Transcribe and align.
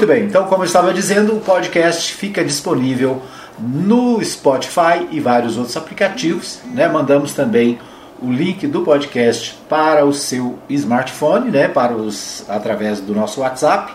Muito 0.00 0.14
bem, 0.14 0.24
então, 0.24 0.44
como 0.44 0.62
eu 0.62 0.66
estava 0.66 0.94
dizendo, 0.94 1.36
o 1.36 1.40
podcast 1.40 2.14
fica 2.14 2.42
disponível 2.42 3.20
no 3.58 4.24
Spotify 4.24 5.06
e 5.10 5.20
vários 5.20 5.58
outros 5.58 5.76
aplicativos. 5.76 6.58
Né? 6.72 6.88
Mandamos 6.88 7.34
também 7.34 7.78
o 8.18 8.32
link 8.32 8.66
do 8.66 8.80
podcast 8.80 9.58
para 9.68 10.06
o 10.06 10.14
seu 10.14 10.58
smartphone, 10.70 11.50
né? 11.50 11.68
para 11.68 11.92
os, 11.92 12.48
através 12.48 12.98
do 12.98 13.14
nosso 13.14 13.42
WhatsApp. 13.42 13.92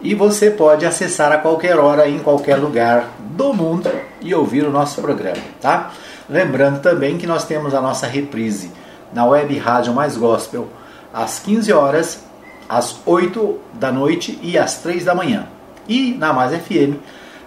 E 0.00 0.14
você 0.14 0.50
pode 0.50 0.86
acessar 0.86 1.30
a 1.30 1.36
qualquer 1.36 1.78
hora, 1.78 2.08
em 2.08 2.18
qualquer 2.20 2.56
lugar 2.56 3.06
do 3.18 3.52
mundo 3.52 3.92
e 4.22 4.34
ouvir 4.34 4.64
o 4.64 4.70
nosso 4.70 5.02
programa. 5.02 5.36
Tá? 5.60 5.90
Lembrando 6.30 6.80
também 6.80 7.18
que 7.18 7.26
nós 7.26 7.44
temos 7.44 7.74
a 7.74 7.80
nossa 7.82 8.06
reprise 8.06 8.72
na 9.12 9.26
web 9.26 9.54
Rádio 9.58 9.92
Mais 9.92 10.16
Gospel 10.16 10.66
às 11.12 11.38
15 11.40 11.72
horas, 11.74 12.24
às 12.68 12.96
8 13.04 13.58
da 13.74 13.92
noite 13.92 14.38
e 14.42 14.58
às 14.58 14.78
3 14.78 15.04
da 15.04 15.14
manhã. 15.14 15.46
E 15.88 16.14
na 16.14 16.32
Mais 16.32 16.52
FM, 16.52 16.96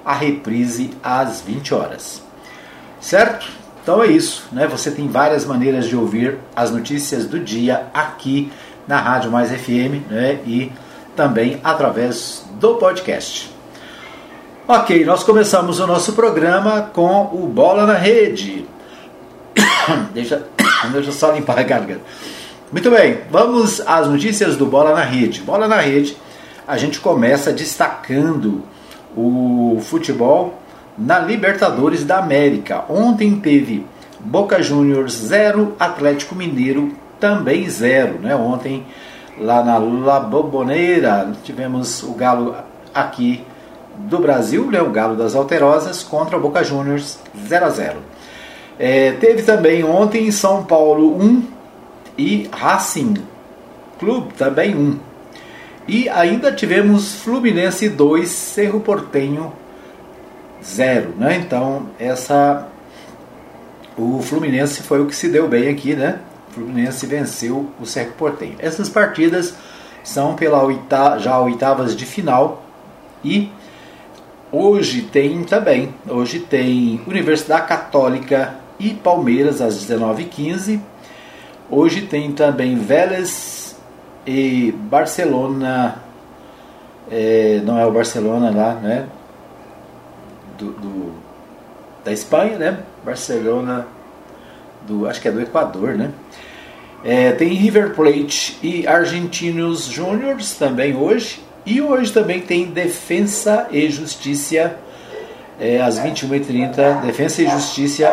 a 0.05 0.13
reprise 0.13 0.91
às 1.03 1.41
20 1.41 1.73
horas. 1.73 2.21
Certo? 2.99 3.47
Então 3.81 4.03
é 4.03 4.07
isso, 4.07 4.47
né? 4.51 4.67
Você 4.67 4.91
tem 4.91 5.07
várias 5.07 5.45
maneiras 5.45 5.87
de 5.87 5.95
ouvir 5.95 6.37
as 6.55 6.71
notícias 6.71 7.25
do 7.25 7.39
dia 7.39 7.87
aqui 7.93 8.51
na 8.87 8.99
Rádio 8.99 9.31
Mais 9.31 9.49
FM, 9.51 10.09
né? 10.09 10.39
E 10.45 10.71
também 11.15 11.59
através 11.63 12.45
do 12.59 12.75
podcast. 12.75 13.53
Ok, 14.67 15.03
nós 15.03 15.23
começamos 15.23 15.79
o 15.79 15.87
nosso 15.87 16.13
programa 16.13 16.91
com 16.93 17.23
o 17.33 17.47
Bola 17.47 17.87
na 17.87 17.95
Rede. 17.95 18.67
deixa, 20.13 20.43
deixa 20.91 21.09
eu 21.09 21.13
só 21.13 21.31
limpar 21.31 21.57
a 21.57 21.63
garganta. 21.63 22.01
Muito 22.71 22.91
bem, 22.91 23.21
vamos 23.31 23.81
às 23.81 24.07
notícias 24.07 24.55
do 24.55 24.63
Bola 24.63 24.93
na 24.93 25.01
Rede. 25.01 25.41
Bola 25.41 25.67
na 25.67 25.77
Rede, 25.77 26.15
a 26.67 26.77
gente 26.77 26.99
começa 26.99 27.51
destacando 27.51 28.61
o 29.17 29.79
futebol 29.81 30.53
na 30.95 31.17
Libertadores 31.17 32.05
da 32.05 32.19
América. 32.19 32.85
Ontem 32.87 33.37
teve 33.37 33.83
Boca 34.19 34.61
Juniors 34.61 35.13
0, 35.13 35.73
Atlético 35.79 36.35
Mineiro 36.35 36.93
também 37.19 37.67
0. 37.67 38.19
Né? 38.19 38.35
Ontem, 38.35 38.85
lá 39.39 39.63
na 39.63 39.79
La 39.79 40.19
Boboneira, 40.19 41.31
tivemos 41.43 42.03
o 42.03 42.13
Galo 42.13 42.55
aqui 42.93 43.43
do 43.97 44.19
Brasil, 44.19 44.69
né? 44.69 44.79
o 44.79 44.91
Galo 44.91 45.15
das 45.15 45.33
Alterosas, 45.33 46.03
contra 46.03 46.37
o 46.37 46.39
Boca 46.39 46.63
Juniors 46.63 47.17
0 47.47 47.65
a 47.65 47.69
0. 47.71 47.97
É, 48.77 49.13
teve 49.13 49.41
também 49.41 49.83
ontem 49.83 50.29
São 50.29 50.63
Paulo 50.63 51.19
1 51.19 51.57
e 52.19 52.49
Racing 52.51 53.13
Clube 53.97 54.33
também 54.33 54.75
1. 54.75 54.99
E 55.87 56.09
ainda 56.09 56.51
tivemos 56.51 57.15
Fluminense 57.15 57.87
2, 57.87 58.29
Cerro 58.29 58.81
Portenho 58.81 59.53
0. 60.61 61.13
Né? 61.17 61.37
Então, 61.37 61.87
essa 61.97 62.67
o 63.97 64.21
Fluminense 64.21 64.83
foi 64.83 65.01
o 65.01 65.07
que 65.07 65.15
se 65.15 65.29
deu 65.29 65.47
bem 65.47 65.69
aqui, 65.69 65.93
né? 65.93 66.19
O 66.49 66.53
Fluminense 66.53 67.05
venceu 67.05 67.69
o 67.79 67.85
Cerro 67.85 68.11
Portenho. 68.17 68.55
Essas 68.59 68.89
partidas 68.89 69.55
são 70.03 70.35
pela 70.35 70.63
oita, 70.63 71.17
já 71.19 71.39
oitavas 71.39 71.95
de 71.95 72.05
final 72.05 72.63
e 73.23 73.49
hoje 74.51 75.01
tem 75.03 75.43
também, 75.43 75.93
hoje 76.07 76.39
tem 76.39 77.01
Universidade 77.07 77.67
Católica 77.67 78.55
e 78.79 78.93
Palmeiras 78.93 79.61
às 79.61 79.75
19h15. 79.85 80.79
Hoje 81.71 82.01
tem 82.01 82.31
também 82.31 82.75
Vélez 82.75 83.75
e 84.25 84.71
Barcelona, 84.71 86.01
é, 87.11 87.61
não 87.63 87.77
é 87.77 87.85
o 87.85 87.91
Barcelona 87.91 88.49
lá, 88.49 88.73
né? 88.73 89.05
Do, 90.57 90.71
do, 90.71 91.13
da 92.03 92.11
Espanha, 92.11 92.57
né? 92.57 92.79
Barcelona, 93.05 93.85
do, 94.87 95.07
acho 95.07 95.21
que 95.21 95.27
é 95.27 95.31
do 95.31 95.41
Equador, 95.41 95.95
né? 95.95 96.11
É, 97.03 97.31
tem 97.33 97.49
River 97.49 97.93
Plate 97.93 98.57
e 98.63 98.87
Argentinos 98.87 99.85
Júniors 99.85 100.55
também 100.55 100.95
hoje. 100.95 101.39
E 101.65 101.81
hoje 101.81 102.11
também 102.11 102.41
tem 102.41 102.65
Defensa 102.65 103.67
e 103.71 103.89
Justiça 103.89 104.75
é, 105.59 105.79
às 105.79 105.99
21h30. 105.99 107.01
Defensa 107.01 107.43
e 107.43 107.47
Justiça 107.47 108.11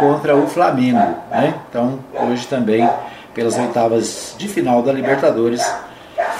contra 0.00 0.34
o 0.34 0.48
Flamengo. 0.48 1.14
Né? 1.30 1.54
Então, 1.68 2.00
hoje 2.12 2.48
também, 2.48 2.88
pelas 3.32 3.56
oitavas 3.56 4.34
de 4.36 4.48
final 4.48 4.82
da 4.82 4.92
Libertadores, 4.92 5.62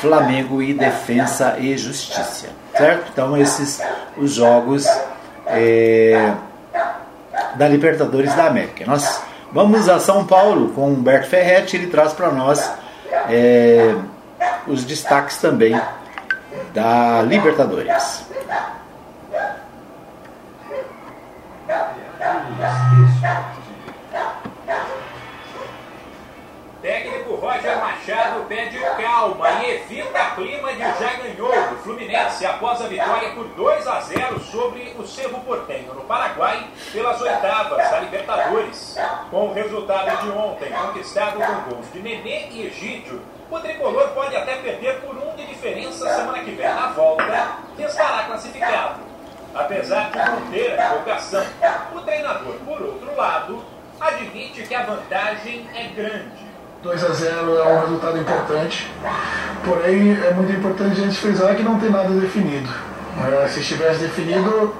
Flamengo 0.00 0.60
e 0.60 0.74
Defensa 0.74 1.56
e 1.60 1.78
Justiça. 1.78 2.48
Certo? 2.76 3.10
Então, 3.12 3.36
esses 3.36 3.80
os 4.16 4.32
jogos. 4.32 4.84
É, 5.46 6.34
da 7.54 7.68
Libertadores 7.68 8.34
da 8.34 8.46
América. 8.46 8.84
Nós 8.86 9.22
vamos 9.52 9.88
a 9.88 9.98
São 9.98 10.24
Paulo 10.24 10.70
com 10.70 10.88
Humberto 10.88 11.28
Ferretti, 11.28 11.76
ele 11.76 11.88
traz 11.88 12.12
para 12.12 12.30
nós 12.30 12.72
é, 13.28 13.94
os 14.66 14.84
destaques 14.84 15.38
também 15.38 15.78
da 16.72 17.22
Libertadores. 17.22 18.24
Técnico 26.82 27.34
Roger 27.36 27.78
Machado 27.78 28.44
pede 28.46 28.78
calma 28.78 29.50
e 29.62 29.70
evita 29.70 30.30
clima 30.34 30.72
de 30.72 30.80
já 30.80 31.14
ganhou 31.14 31.50
do 31.70 31.76
Fluminense 31.78 32.44
após 32.44 32.82
a 32.82 32.88
vitória 32.88 33.30
por 33.30 33.46
2 33.48 33.86
a 33.86 34.00
0 34.00 34.40
sobre 34.40 34.94
o 34.98 35.06
Cerro 35.06 35.40
Portenho 35.40 35.94
no 35.94 36.02
Paraguai 36.02 36.66
pelas 36.92 37.18
oitavas 37.22 37.90
da 37.90 38.00
Libertadores. 38.00 38.98
Com 39.30 39.48
o 39.48 39.54
resultado 39.54 40.22
de 40.22 40.30
ontem 40.30 40.70
conquistado 40.72 41.38
com 41.38 41.70
gols 41.70 41.90
de 41.90 42.00
Nenê 42.00 42.48
e 42.50 42.66
Egídio, 42.66 43.22
o 43.50 43.58
tricolor 43.60 44.08
pode 44.08 44.36
até 44.36 44.56
perder 44.56 45.00
por 45.00 45.16
um 45.16 45.34
de 45.36 45.46
diferença 45.46 46.06
semana 46.14 46.40
que 46.40 46.50
vem 46.50 46.68
na 46.68 46.88
volta, 46.88 47.56
que 47.76 47.82
estará 47.82 48.24
classificado. 48.24 49.09
Apesar 49.54 50.10
de 50.10 50.18
manter 50.18 50.78
a 50.78 50.86
empolgação, 50.86 51.44
o 51.94 52.00
treinador, 52.00 52.54
por 52.64 52.80
outro 52.82 53.16
lado, 53.16 53.64
admite 54.00 54.62
que 54.62 54.74
a 54.74 54.82
vantagem 54.84 55.66
é 55.74 55.88
grande 55.94 56.50
2 56.82 57.04
a 57.04 57.08
0 57.08 57.58
é 57.58 57.62
um 57.74 57.80
resultado 57.80 58.18
importante, 58.18 58.90
porém 59.66 60.18
é 60.24 60.32
muito 60.32 60.50
importante 60.50 60.98
a 60.98 61.04
gente 61.04 61.16
frisar 61.18 61.54
que 61.54 61.62
não 61.62 61.78
tem 61.78 61.90
nada 61.90 62.08
definido. 62.08 62.70
É, 63.42 63.48
se 63.48 63.60
estivesse 63.60 64.00
definido, 64.00 64.74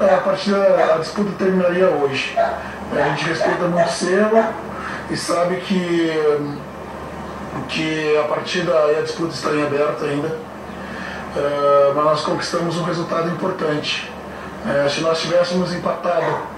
a 0.00 0.16
partida, 0.18 0.94
a 0.94 0.98
disputa 0.98 1.32
terminaria 1.36 1.88
hoje. 1.90 2.34
A 2.38 3.08
gente 3.08 3.24
respeita 3.28 3.64
muito 3.64 3.86
o 3.86 3.90
Cerro 3.90 4.44
e 5.10 5.16
sabe 5.16 5.56
que, 5.56 6.10
que 7.68 8.16
a 8.16 8.22
partida 8.28 8.72
e 8.92 8.98
a 8.98 9.02
disputa 9.02 9.34
está 9.34 9.50
em 9.50 9.66
aberto 9.66 10.04
ainda. 10.04 10.38
É, 11.36 11.92
mas 11.94 12.04
nós 12.04 12.20
conquistamos 12.22 12.76
um 12.78 12.84
resultado 12.84 13.28
importante. 13.28 14.10
É, 14.66 14.88
se 14.88 15.00
nós 15.00 15.20
tivéssemos 15.20 15.72
empatado 15.72 16.56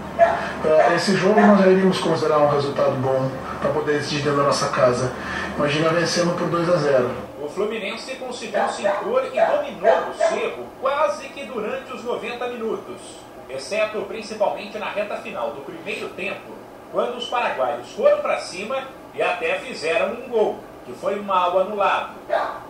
esse 0.97 1.15
jogo 1.15 1.41
nós 1.41 1.61
já 1.61 1.69
iríamos 1.69 1.99
considerar 2.00 2.39
um 2.39 2.49
resultado 2.49 2.97
bom 2.97 3.31
para 3.61 3.71
poder 3.71 3.99
decidir 3.99 4.22
dentro 4.22 4.38
da 4.38 4.44
nossa 4.44 4.69
casa. 4.69 5.12
Imagina 5.56 5.91
vencendo 5.91 6.37
por 6.37 6.49
2 6.49 6.69
a 6.69 6.77
0. 6.77 7.11
O 7.41 7.49
Fluminense 7.49 8.17
conseguiu 8.17 8.69
se 8.69 8.83
impor 8.83 9.25
e 9.25 9.41
dominou 9.41 10.11
o 10.11 10.15
Cerro 10.15 10.67
quase 10.81 11.28
que 11.28 11.44
durante 11.44 11.93
os 11.93 12.03
90 12.03 12.49
minutos, 12.49 13.00
exceto 13.49 14.03
principalmente 14.03 14.77
na 14.78 14.91
reta 14.91 15.17
final 15.19 15.53
do 15.53 15.61
primeiro 15.61 16.09
tempo, 16.11 16.53
quando 16.93 17.17
os 17.17 17.27
paraguaios 17.27 17.91
foram 17.93 18.19
para 18.19 18.38
cima 18.38 18.88
e 19.15 19.22
até 19.22 19.59
fizeram 19.61 20.15
um 20.15 20.28
gol, 20.28 20.59
que 20.88 20.94
foi 20.94 21.16
mal 21.21 21.59
anulado. 21.59 22.15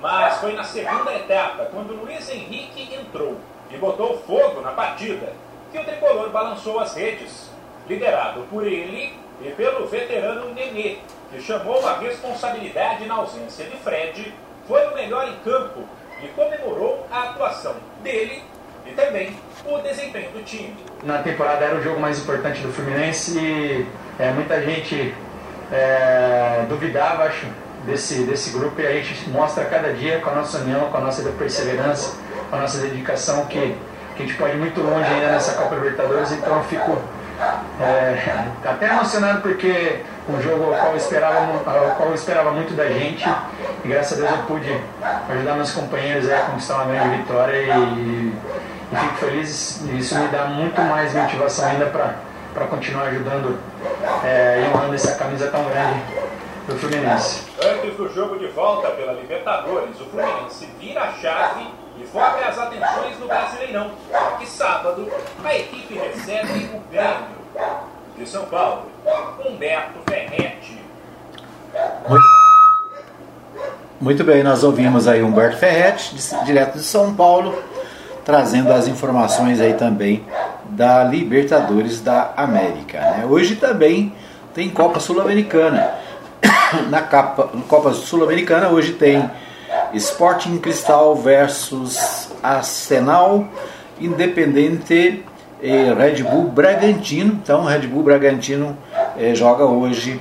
Mas 0.01 0.39
foi 0.39 0.53
na 0.53 0.65
segunda 0.65 1.15
etapa, 1.15 1.67
quando 1.67 1.95
Luiz 1.95 2.29
Henrique 2.29 2.93
entrou 2.93 3.37
e 3.70 3.76
botou 3.76 4.19
fogo 4.26 4.61
na 4.61 4.73
partida, 4.73 5.32
que 5.70 5.79
o 5.79 5.85
tricolor 5.85 6.29
balançou 6.31 6.81
as 6.81 6.94
redes, 6.94 7.49
liderado 7.87 8.43
por 8.50 8.67
ele 8.67 9.17
e 9.41 9.50
pelo 9.50 9.87
veterano 9.87 10.53
Nenê, 10.53 10.99
que 11.31 11.41
chamou 11.41 11.87
a 11.87 11.99
responsabilidade 11.99 13.06
na 13.06 13.15
ausência 13.15 13.65
de 13.67 13.76
Fred, 13.76 14.35
foi 14.67 14.85
o 14.88 14.94
melhor 14.94 15.29
em 15.29 15.37
campo 15.49 15.85
e 16.23 16.26
comemorou 16.29 17.06
a 17.11 17.25
atuação 17.25 17.76
dele 18.03 18.43
e 18.85 18.93
também 18.93 19.37
o 19.65 19.79
desempenho 19.79 20.32
do 20.32 20.43
time. 20.43 20.75
Na 21.05 21.23
temporada 21.23 21.65
era 21.65 21.76
o 21.76 21.82
jogo 21.82 22.00
mais 22.00 22.19
importante 22.19 22.61
do 22.62 22.73
Fluminense 22.73 23.38
e 23.38 23.87
é, 24.19 24.31
muita 24.32 24.61
gente 24.62 25.15
é, 25.70 26.65
duvidava, 26.69 27.25
acho, 27.25 27.47
desse, 27.88 28.23
desse 28.23 28.50
grupo 28.50 28.81
e 28.81 28.87
a 28.87 28.93
gente 28.93 29.29
mostra 29.31 29.64
cada 29.64 29.93
dia 29.93 30.20
com 30.20 30.31
a 30.31 30.35
nossa 30.35 30.58
união, 30.58 30.88
com 30.90 30.96
a 30.99 31.00
nossa 31.00 31.23
perseverança, 31.31 32.17
com 32.50 32.56
a 32.56 32.61
nossa 32.61 32.79
dedicação 32.79 33.46
que 33.46 33.76
que 34.19 34.25
a 34.25 34.26
gente 34.26 34.37
pode 34.37 34.55
ir 34.55 34.58
muito 34.58 34.81
longe 34.81 35.08
ainda 35.08 35.29
nessa 35.29 35.52
Copa 35.52 35.76
Libertadores, 35.76 36.32
então 36.32 36.56
eu 36.56 36.64
fico 36.64 36.99
é, 37.81 38.44
até 38.64 38.88
emocionado 38.88 39.43
porque 39.43 40.00
um 40.29 40.43
jogo 40.43 40.64
ao 40.64 40.73
qual, 40.73 40.90
eu 40.90 40.96
esperava, 40.96 41.38
ao 41.38 41.94
qual 41.94 42.08
eu 42.08 42.14
esperava 42.17 42.50
muito 42.50 42.75
da 42.75 42.88
gente 42.88 43.25
E 43.85 43.88
graças 43.88 44.19
a 44.19 44.23
Deus 44.23 44.38
eu 44.38 44.44
pude 44.44 44.76
ajudar 45.31 45.55
meus 45.55 45.70
companheiros 45.70 46.29
a 46.29 46.41
conquistar 46.41 46.82
uma 46.82 46.87
grande 46.87 47.17
vitória 47.19 47.56
e, 47.56 48.34
e 48.93 48.96
fico 48.96 49.14
feliz. 49.14 49.82
Isso 49.96 50.19
me 50.19 50.26
dá 50.26 50.46
muito 50.46 50.81
mais 50.82 51.14
motivação 51.14 51.69
ainda 51.69 51.87
para 51.87 52.67
continuar 52.67 53.05
ajudando 53.05 53.56
é, 54.25 54.64
e 54.64 54.75
honrando 54.75 54.96
essa 54.96 55.14
camisa 55.14 55.46
tão 55.46 55.62
grande 55.64 56.02
do 56.69 56.79
Fluminense. 56.79 57.44
Antes 57.65 57.97
do 57.97 58.12
jogo 58.12 58.38
de 58.38 58.47
volta 58.49 58.91
pela 58.91 59.12
Libertadores, 59.15 59.99
o 60.00 60.05
Fluminense 60.05 60.69
vira 60.79 61.03
a 61.03 61.12
chave 61.15 61.67
e 61.99 62.06
foca 62.06 62.47
as 62.47 62.59
atenções 62.59 63.19
no 63.19 63.26
Brasileirão. 63.26 63.91
Que 64.38 64.47
sábado 64.47 65.09
a 65.43 65.55
equipe 65.56 65.94
recebe 65.94 66.70
o 66.75 66.81
Grêmio 66.91 67.38
de 68.19 68.29
São 68.29 68.44
Paulo, 68.44 68.91
Humberto 69.44 69.99
Ferretti. 70.06 70.79
Muito 73.99 74.23
bem, 74.23 74.43
nós 74.43 74.62
ouvimos 74.62 75.09
aí 75.09 75.23
Humberto 75.23 75.56
Ferretti, 75.56 76.17
direto 76.44 76.75
de 76.76 76.85
São 76.85 77.15
Paulo, 77.15 77.62
trazendo 78.25 78.73
as 78.73 78.87
informações 78.87 79.59
aí 79.59 79.73
também 79.73 80.25
da 80.67 81.03
Libertadores 81.03 82.03
da 82.03 82.35
América. 82.37 83.00
Né? 83.00 83.26
Hoje 83.26 83.56
também 83.56 84.15
tem 84.53 84.69
Copa 84.69 85.00
Sul-Americana. 85.00 86.07
Na 86.91 87.03
Copa, 87.03 87.50
Copa 87.67 87.93
Sul-Americana 87.93 88.69
hoje 88.69 88.93
tem 88.93 89.29
Sporting 89.94 90.59
Cristal 90.59 91.15
versus 91.17 92.31
Arsenal, 92.43 93.49
Independente 94.00 95.25
e 95.62 95.93
Red 95.94 96.23
Bull 96.23 96.44
Bragantino. 96.44 97.38
Então, 97.43 97.65
Red 97.65 97.87
Bull 97.87 98.03
Bragantino 98.03 98.76
eh, 99.19 99.35
joga 99.35 99.65
hoje 99.65 100.20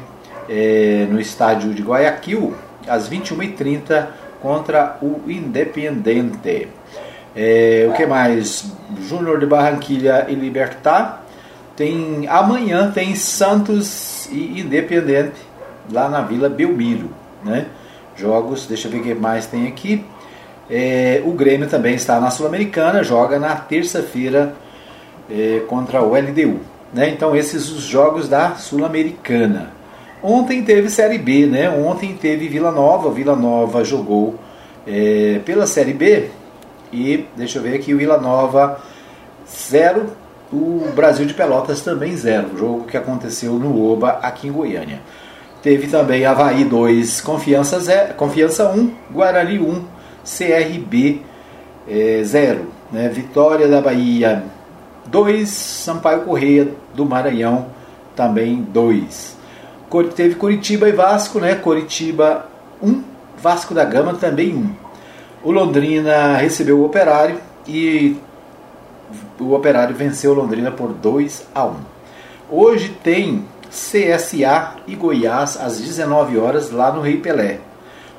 eh, 0.49 1.05
no 1.09 1.19
estádio 1.19 1.73
de 1.73 1.81
Guayaquil, 1.81 2.53
às 2.87 3.09
21h30, 3.09 4.07
contra 4.41 4.97
o 5.01 5.29
Independente. 5.29 6.69
Eh, 7.35 7.87
o 7.89 7.93
que 7.93 8.05
mais? 8.05 8.71
Júnior 9.01 9.39
de 9.39 9.45
Barranquilha 9.45 10.25
e 10.29 10.33
Libertar. 10.33 11.23
Tem, 11.75 12.25
amanhã 12.27 12.89
tem 12.89 13.13
Santos 13.13 14.27
e 14.31 14.61
Independente 14.61 15.46
lá 15.91 16.09
na 16.09 16.21
Vila 16.21 16.49
Belmiro. 16.49 17.09
Né? 17.43 17.67
Jogos, 18.15 18.65
deixa 18.65 18.87
eu 18.87 18.91
ver 18.91 18.99
o 18.99 19.03
que 19.03 19.13
mais 19.13 19.45
tem 19.45 19.67
aqui. 19.67 20.03
É, 20.69 21.21
o 21.25 21.31
Grêmio 21.31 21.67
também 21.69 21.95
está 21.95 22.19
na 22.19 22.29
Sul-Americana, 22.29 23.03
joga 23.03 23.39
na 23.39 23.55
terça-feira 23.55 24.53
é, 25.29 25.61
contra 25.67 26.01
o 26.01 26.13
LDU. 26.13 26.59
Né? 26.93 27.09
Então, 27.09 27.35
esses 27.35 27.69
os 27.71 27.83
jogos 27.83 28.27
da 28.27 28.55
Sul-Americana. 28.55 29.71
Ontem 30.21 30.63
teve 30.63 30.89
Série 30.89 31.17
B, 31.17 31.45
né? 31.45 31.69
Ontem 31.69 32.15
teve 32.15 32.47
Vila 32.47 32.71
Nova. 32.71 33.11
Vila 33.11 33.35
Nova 33.35 33.83
jogou 33.83 34.35
é, 34.85 35.39
pela 35.45 35.67
Série 35.67 35.93
B. 35.93 36.29
E 36.91 37.25
deixa 37.35 37.59
eu 37.59 37.63
ver 37.63 37.75
aqui: 37.75 37.93
o 37.93 37.97
Vila 37.97 38.17
Nova 38.17 38.79
0, 39.47 40.07
o 40.51 40.87
Brasil 40.95 41.25
de 41.25 41.33
Pelotas 41.33 41.81
também 41.81 42.15
0. 42.15 42.57
Jogo 42.57 42.85
que 42.85 42.97
aconteceu 42.97 43.53
no 43.53 43.91
Oba, 43.91 44.19
aqui 44.21 44.47
em 44.47 44.51
Goiânia. 44.51 45.01
Teve 45.61 45.87
também 45.87 46.25
Havaí 46.25 46.63
2, 46.63 47.21
Confiança 47.21 47.79
0, 47.79 48.13
Confiança 48.13 48.69
1, 48.69 48.91
Guarani 49.11 49.59
1, 49.59 49.83
CRB 50.23 51.21
0. 52.23 52.65
Né? 52.91 53.09
Vitória 53.09 53.67
da 53.67 53.81
Bahia 53.81 54.43
2, 55.07 55.49
Sampaio 55.49 56.21
Correia 56.21 56.69
do 56.93 57.05
Maranhão 57.05 57.67
também 58.15 58.61
2. 58.61 59.37
Teve 60.15 60.35
Curitiba 60.35 60.89
e 60.89 60.91
Vasco, 60.91 61.39
né? 61.39 61.55
Curitiba 61.55 62.45
1, 62.81 63.01
Vasco 63.41 63.73
da 63.73 63.85
Gama 63.85 64.13
também 64.13 64.53
1. 64.53 64.69
O 65.43 65.51
Londrina 65.51 66.35
recebeu 66.35 66.79
o 66.79 66.85
Operário 66.85 67.37
e 67.65 68.17
o 69.39 69.53
Operário 69.53 69.95
venceu 69.95 70.31
o 70.31 70.33
Londrina 70.33 70.71
por 70.71 70.93
2 70.93 71.47
a 71.55 71.65
1. 71.65 71.75
Hoje 72.49 72.89
tem 73.01 73.45
CSA 73.69 74.75
e 74.87 74.95
Goiás 74.95 75.57
às 75.57 75.79
19 75.79 76.37
horas 76.37 76.71
lá 76.71 76.91
no 76.91 77.01
Rei 77.01 77.17
Pelé. 77.17 77.59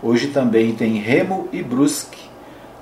Hoje 0.02 0.28
também 0.28 0.74
tem 0.74 0.98
Remo 0.98 1.48
e 1.52 1.62
Brusque 1.62 2.28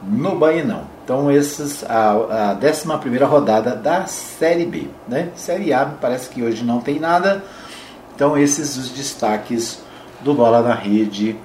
no 0.03 0.37
Bainão. 0.37 0.85
Então 1.05 1.31
esses 1.31 1.85
a, 1.85 2.53
a 2.53 2.55
11 2.55 3.19
rodada 3.25 3.75
da 3.75 4.07
Série 4.07 4.67
B, 4.67 4.89
né? 5.09 5.31
Série 5.35 5.73
A 5.73 5.87
parece 5.87 6.29
que 6.29 6.43
hoje 6.43 6.65
não 6.65 6.81
tem 6.81 6.99
nada. 6.99 7.45
Então 8.15 8.37
esses 8.37 8.77
os 8.77 8.91
destaques 8.91 9.81
do 10.21 10.35
Bola 10.35 10.63
na 10.63 10.75
Rede 10.75 11.37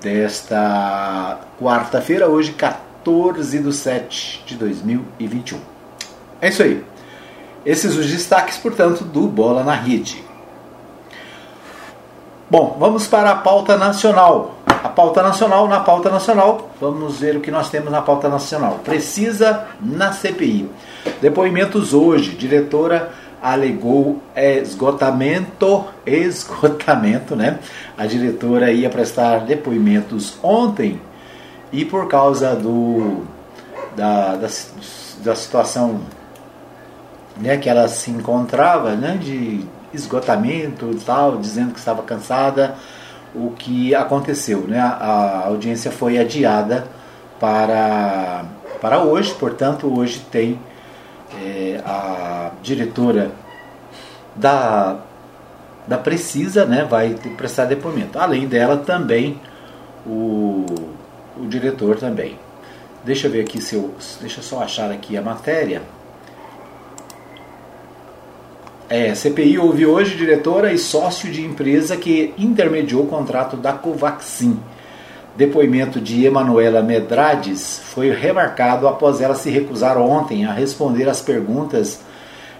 desta 0.00 1.40
quarta-feira, 1.60 2.28
hoje 2.28 2.52
14 2.52 3.58
de 3.58 3.72
7 3.72 4.44
de 4.46 4.56
2021. 4.56 5.58
É 6.40 6.48
isso 6.48 6.62
aí. 6.62 6.84
Esses 7.64 7.96
os 7.96 8.06
destaques, 8.06 8.58
portanto, 8.58 9.04
do 9.04 9.28
Bola 9.28 9.62
na 9.62 9.74
Rede. 9.74 10.22
Bom, 12.52 12.76
vamos 12.78 13.06
para 13.06 13.30
a 13.30 13.36
pauta 13.36 13.78
nacional. 13.78 14.56
A 14.66 14.90
pauta 14.90 15.22
nacional, 15.22 15.66
na 15.66 15.80
pauta 15.80 16.10
nacional, 16.10 16.68
vamos 16.78 17.18
ver 17.18 17.34
o 17.34 17.40
que 17.40 17.50
nós 17.50 17.70
temos 17.70 17.90
na 17.90 18.02
pauta 18.02 18.28
nacional. 18.28 18.78
Precisa 18.84 19.68
na 19.80 20.12
CPI. 20.12 20.68
Depoimentos 21.22 21.94
hoje. 21.94 22.36
Diretora 22.36 23.10
alegou 23.40 24.20
esgotamento, 24.36 25.86
esgotamento, 26.04 27.34
né? 27.34 27.58
A 27.96 28.04
diretora 28.04 28.70
ia 28.70 28.90
prestar 28.90 29.46
depoimentos 29.46 30.36
ontem 30.42 31.00
e 31.72 31.86
por 31.86 32.06
causa 32.06 32.54
do 32.54 33.22
da, 33.96 34.36
da, 34.36 34.48
da 35.24 35.34
situação 35.34 36.02
né, 37.38 37.56
que 37.56 37.70
ela 37.70 37.88
se 37.88 38.10
encontrava, 38.10 38.94
né, 38.94 39.16
de 39.18 39.66
esgotamento 39.92 40.90
e 40.90 40.96
tal, 40.96 41.36
dizendo 41.38 41.72
que 41.72 41.78
estava 41.78 42.02
cansada, 42.02 42.76
o 43.34 43.50
que 43.50 43.94
aconteceu. 43.94 44.60
Né? 44.62 44.78
A, 44.78 45.44
audiência 45.46 45.90
foi 45.90 46.18
adiada 46.18 46.86
para, 47.40 48.44
para 48.80 49.02
hoje, 49.02 49.34
portanto, 49.34 49.92
hoje 49.92 50.20
tem 50.30 50.58
é, 51.42 51.80
a 51.84 52.50
diretora 52.62 53.30
da, 54.34 54.98
da 55.86 55.98
Precisa, 55.98 56.64
né, 56.64 56.86
vai 56.88 57.14
prestar 57.36 57.64
depoimento. 57.64 58.18
Além 58.18 58.46
dela, 58.46 58.78
também 58.78 59.40
o, 60.06 60.64
o 61.36 61.46
diretor 61.46 61.96
também. 61.96 62.38
Deixa 63.04 63.26
eu 63.26 63.32
ver 63.32 63.40
aqui 63.40 63.60
se 63.60 63.74
eu. 63.74 63.92
Deixa 64.20 64.38
eu 64.38 64.44
só 64.44 64.62
achar 64.62 64.90
aqui 64.90 65.16
a 65.16 65.22
matéria. 65.22 65.82
É, 68.94 69.14
CPI 69.14 69.58
houve 69.58 69.86
hoje 69.86 70.18
diretora 70.18 70.70
e 70.70 70.76
sócio 70.76 71.32
de 71.32 71.42
empresa 71.42 71.96
que 71.96 72.34
intermediou 72.36 73.04
o 73.04 73.06
contrato 73.06 73.56
da 73.56 73.72
Covaxin. 73.72 74.60
Depoimento 75.34 75.98
de 75.98 76.26
Emanuela 76.26 76.82
Medrades 76.82 77.80
foi 77.86 78.10
remarcado 78.10 78.86
após 78.86 79.22
ela 79.22 79.34
se 79.34 79.48
recusar 79.48 79.96
ontem 79.96 80.44
a 80.44 80.52
responder 80.52 81.08
às 81.08 81.22
perguntas 81.22 82.02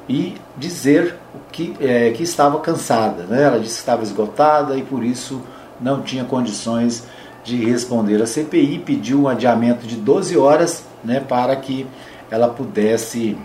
e 0.09 0.37
dizer 0.57 1.17
que, 1.53 1.75
é, 1.79 2.13
que 2.13 2.23
estava 2.23 2.59
cansada. 2.61 3.25
Né? 3.25 3.43
Ela 3.43 3.61
disse 3.61 3.75
que 3.75 3.81
estava 3.81 4.03
esgotada 4.03 4.75
e 4.75 4.81
por 4.81 5.05
isso 5.05 5.43
não 5.79 6.01
tinha 6.01 6.25
condições 6.25 7.07
de 7.45 7.63
responder. 7.63 8.23
A 8.23 8.27
CPI 8.27 8.79
pediu 8.79 9.21
um 9.21 9.29
adiamento 9.29 9.87
de 9.87 9.97
12 9.97 10.39
horas 10.39 10.83
né, 11.05 11.21
para 11.21 11.55
que 11.57 11.87
ela 12.31 12.49
pudesse 12.49 13.37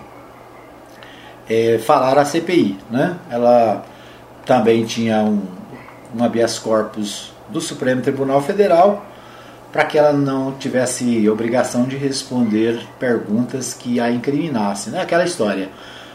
é, 1.50 1.78
falar 1.80 2.18
à 2.18 2.26
CPI. 2.26 2.78
Né? 2.90 3.16
Ela 3.30 3.86
também 4.46 4.86
tinha 4.86 5.20
um, 5.22 5.42
um 6.16 6.24
habeas 6.24 6.60
corpus 6.60 7.32
do 7.50 7.62
Supremo 7.62 8.02
Tribunal 8.02 8.42
Federal 8.42 9.06
para 9.72 9.86
que 9.86 9.98
ela 9.98 10.14
não 10.14 10.54
tivesse 10.54 11.30
obrigação 11.30 11.84
de 11.84 11.98
responder 11.98 12.80
perguntas 13.00 13.74
que 13.74 14.00
a 14.00 14.10
incriminassem. 14.10 14.94
Né? 14.94 15.02
Aquela 15.02 15.26
história. 15.26 15.70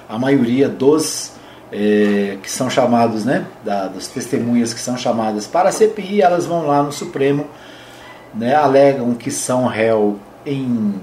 A 0.09 0.19
maioria 0.19 0.69
dos 0.69 1.33
é, 1.73 2.37
que 2.43 2.51
são 2.51 2.69
chamados, 2.69 3.25
né, 3.25 3.47
da, 3.65 3.89
das 3.89 4.07
testemunhas 4.07 4.75
que 4.75 4.81
são 4.81 4.97
chamadas 4.97 5.47
para 5.47 5.71
a 5.71 5.73
CPI, 5.73 6.21
elas 6.21 6.45
vão 6.45 6.67
lá 6.67 6.83
no 6.83 6.93
Supremo, 6.93 7.47
né, 8.35 8.55
alegam 8.55 9.15
que 9.15 9.31
são 9.31 9.67
réu 9.67 10.19
em 10.45 10.95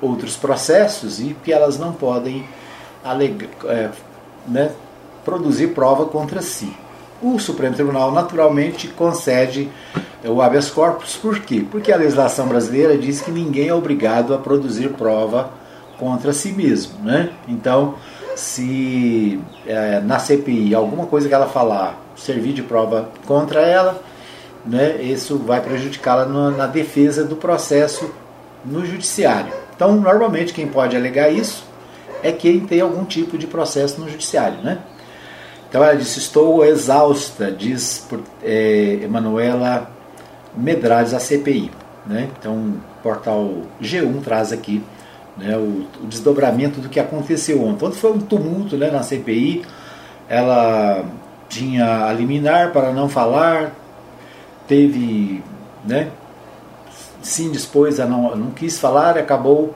outros 0.00 0.36
processos 0.36 1.20
e 1.20 1.36
que 1.44 1.52
elas 1.52 1.78
não 1.78 1.92
podem 1.92 2.44
alega, 3.04 3.48
é, 3.64 3.90
né, 4.46 4.72
produzir 5.24 5.68
prova 5.68 6.06
contra 6.06 6.42
si. 6.42 6.72
O 7.22 7.38
Supremo 7.38 7.74
Tribunal 7.74 8.10
naturalmente 8.10 8.88
concede 8.88 9.70
é, 10.24 10.28
o 10.28 10.42
habeas 10.42 10.70
corpus, 10.70 11.16
por 11.16 11.38
quê? 11.40 11.64
Porque 11.70 11.92
a 11.92 11.96
legislação 11.96 12.48
brasileira 12.48 12.96
diz 12.96 13.20
que 13.20 13.30
ninguém 13.30 13.68
é 13.68 13.74
obrigado 13.74 14.34
a 14.34 14.38
produzir 14.38 14.90
prova 14.90 15.50
contra 15.98 16.32
si 16.32 16.52
mesmo. 16.52 17.04
Né? 17.04 17.30
Então, 17.46 17.94
se 18.34 19.40
é, 19.66 20.00
na 20.00 20.18
CPI 20.18 20.74
alguma 20.74 21.06
coisa 21.06 21.28
que 21.28 21.34
ela 21.34 21.46
falar 21.46 22.00
servir 22.16 22.52
de 22.52 22.62
prova 22.62 23.08
contra 23.26 23.60
ela, 23.60 24.00
né, 24.64 25.02
isso 25.02 25.38
vai 25.38 25.60
prejudicá-la 25.60 26.24
na 26.24 26.66
defesa 26.66 27.24
do 27.24 27.36
processo 27.36 28.12
no 28.64 28.86
judiciário. 28.86 29.52
Então, 29.74 29.96
normalmente, 29.96 30.52
quem 30.52 30.68
pode 30.68 30.96
alegar 30.96 31.30
isso 31.30 31.64
é 32.22 32.32
quem 32.32 32.60
tem 32.60 32.80
algum 32.80 33.04
tipo 33.04 33.36
de 33.36 33.46
processo 33.46 34.00
no 34.00 34.08
judiciário. 34.08 34.58
Né? 34.62 34.78
Então, 35.68 35.82
ela 35.82 35.94
disse: 35.94 36.18
Estou 36.18 36.64
exausta, 36.64 37.50
diz 37.50 38.06
é, 38.42 39.00
Emanuela 39.02 39.90
Medrades, 40.56 41.14
a 41.14 41.18
CPI. 41.18 41.70
Né? 42.06 42.28
Então, 42.38 42.54
o 42.54 43.02
portal 43.02 43.50
G1 43.80 44.22
traz 44.22 44.52
aqui 44.52 44.82
né, 45.36 45.56
o, 45.56 45.86
o, 46.02 46.06
desdobramento 46.06 46.80
do 46.80 46.88
que 46.88 47.00
aconteceu 47.00 47.62
ontem. 47.62 47.86
Ontem 47.86 47.98
foi 47.98 48.12
um 48.12 48.18
tumulto 48.18 48.76
né, 48.76 48.90
na 48.90 49.02
CPI, 49.02 49.64
ela 50.28 51.04
tinha 51.48 52.06
a 52.06 52.12
liminar 52.12 52.72
para 52.72 52.92
não 52.92 53.08
falar, 53.08 53.72
teve, 54.66 55.42
né, 55.84 56.10
sim 57.22 57.50
dispôs 57.50 58.00
a 58.00 58.06
não, 58.06 58.34
não 58.36 58.50
quis 58.50 58.78
falar, 58.78 59.16
acabou 59.16 59.74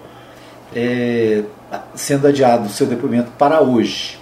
é, 0.75 1.43
sendo 1.95 2.27
adiado 2.27 2.67
o 2.67 2.69
seu 2.69 2.87
depoimento 2.87 3.31
para 3.39 3.61
hoje. 3.61 4.19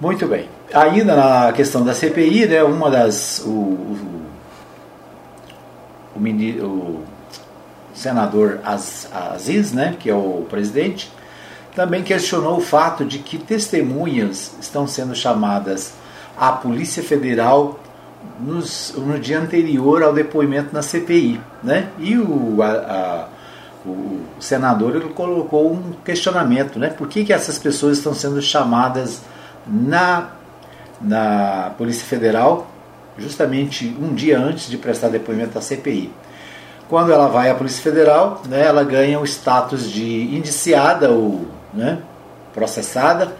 Muito 0.00 0.26
bem. 0.26 0.48
Ainda 0.72 1.14
na 1.14 1.52
questão 1.52 1.84
da 1.84 1.94
CPI, 1.94 2.46
né, 2.46 2.62
uma 2.62 2.90
das. 2.90 3.42
O, 3.44 3.50
o, 3.50 4.22
o, 6.16 6.20
o 6.20 7.04
senador 7.94 8.60
Aziz, 8.64 9.72
né, 9.72 9.96
que 9.98 10.08
é 10.10 10.14
o 10.14 10.46
presidente, 10.48 11.10
também 11.74 12.02
questionou 12.02 12.58
o 12.58 12.60
fato 12.60 13.04
de 13.04 13.18
que 13.18 13.38
testemunhas 13.38 14.54
estão 14.60 14.86
sendo 14.86 15.14
chamadas 15.14 15.94
à 16.38 16.52
Polícia 16.52 17.02
Federal 17.02 17.78
nos, 18.40 18.94
no 18.96 19.18
dia 19.18 19.38
anterior 19.38 20.02
ao 20.02 20.12
depoimento 20.12 20.70
na 20.72 20.82
CPI. 20.82 21.40
Né? 21.62 21.88
E 21.98 22.16
o, 22.16 22.62
a, 22.62 22.70
a, 22.70 23.28
o 23.84 24.20
senador 24.40 24.94
ele 24.96 25.08
colocou 25.10 25.72
um 25.72 25.92
questionamento, 26.04 26.78
né? 26.78 26.88
por 26.88 27.08
que, 27.08 27.24
que 27.24 27.32
essas 27.32 27.58
pessoas 27.58 27.98
estão 27.98 28.14
sendo 28.14 28.40
chamadas 28.40 29.22
na, 29.66 30.30
na 31.00 31.72
Polícia 31.76 32.06
Federal 32.06 32.68
justamente 33.18 33.94
um 34.00 34.14
dia 34.14 34.38
antes 34.38 34.68
de 34.68 34.78
prestar 34.78 35.08
depoimento 35.08 35.58
à 35.58 35.60
CPI. 35.60 36.12
Quando 36.88 37.12
ela 37.12 37.28
vai 37.28 37.50
à 37.50 37.54
Polícia 37.54 37.82
Federal, 37.82 38.42
né, 38.46 38.64
ela 38.66 38.84
ganha 38.84 39.18
o 39.18 39.24
status 39.24 39.90
de 39.90 40.34
indiciada 40.34 41.10
ou 41.10 41.46
né, 41.72 41.98
processada 42.52 43.34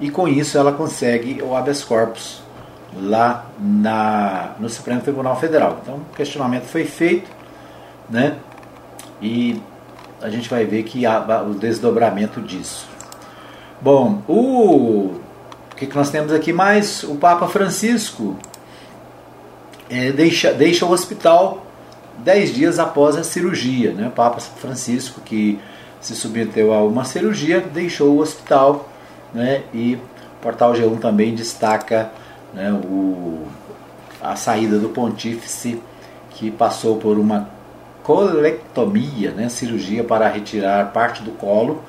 e 0.00 0.10
com 0.10 0.28
isso 0.28 0.58
ela 0.58 0.72
consegue 0.72 1.42
o 1.42 1.56
habeas 1.56 1.82
corpus 1.82 2.42
lá 2.96 3.46
na, 3.58 4.54
no 4.58 4.68
Supremo 4.68 5.00
Tribunal 5.00 5.38
Federal. 5.38 5.78
Então, 5.82 5.96
o 5.96 6.16
questionamento 6.16 6.64
foi 6.64 6.84
feito, 6.84 7.30
né? 8.08 8.36
E 9.20 9.60
a 10.20 10.28
gente 10.28 10.48
vai 10.48 10.64
ver 10.64 10.82
que 10.82 11.06
há 11.06 11.42
o 11.42 11.54
desdobramento 11.54 12.40
disso. 12.40 12.88
Bom, 13.80 14.22
o, 14.26 15.20
o 15.72 15.76
que, 15.76 15.86
que 15.86 15.96
nós 15.96 16.10
temos 16.10 16.32
aqui 16.32 16.52
mais? 16.52 17.04
O 17.04 17.14
Papa 17.16 17.46
Francisco 17.46 18.36
é, 19.88 20.10
deixa, 20.10 20.52
deixa 20.52 20.84
o 20.84 20.90
hospital 20.90 21.64
dez 22.18 22.52
dias 22.52 22.78
após 22.78 23.16
a 23.16 23.22
cirurgia. 23.22 23.92
Né? 23.92 24.08
O 24.08 24.10
Papa 24.10 24.40
Francisco, 24.40 25.20
que 25.20 25.58
se 26.00 26.14
submeteu 26.14 26.72
a 26.72 26.82
uma 26.82 27.04
cirurgia, 27.04 27.60
deixou 27.60 28.16
o 28.16 28.20
hospital 28.20 28.88
né? 29.32 29.62
e 29.72 29.94
o 29.94 30.42
Portal 30.42 30.72
G1 30.72 30.98
também 30.98 31.34
destaca 31.34 32.10
né, 32.52 32.72
o, 32.72 33.46
a 34.20 34.36
saída 34.36 34.78
do 34.78 34.88
pontífice 34.88 35.80
que 36.30 36.50
passou 36.50 36.96
por 36.96 37.18
uma 37.18 37.48
colectomia, 38.08 39.32
né, 39.32 39.50
cirurgia 39.50 40.02
para 40.02 40.26
retirar 40.30 40.94
parte 40.94 41.22
do 41.22 41.32
colo, 41.32 41.84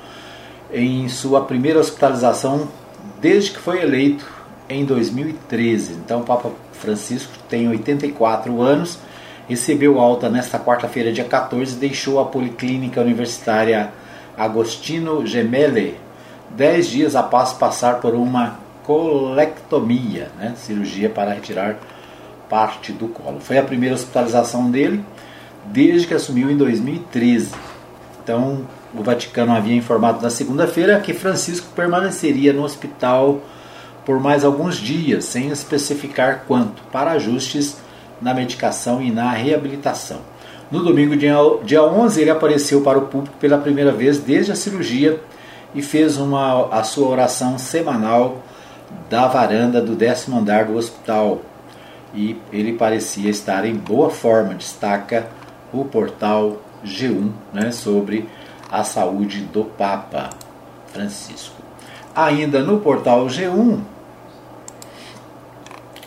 em 0.70 1.08
sua 1.08 1.46
primeira 1.46 1.80
hospitalização 1.80 2.68
desde 3.22 3.52
que 3.52 3.60
foi 3.60 3.82
eleito 3.82 4.26
em 4.68 4.84
2013. 4.84 5.94
Então, 5.94 6.20
o 6.20 6.24
Papa 6.26 6.52
Francisco 6.74 7.32
tem 7.48 7.70
84 7.70 8.62
anos, 8.62 9.00
recebeu 9.48 9.98
alta 9.98 10.28
nesta 10.28 10.60
quarta-feira, 10.60 11.14
dia 11.14 11.24
14, 11.24 11.78
e 11.78 11.80
deixou 11.80 12.20
a 12.20 12.26
Policlínica 12.26 13.00
Universitária 13.00 13.94
Agostino 14.38 15.26
Gemelli, 15.26 15.96
dez 16.50 16.90
dias 16.90 17.16
após 17.16 17.54
passar 17.54 18.02
por 18.02 18.14
uma 18.14 18.60
colectomia, 18.84 20.30
né? 20.38 20.54
cirurgia 20.58 21.10
para 21.10 21.32
retirar 21.32 21.78
parte 22.50 22.92
do 22.92 23.08
colo. 23.08 23.40
Foi 23.40 23.58
a 23.58 23.64
primeira 23.64 23.96
hospitalização 23.96 24.70
dele 24.70 25.02
desde 25.66 26.08
que 26.08 26.14
assumiu 26.14 26.50
em 26.50 26.58
2013. 26.58 27.52
Então, 28.24 28.66
o 28.94 29.04
Vaticano 29.04 29.52
havia 29.54 29.76
informado 29.76 30.22
na 30.22 30.30
segunda-feira 30.30 31.00
que 31.00 31.14
Francisco 31.14 31.68
permaneceria 31.76 32.54
no 32.54 32.64
hospital 32.64 33.42
por 34.06 34.20
mais 34.20 34.44
alguns 34.44 34.78
dias, 34.78 35.26
sem 35.26 35.50
especificar 35.50 36.44
quanto, 36.48 36.82
para 36.92 37.12
ajustes 37.12 37.78
na 38.22 38.34
medicação 38.34 39.02
e 39.02 39.12
na 39.12 39.32
reabilitação. 39.32 40.22
No 40.72 40.84
domingo, 40.84 41.16
dia 41.16 41.84
11, 41.84 42.22
ele 42.22 42.30
apareceu 42.30 42.82
para 42.82 42.98
o 42.98 43.08
público 43.08 43.36
pela 43.40 43.58
primeira 43.58 43.92
vez 43.92 44.20
desde 44.20 44.52
a 44.52 44.56
cirurgia 44.56 45.20
e 45.74 45.82
fez 45.82 46.18
uma, 46.18 46.68
a 46.70 46.84
sua 46.84 47.08
oração 47.08 47.58
semanal 47.58 48.44
da 49.10 49.28
varanda 49.28 49.82
do 49.82 49.96
décimo 49.96 50.40
andar 50.40 50.66
do 50.66 50.76
hospital 50.76 51.42
e 52.14 52.40
ele 52.52 52.74
parecia 52.74 53.30
estar 53.30 53.66
em 53.66 53.76
boa 53.76 54.10
forma, 54.10 54.56
destaca 54.56 55.28
o 55.74 55.86
portal 55.86 56.58
G1 56.86 57.32
né, 57.54 57.72
sobre 57.72 58.28
a 58.70 58.84
saúde 58.84 59.42
do 59.42 59.66
Papa 59.66 60.30
Francisco. 60.88 61.56
Ainda 62.16 62.62
no 62.62 62.80
portal 62.80 63.26
G1, 63.28 63.80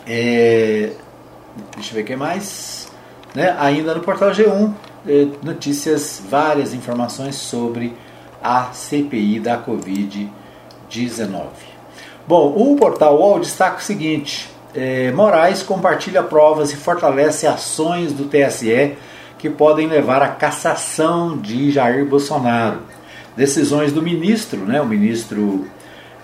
é, 0.07 0.91
deixa 1.75 1.91
eu 1.91 1.95
ver 1.95 2.01
o 2.01 2.05
que 2.05 2.15
mais. 2.15 2.91
Né, 3.33 3.55
ainda 3.59 3.95
no 3.95 4.01
portal 4.01 4.31
G1, 4.31 4.73
é, 5.07 5.27
notícias, 5.41 6.21
várias 6.29 6.73
informações 6.73 7.35
sobre 7.35 7.95
a 8.41 8.71
CPI 8.73 9.39
da 9.39 9.61
Covid-19. 9.61 10.29
Bom, 12.27 12.53
o 12.55 12.75
portal 12.75 13.17
UOL 13.17 13.39
destaca 13.39 13.77
o 13.77 13.81
seguinte: 13.81 14.49
é, 14.73 15.11
Moraes 15.11 15.63
compartilha 15.63 16.23
provas 16.23 16.71
e 16.71 16.75
fortalece 16.75 17.47
ações 17.47 18.13
do 18.13 18.25
TSE 18.25 18.95
que 19.43 19.49
podem 19.49 19.87
levar 19.87 20.21
à 20.21 20.29
cassação 20.29 21.37
de 21.37 21.69
Jair 21.69 22.05
Bolsonaro. 22.05 22.79
Decisões 23.35 23.91
do 23.91 24.01
ministro, 24.01 24.61
né, 24.61 24.81
o 24.81 24.85
ministro 24.85 25.67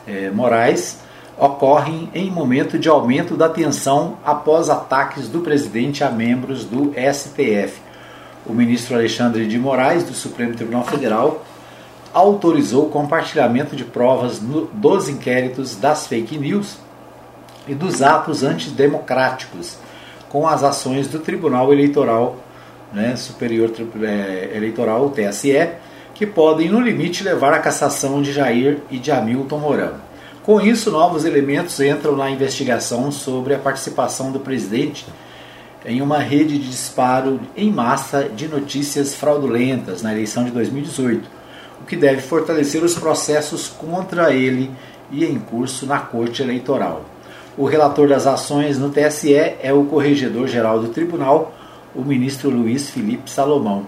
é, 0.07 0.29
Moraes, 0.29 0.99
ocorrem 1.37 2.09
em 2.15 2.31
momento 2.31 2.79
de 2.79 2.87
aumento 2.87 3.35
da 3.35 3.49
tensão 3.49 4.15
após 4.23 4.69
ataques 4.69 5.27
do 5.27 5.41
presidente 5.41 6.01
a 6.01 6.09
membros 6.09 6.63
do 6.63 6.93
STF. 6.93 7.81
O 8.45 8.53
ministro 8.53 8.95
Alexandre 8.95 9.45
de 9.47 9.59
Moraes, 9.59 10.05
do 10.05 10.13
Supremo 10.13 10.55
Tribunal 10.55 10.85
Federal, 10.85 11.43
autorizou 12.13 12.85
o 12.85 12.89
compartilhamento 12.89 13.75
de 13.75 13.83
provas 13.83 14.41
no, 14.41 14.67
dos 14.67 15.09
inquéritos 15.09 15.75
das 15.75 16.07
fake 16.07 16.37
news 16.37 16.77
e 17.67 17.75
dos 17.75 18.01
atos 18.01 18.43
antidemocráticos 18.43 19.75
com 20.29 20.47
as 20.47 20.63
ações 20.63 21.09
do 21.09 21.19
Tribunal 21.19 21.73
Eleitoral 21.73 22.37
né, 22.93 23.15
Superior 23.15 23.71
é, 24.01 24.51
Eleitoral, 24.55 25.05
o 25.05 25.09
TSE, 25.09 25.69
que 26.13 26.25
podem, 26.25 26.69
no 26.69 26.79
limite, 26.79 27.23
levar 27.23 27.53
à 27.53 27.59
cassação 27.59 28.21
de 28.21 28.31
Jair 28.31 28.79
e 28.89 28.97
de 28.97 29.11
Hamilton 29.11 29.57
Mourão. 29.57 29.93
Com 30.43 30.59
isso, 30.59 30.91
novos 30.91 31.25
elementos 31.25 31.79
entram 31.79 32.15
na 32.15 32.29
investigação 32.29 33.11
sobre 33.11 33.53
a 33.53 33.59
participação 33.59 34.31
do 34.31 34.39
presidente 34.39 35.05
em 35.85 36.01
uma 36.01 36.19
rede 36.19 36.57
de 36.57 36.69
disparo 36.69 37.39
em 37.55 37.71
massa 37.71 38.23
de 38.23 38.47
notícias 38.47 39.15
fraudulentas 39.15 40.01
na 40.01 40.11
eleição 40.11 40.43
de 40.43 40.51
2018 40.51 41.39
o 41.81 41.85
que 41.85 41.95
deve 41.95 42.21
fortalecer 42.21 42.83
os 42.83 42.95
processos 42.95 43.67
contra 43.67 44.33
ele 44.33 44.69
e 45.11 45.25
em 45.25 45.39
curso 45.39 45.85
na 45.85 45.99
Corte 45.99 46.41
Eleitoral. 46.41 47.05
O 47.57 47.65
relator 47.65 48.07
das 48.07 48.27
ações 48.27 48.77
no 48.77 48.89
TSE 48.89 49.33
é 49.33 49.73
o 49.73 49.85
Corregedor-Geral 49.85 50.79
do 50.79 50.89
Tribunal, 50.89 51.53
o 51.95 52.01
ministro 52.01 52.49
Luiz 52.49 52.89
Felipe 52.89 53.29
Salomão. 53.29 53.85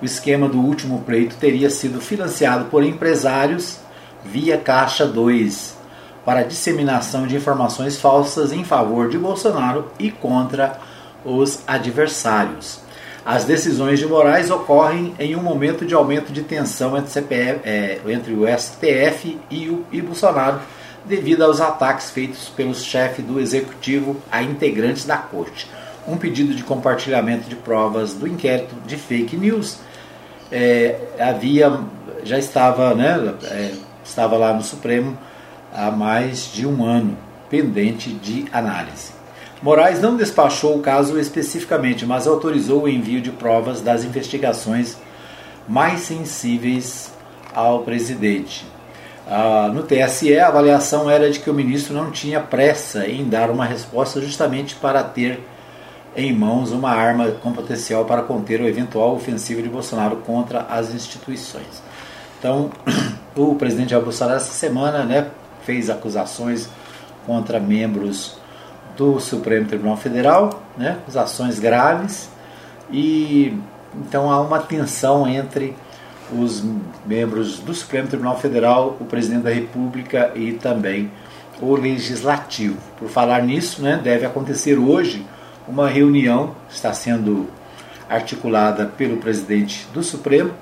O 0.00 0.04
esquema 0.04 0.48
do 0.48 0.58
último 0.58 1.02
pleito 1.02 1.36
teria 1.36 1.68
sido 1.68 2.00
financiado 2.00 2.66
por 2.66 2.82
empresários 2.82 3.78
via 4.24 4.56
Caixa 4.56 5.06
2 5.06 5.78
para 6.24 6.42
disseminação 6.42 7.26
de 7.26 7.36
informações 7.36 7.98
falsas 7.98 8.52
em 8.52 8.64
favor 8.64 9.08
de 9.08 9.18
Bolsonaro 9.18 9.86
e 9.98 10.10
contra 10.10 10.78
os 11.24 11.62
adversários. 11.66 12.80
As 13.24 13.44
decisões 13.44 13.98
de 13.98 14.06
Moraes 14.06 14.50
ocorrem 14.50 15.14
em 15.18 15.36
um 15.36 15.42
momento 15.42 15.84
de 15.84 15.94
aumento 15.94 16.32
de 16.32 16.42
tensão 16.42 16.96
entre, 16.96 17.10
CPF, 17.10 17.60
é, 17.64 18.00
entre 18.06 18.32
o 18.32 18.46
STF 18.46 19.38
e 19.50 19.68
o 19.68 19.84
e 19.92 20.00
Bolsonaro, 20.00 20.60
devido 21.04 21.42
aos 21.42 21.60
ataques 21.60 22.10
feitos 22.10 22.48
pelo 22.48 22.74
chefe 22.74 23.20
do 23.22 23.38
executivo 23.38 24.16
a 24.30 24.42
integrantes 24.42 25.04
da 25.04 25.18
corte. 25.18 25.68
Um 26.06 26.16
pedido 26.16 26.54
de 26.54 26.62
compartilhamento 26.62 27.48
de 27.48 27.56
provas 27.56 28.14
do 28.14 28.26
inquérito 28.26 28.74
de 28.86 28.96
fake 28.96 29.36
news. 29.36 29.78
É, 30.50 30.98
havia, 31.18 31.80
já 32.24 32.38
estava, 32.38 32.94
né, 32.94 33.34
é, 33.44 33.72
estava 34.04 34.36
lá 34.36 34.52
no 34.52 34.62
Supremo 34.62 35.16
há 35.72 35.90
mais 35.90 36.52
de 36.52 36.66
um 36.66 36.84
ano, 36.84 37.16
pendente 37.48 38.10
de 38.10 38.46
análise. 38.52 39.12
Moraes 39.62 40.00
não 40.00 40.16
despachou 40.16 40.76
o 40.76 40.80
caso 40.80 41.18
especificamente, 41.18 42.06
mas 42.06 42.26
autorizou 42.26 42.84
o 42.84 42.88
envio 42.88 43.20
de 43.20 43.30
provas 43.30 43.82
das 43.82 44.04
investigações 44.04 44.96
mais 45.68 46.00
sensíveis 46.00 47.12
ao 47.54 47.80
presidente. 47.80 48.64
Ah, 49.28 49.70
no 49.72 49.82
TSE, 49.82 50.36
a 50.38 50.48
avaliação 50.48 51.08
era 51.08 51.30
de 51.30 51.38
que 51.38 51.50
o 51.50 51.54
ministro 51.54 51.94
não 51.94 52.10
tinha 52.10 52.40
pressa 52.40 53.06
em 53.06 53.28
dar 53.28 53.50
uma 53.50 53.64
resposta 53.64 54.20
justamente 54.20 54.74
para 54.74 55.04
ter 55.04 55.40
em 56.16 56.32
mãos 56.32 56.72
uma 56.72 56.90
arma 56.90 57.30
com 57.42 57.52
potencial 57.52 58.04
para 58.04 58.22
conter 58.22 58.60
o 58.60 58.66
eventual 58.66 59.14
ofensivo 59.14 59.62
de 59.62 59.68
Bolsonaro 59.68 60.16
contra 60.16 60.62
as 60.62 60.92
instituições. 60.92 61.82
Então, 62.38 62.70
o 63.36 63.54
presidente 63.54 63.90
Jair 63.90 64.02
Bolsonaro 64.02 64.36
essa 64.36 64.52
semana 64.52 65.04
né, 65.04 65.28
fez 65.62 65.88
acusações 65.88 66.68
contra 67.26 67.60
membros 67.60 68.38
do 68.96 69.20
Supremo 69.20 69.66
Tribunal 69.66 69.96
Federal, 69.96 70.62
né, 70.76 70.98
acusações 71.02 71.58
graves, 71.58 72.28
e 72.90 73.56
então 73.94 74.30
há 74.30 74.40
uma 74.40 74.58
tensão 74.58 75.28
entre 75.28 75.76
os 76.32 76.62
membros 77.06 77.58
do 77.58 77.74
Supremo 77.74 78.08
Tribunal 78.08 78.38
Federal, 78.38 78.96
o 79.00 79.04
presidente 79.04 79.42
da 79.42 79.50
República 79.50 80.32
e 80.34 80.52
também 80.52 81.10
o 81.60 81.74
Legislativo. 81.74 82.78
Por 82.98 83.08
falar 83.08 83.42
nisso, 83.42 83.82
né, 83.82 84.00
deve 84.02 84.24
acontecer 84.24 84.78
hoje 84.78 85.24
uma 85.70 85.88
reunião, 85.88 86.54
está 86.68 86.92
sendo 86.92 87.48
articulada 88.08 88.86
pelo 88.86 89.18
presidente 89.18 89.86
do 89.94 90.02
Supremo, 90.02 90.52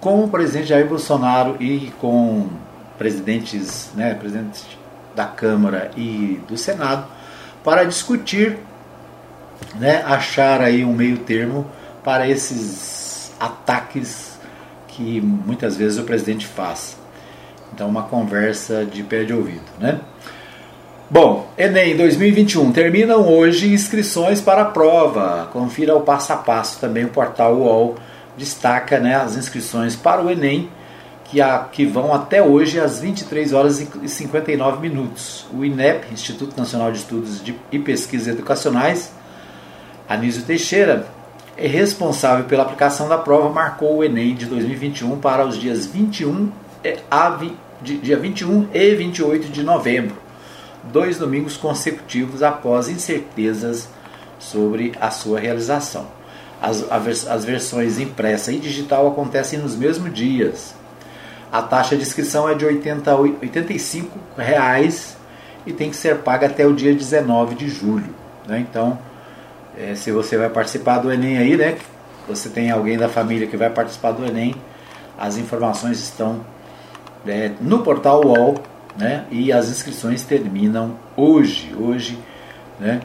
com 0.00 0.22
o 0.22 0.28
presidente 0.28 0.68
Jair 0.68 0.86
Bolsonaro 0.86 1.56
e 1.58 1.92
com 1.98 2.48
presidentes, 2.96 3.90
né, 3.94 4.14
presidentes 4.14 4.64
da 5.14 5.24
Câmara 5.24 5.90
e 5.96 6.40
do 6.46 6.56
Senado, 6.56 7.06
para 7.64 7.84
discutir, 7.84 8.58
né, 9.74 10.02
achar 10.06 10.60
aí 10.60 10.84
um 10.84 10.92
meio 10.92 11.18
termo 11.18 11.66
para 12.04 12.28
esses 12.28 13.32
ataques 13.40 14.38
que 14.86 15.20
muitas 15.20 15.76
vezes 15.76 15.98
o 15.98 16.04
presidente 16.04 16.46
faz. 16.46 16.96
Então, 17.72 17.88
uma 17.88 18.04
conversa 18.04 18.84
de 18.84 19.02
pé 19.02 19.24
de 19.24 19.32
ouvido, 19.32 19.64
né? 19.78 20.00
Bom, 21.08 21.48
Enem 21.56 21.96
2021 21.96 22.72
terminam 22.72 23.32
hoje 23.32 23.72
inscrições 23.72 24.40
para 24.40 24.62
a 24.62 24.64
prova. 24.64 25.48
Confira 25.52 25.94
o 25.94 26.00
passo 26.00 26.32
a 26.32 26.36
passo. 26.36 26.80
Também 26.80 27.04
o 27.04 27.10
portal 27.10 27.54
UOL 27.54 27.94
destaca 28.36 28.98
né, 28.98 29.14
as 29.14 29.36
inscrições 29.36 29.94
para 29.94 30.20
o 30.20 30.28
Enem, 30.28 30.68
que, 31.26 31.40
a, 31.40 31.60
que 31.60 31.86
vão 31.86 32.12
até 32.12 32.42
hoje 32.42 32.80
às 32.80 32.98
23 32.98 33.52
horas 33.52 33.80
e 33.80 34.08
59 34.08 34.80
minutos. 34.80 35.46
O 35.54 35.64
INEP, 35.64 36.12
Instituto 36.12 36.58
Nacional 36.58 36.90
de 36.90 36.98
Estudos 36.98 37.40
de, 37.40 37.54
e 37.70 37.78
Pesquisas 37.78 38.26
Educacionais, 38.26 39.12
Anísio 40.08 40.42
Teixeira, 40.42 41.06
é 41.56 41.68
responsável 41.68 42.46
pela 42.46 42.64
aplicação 42.64 43.08
da 43.08 43.16
prova, 43.16 43.48
marcou 43.48 43.98
o 43.98 44.04
Enem 44.04 44.34
de 44.34 44.46
2021 44.46 45.20
para 45.20 45.46
os 45.46 45.56
dias 45.56 45.86
21 45.86 46.50
a, 47.08 47.38
dia 47.80 48.18
21 48.18 48.70
e 48.74 48.94
28 48.96 49.48
de 49.52 49.62
novembro 49.62 50.25
dois 50.92 51.18
domingos 51.18 51.56
consecutivos 51.56 52.42
após 52.42 52.88
incertezas 52.88 53.88
sobre 54.38 54.92
a 55.00 55.10
sua 55.10 55.40
realização. 55.40 56.06
As, 56.60 57.26
as 57.26 57.44
versões 57.44 57.98
impressa 57.98 58.50
e 58.50 58.58
digital 58.58 59.06
acontecem 59.08 59.58
nos 59.58 59.76
mesmos 59.76 60.12
dias. 60.12 60.74
A 61.52 61.62
taxa 61.62 61.96
de 61.96 62.02
inscrição 62.02 62.48
é 62.48 62.54
de 62.54 62.64
85 62.64 64.18
reais 64.36 65.16
e 65.64 65.72
tem 65.72 65.90
que 65.90 65.96
ser 65.96 66.18
paga 66.18 66.46
até 66.46 66.66
o 66.66 66.72
dia 66.72 66.94
19 66.94 67.54
de 67.54 67.68
julho. 67.68 68.14
Né? 68.46 68.64
Então, 68.68 68.98
é, 69.76 69.94
se 69.94 70.10
você 70.10 70.36
vai 70.36 70.48
participar 70.48 70.98
do 70.98 71.12
Enem 71.12 71.38
aí, 71.38 71.56
né? 71.56 71.76
Você 72.26 72.48
tem 72.48 72.70
alguém 72.70 72.96
da 72.98 73.08
família 73.08 73.46
que 73.46 73.56
vai 73.56 73.70
participar 73.70 74.12
do 74.12 74.24
Enem, 74.24 74.54
as 75.18 75.36
informações 75.36 76.00
estão 76.00 76.44
é, 77.26 77.52
no 77.60 77.82
portal 77.82 78.24
UOL 78.24 78.56
né? 78.96 79.24
E 79.30 79.52
as 79.52 79.68
inscrições 79.68 80.22
terminam 80.22 80.96
hoje. 81.16 81.74
Hoje, 81.78 82.18
né? 82.78 83.00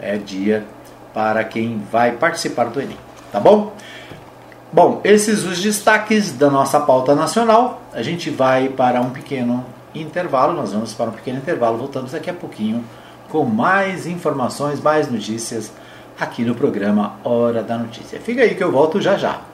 É 0.00 0.16
dia 0.16 0.64
para 1.12 1.44
quem 1.44 1.82
vai 1.90 2.12
participar 2.12 2.64
do 2.64 2.80
Enem, 2.80 2.98
tá 3.30 3.38
bom? 3.38 3.72
Bom, 4.72 5.00
esses 5.04 5.44
os 5.44 5.62
destaques 5.62 6.32
da 6.32 6.50
nossa 6.50 6.80
pauta 6.80 7.14
nacional. 7.14 7.80
A 7.92 8.02
gente 8.02 8.28
vai 8.28 8.68
para 8.68 9.00
um 9.00 9.10
pequeno 9.10 9.64
intervalo. 9.94 10.52
Nós 10.52 10.72
vamos 10.72 10.92
para 10.92 11.10
um 11.10 11.12
pequeno 11.12 11.38
intervalo. 11.38 11.78
Voltamos 11.78 12.10
daqui 12.10 12.28
a 12.28 12.34
pouquinho 12.34 12.84
com 13.28 13.44
mais 13.44 14.04
informações, 14.04 14.80
mais 14.80 15.08
notícias 15.08 15.72
aqui 16.18 16.44
no 16.44 16.56
programa 16.56 17.14
Hora 17.22 17.62
da 17.62 17.78
Notícia. 17.78 18.18
Fica 18.18 18.42
aí 18.42 18.56
que 18.56 18.64
eu 18.64 18.72
volto 18.72 19.00
já 19.00 19.16
já. 19.16 19.53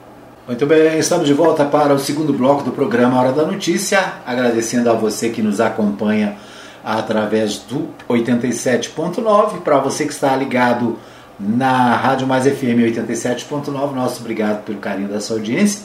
Muito 0.51 0.65
bem, 0.65 0.99
estamos 0.99 1.25
de 1.25 1.33
volta 1.33 1.63
para 1.63 1.93
o 1.93 1.97
segundo 1.97 2.33
bloco 2.33 2.61
do 2.61 2.73
programa 2.73 3.17
Hora 3.17 3.31
da 3.31 3.45
Notícia, 3.45 4.15
agradecendo 4.27 4.89
a 4.89 4.93
você 4.93 5.29
que 5.29 5.41
nos 5.41 5.61
acompanha 5.61 6.35
através 6.83 7.59
do 7.59 7.87
87.9, 8.09 9.61
para 9.61 9.77
você 9.77 10.03
que 10.03 10.11
está 10.11 10.35
ligado 10.35 10.99
na 11.39 11.95
Rádio 11.95 12.27
Mais 12.27 12.43
FM 12.43 12.83
87.9, 12.83 13.93
nosso 13.93 14.19
obrigado 14.19 14.65
pelo 14.65 14.79
carinho 14.79 15.07
da 15.07 15.21
sua 15.21 15.37
audiência. 15.37 15.83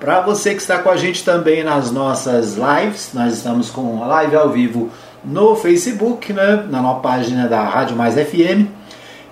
Para 0.00 0.20
você 0.20 0.52
que 0.52 0.62
está 0.62 0.78
com 0.78 0.90
a 0.90 0.96
gente 0.96 1.24
também 1.24 1.62
nas 1.62 1.92
nossas 1.92 2.56
lives, 2.56 3.10
nós 3.14 3.34
estamos 3.34 3.70
com 3.70 4.02
a 4.02 4.06
live 4.08 4.34
ao 4.34 4.50
vivo 4.50 4.90
no 5.24 5.54
Facebook, 5.54 6.32
né, 6.32 6.66
na 6.68 6.82
nossa 6.82 6.98
página 6.98 7.46
da 7.46 7.62
Rádio 7.62 7.94
Mais 7.94 8.14
FM 8.16 8.77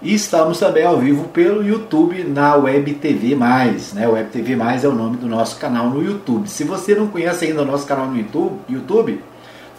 e 0.02 0.14
estamos 0.14 0.58
também 0.58 0.84
ao 0.84 0.98
vivo 0.98 1.28
pelo 1.28 1.66
YouTube 1.66 2.22
na 2.24 2.54
Web 2.54 2.94
TV 2.94 3.34
Mais. 3.34 3.92
Né? 3.92 4.06
Web 4.06 4.30
TV 4.30 4.54
Mais 4.54 4.84
é 4.84 4.88
o 4.88 4.94
nome 4.94 5.16
do 5.16 5.26
nosso 5.26 5.56
canal 5.58 5.88
no 5.88 6.02
YouTube. 6.02 6.48
Se 6.48 6.64
você 6.64 6.94
não 6.94 7.06
conhece 7.06 7.46
ainda 7.46 7.62
o 7.62 7.64
nosso 7.64 7.86
canal 7.86 8.06
no 8.06 8.16
YouTube, 8.16 8.58
YouTube 8.68 9.22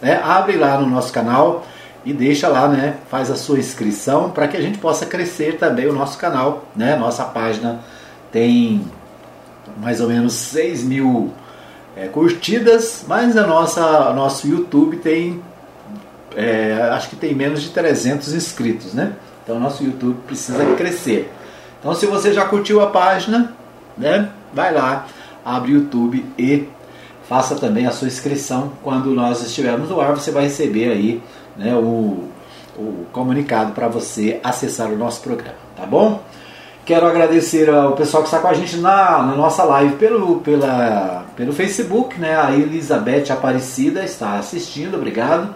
né? 0.02 0.20
abre 0.22 0.56
lá 0.56 0.80
no 0.80 0.86
nosso 0.86 1.12
canal 1.12 1.64
e 2.04 2.12
deixa 2.12 2.48
lá, 2.48 2.68
né? 2.68 2.96
faz 3.08 3.30
a 3.30 3.36
sua 3.36 3.58
inscrição 3.58 4.30
para 4.30 4.48
que 4.48 4.56
a 4.56 4.60
gente 4.60 4.78
possa 4.78 5.06
crescer 5.06 5.56
também 5.56 5.86
o 5.86 5.92
nosso 5.92 6.18
canal. 6.18 6.64
Né? 6.74 6.96
Nossa 6.96 7.24
página 7.24 7.80
tem 8.32 8.84
mais 9.80 10.00
ou 10.00 10.08
menos 10.08 10.32
6 10.32 10.82
mil 10.82 11.32
é, 11.96 12.08
curtidas, 12.08 13.04
mas 13.06 13.36
a 13.36 13.46
nossa, 13.46 14.12
nosso 14.12 14.48
YouTube 14.48 14.96
tem, 14.96 15.40
é, 16.36 16.90
acho 16.92 17.08
que 17.08 17.16
tem 17.16 17.34
menos 17.34 17.62
de 17.62 17.70
300 17.70 18.32
inscritos, 18.34 18.94
né? 18.94 19.12
Então 19.48 19.58
nosso 19.58 19.82
YouTube 19.82 20.18
precisa 20.26 20.62
crescer. 20.76 21.32
Então 21.80 21.94
se 21.94 22.04
você 22.04 22.34
já 22.34 22.44
curtiu 22.44 22.82
a 22.82 22.88
página, 22.88 23.54
né, 23.96 24.28
vai 24.52 24.74
lá, 24.74 25.06
abre 25.42 25.72
o 25.72 25.76
YouTube 25.76 26.22
e 26.38 26.68
faça 27.26 27.54
também 27.54 27.86
a 27.86 27.90
sua 27.90 28.08
inscrição. 28.08 28.74
Quando 28.82 29.06
nós 29.06 29.42
estivermos 29.42 29.88
no 29.88 30.02
ar, 30.02 30.14
você 30.14 30.30
vai 30.30 30.42
receber 30.42 30.90
aí 30.90 31.22
né, 31.56 31.74
o, 31.74 32.28
o 32.76 33.06
comunicado 33.10 33.72
para 33.72 33.88
você 33.88 34.38
acessar 34.44 34.92
o 34.92 34.98
nosso 34.98 35.22
programa, 35.22 35.56
tá 35.74 35.86
bom? 35.86 36.22
Quero 36.84 37.06
agradecer 37.06 37.70
ao 37.70 37.92
pessoal 37.92 38.22
que 38.22 38.28
está 38.28 38.40
com 38.40 38.48
a 38.48 38.54
gente 38.54 38.76
na, 38.76 39.22
na 39.22 39.34
nossa 39.34 39.64
live 39.64 39.96
pelo, 39.96 40.40
pela, 40.40 41.24
pelo 41.34 41.54
Facebook, 41.54 42.20
né? 42.20 42.38
A 42.38 42.52
Elizabeth 42.52 43.32
Aparecida 43.32 44.04
está 44.04 44.34
assistindo, 44.34 44.96
obrigado. 44.96 45.54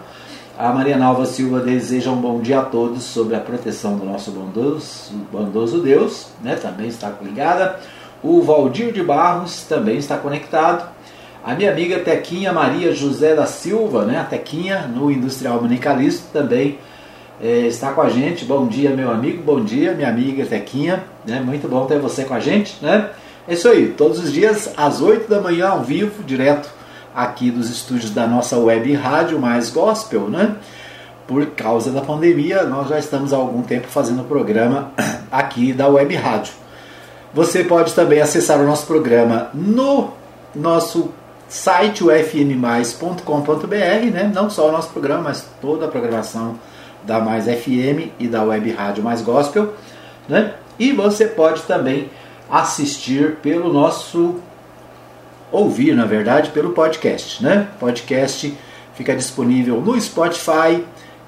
A 0.55 0.71
Maria 0.71 0.97
Nalva 0.97 1.25
Silva 1.25 1.61
deseja 1.61 2.11
um 2.11 2.21
bom 2.21 2.39
dia 2.39 2.59
a 2.59 2.61
todos 2.63 3.01
sobre 3.01 3.35
a 3.35 3.39
proteção 3.39 3.97
do 3.97 4.05
nosso 4.05 4.29
bondoso, 4.29 5.11
bondoso 5.31 5.81
Deus, 5.81 6.27
né? 6.43 6.55
também 6.55 6.87
está 6.87 7.11
ligada. 7.23 7.79
O 8.21 8.39
Valdir 8.43 8.93
de 8.93 9.01
Barros 9.01 9.63
também 9.63 9.97
está 9.97 10.15
conectado. 10.15 10.87
A 11.43 11.55
minha 11.55 11.71
amiga 11.71 11.97
Tequinha 11.99 12.53
Maria 12.53 12.93
José 12.93 13.33
da 13.33 13.47
Silva, 13.47 14.05
né? 14.05 14.19
a 14.19 14.23
Tequinha, 14.25 14.81
no 14.81 15.09
Industrial 15.09 15.59
Manicalista, 15.59 16.27
também 16.31 16.77
é, 17.41 17.61
está 17.61 17.91
com 17.91 18.03
a 18.03 18.09
gente. 18.09 18.45
Bom 18.45 18.67
dia, 18.67 18.91
meu 18.91 19.09
amigo, 19.09 19.41
bom 19.41 19.59
dia, 19.59 19.93
minha 19.93 20.09
amiga 20.09 20.45
Tequinha. 20.45 21.03
Né? 21.25 21.39
Muito 21.39 21.67
bom 21.67 21.87
ter 21.87 21.97
você 21.97 22.25
com 22.25 22.35
a 22.35 22.39
gente. 22.39 22.77
Né? 22.79 23.09
É 23.47 23.55
isso 23.55 23.67
aí, 23.67 23.87
todos 23.87 24.19
os 24.19 24.31
dias 24.31 24.71
às 24.77 25.01
8 25.01 25.27
da 25.27 25.41
manhã, 25.41 25.69
ao 25.69 25.81
vivo, 25.81 26.23
direto 26.23 26.82
aqui 27.15 27.51
dos 27.51 27.69
estúdios 27.69 28.11
da 28.11 28.27
nossa 28.27 28.57
web 28.57 28.93
rádio 28.93 29.39
mais 29.39 29.69
gospel, 29.69 30.29
né? 30.29 30.55
Por 31.27 31.45
causa 31.47 31.91
da 31.91 32.01
pandemia, 32.01 32.63
nós 32.63 32.89
já 32.89 32.99
estamos 32.99 33.33
há 33.33 33.37
algum 33.37 33.61
tempo 33.61 33.87
fazendo 33.87 34.21
o 34.21 34.25
programa 34.25 34.91
aqui 35.31 35.71
da 35.71 35.87
web 35.87 36.13
rádio. 36.15 36.53
Você 37.33 37.63
pode 37.63 37.93
também 37.93 38.21
acessar 38.21 38.59
o 38.59 38.65
nosso 38.65 38.85
programa 38.85 39.49
no 39.53 40.11
nosso 40.53 41.11
site 41.47 42.03
ufmmais.com.br, 42.03 43.75
né? 44.11 44.31
Não 44.33 44.49
só 44.49 44.69
o 44.69 44.71
nosso 44.71 44.89
programa, 44.89 45.23
mas 45.23 45.47
toda 45.61 45.85
a 45.85 45.87
programação 45.87 46.59
da 47.03 47.19
Mais 47.19 47.45
FM 47.45 48.11
e 48.19 48.27
da 48.27 48.43
Web 48.43 48.71
Rádio 48.71 49.03
Mais 49.03 49.21
Gospel, 49.21 49.73
né? 50.27 50.53
E 50.79 50.91
você 50.91 51.27
pode 51.27 51.61
também 51.63 52.09
assistir 52.49 53.35
pelo 53.35 53.71
nosso 53.71 54.39
ouvir, 55.53 55.95
na 55.95 56.05
verdade, 56.05 56.49
pelo 56.49 56.71
podcast, 56.71 57.41
né? 57.41 57.67
Podcast 57.79 58.57
fica 58.95 59.15
disponível 59.15 59.79
no 59.79 59.99
Spotify 60.01 60.83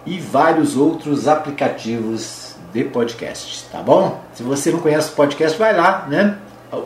e 0.06 0.20
vários 0.20 0.76
outros 0.76 1.28
aplicativos 1.28 2.56
de 2.74 2.84
podcast, 2.84 3.66
tá 3.72 3.82
bom? 3.82 4.22
Se 4.34 4.44
você 4.44 4.72
não 4.72 4.80
conhece 4.80 5.12
o 5.12 5.14
podcast, 5.14 5.58
vai 5.58 5.76
lá, 5.76 6.08
né? 6.10 6.38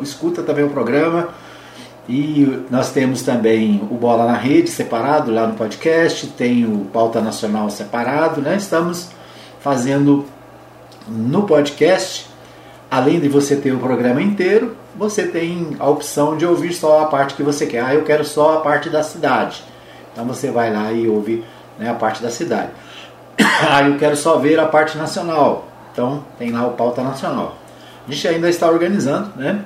Escuta 0.02 0.44
também 0.44 0.64
o 0.64 0.70
programa. 0.70 1.30
E 2.08 2.66
nós 2.72 2.92
temos 2.92 3.22
também 3.22 3.88
o 3.90 3.96
Bola 3.96 4.26
na 4.26 4.38
Rede 4.38 4.70
separado 4.70 5.32
lá 5.32 5.48
no 5.48 5.54
podcast, 5.54 6.28
tem 6.28 6.66
o 6.66 6.86
Pauta 6.86 7.22
Nacional 7.22 7.70
separado, 7.70 8.42
né? 8.42 8.58
Estamos 8.58 9.10
fazendo 9.60 10.26
no 11.08 11.44
podcast, 11.44 12.28
além 12.90 13.20
de 13.20 13.30
você 13.30 13.56
ter 13.56 13.72
o 13.72 13.80
programa 13.80 14.22
inteiro, 14.22 14.76
você 15.00 15.26
tem 15.26 15.78
a 15.80 15.88
opção 15.88 16.36
de 16.36 16.46
ouvir 16.46 16.74
só 16.74 17.04
a 17.04 17.06
parte 17.06 17.34
que 17.34 17.42
você 17.42 17.66
quer. 17.66 17.82
Ah, 17.82 17.96
eu 17.96 18.04
quero 18.04 18.26
só 18.26 18.58
a 18.58 18.60
parte 18.60 18.90
da 18.90 19.02
cidade. 19.02 19.64
Então 20.12 20.26
você 20.26 20.52
vai 20.52 20.74
lá 20.74 20.92
e 20.92 21.08
ouve 21.08 21.46
né, 21.80 21.90
a 21.90 21.94
parte 21.94 22.22
da 22.22 22.30
cidade. 22.30 22.70
Ah, 23.62 23.84
eu 23.84 23.98
quero 23.98 24.16
só 24.16 24.38
ver 24.38 24.58
a 24.60 24.66
parte 24.66 24.98
nacional. 24.98 25.68
Então 25.92 26.24
tem 26.38 26.52
lá 26.52 26.66
o 26.66 26.72
pauta 26.72 27.02
nacional. 27.02 27.58
A 28.08 28.12
gente 28.12 28.28
ainda 28.28 28.50
está 28.50 28.70
organizando, 28.70 29.32
né? 29.36 29.64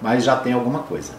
Mas 0.00 0.24
já 0.24 0.36
tem 0.36 0.52
alguma 0.52 0.80
coisa. 0.80 1.12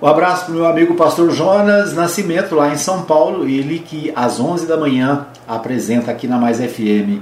Um 0.00 0.06
abraço 0.06 0.46
para 0.46 0.52
o 0.52 0.56
meu 0.56 0.66
amigo 0.66 0.94
pastor 0.94 1.30
Jonas 1.30 1.92
Nascimento, 1.92 2.54
lá 2.54 2.70
em 2.70 2.78
São 2.78 3.02
Paulo, 3.02 3.46
ele 3.46 3.78
que 3.78 4.10
às 4.16 4.40
11 4.40 4.66
da 4.66 4.78
manhã 4.78 5.26
apresenta 5.46 6.10
aqui 6.10 6.26
na 6.26 6.38
Mais 6.38 6.58
FM 6.58 7.20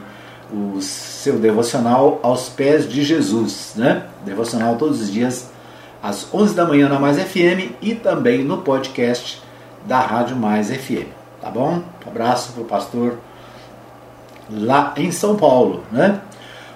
o 0.53 0.81
seu 0.81 1.39
devocional 1.39 2.21
aos 2.23 2.49
pés 2.49 2.89
de 2.89 3.03
Jesus, 3.03 3.73
né? 3.77 4.05
Devocional 4.25 4.77
todos 4.77 5.01
os 5.01 5.13
dias 5.13 5.51
às 6.03 6.33
11 6.33 6.55
da 6.55 6.65
manhã 6.65 6.89
na 6.89 6.99
Mais 6.99 7.19
FM 7.19 7.73
e 7.83 7.95
também 7.95 8.45
no 8.45 8.59
podcast 8.59 9.43
da 9.85 10.01
Rádio 10.01 10.37
Mais 10.37 10.71
FM, 10.71 11.09
tá 11.41 11.51
bom? 11.51 11.83
Um 12.07 12.11
abraço 12.11 12.53
para 12.53 12.63
o 12.63 12.65
pastor 12.65 13.19
lá 14.51 14.95
em 14.97 15.11
São 15.11 15.37
Paulo, 15.37 15.83
né? 15.93 16.21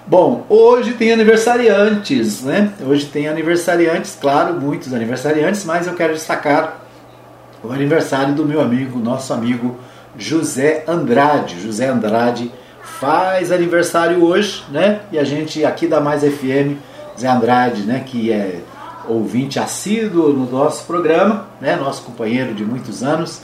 Bom, 0.05 0.45
hoje 0.49 0.93
tem 0.93 1.13
aniversariantes, 1.13 2.43
né? 2.43 2.73
Hoje 2.85 3.05
tem 3.05 3.27
aniversariantes, 3.27 4.17
claro, 4.19 4.59
muitos 4.59 4.93
aniversariantes, 4.93 5.63
mas 5.63 5.87
eu 5.87 5.93
quero 5.93 6.13
destacar 6.13 6.81
o 7.63 7.71
aniversário 7.71 8.35
do 8.35 8.45
meu 8.45 8.59
amigo, 8.61 8.99
nosso 8.99 9.33
amigo 9.33 9.77
José 10.17 10.83
Andrade. 10.87 11.61
José 11.61 11.87
Andrade 11.87 12.51
faz 13.03 13.51
aniversário 13.51 14.23
hoje, 14.23 14.63
né? 14.71 15.01
E 15.11 15.19
a 15.19 15.25
gente 15.25 15.65
aqui 15.65 15.87
da 15.87 15.99
Mais 15.99 16.21
FM, 16.21 16.77
Zé 17.19 17.27
Andrade, 17.27 17.81
né, 17.81 18.01
que 18.05 18.31
é 18.31 18.61
ouvinte 19.09 19.59
assíduo 19.59 20.31
no 20.31 20.49
nosso 20.49 20.85
programa, 20.85 21.47
né, 21.59 21.75
nosso 21.75 22.03
companheiro 22.03 22.53
de 22.53 22.63
muitos 22.63 23.03
anos, 23.03 23.41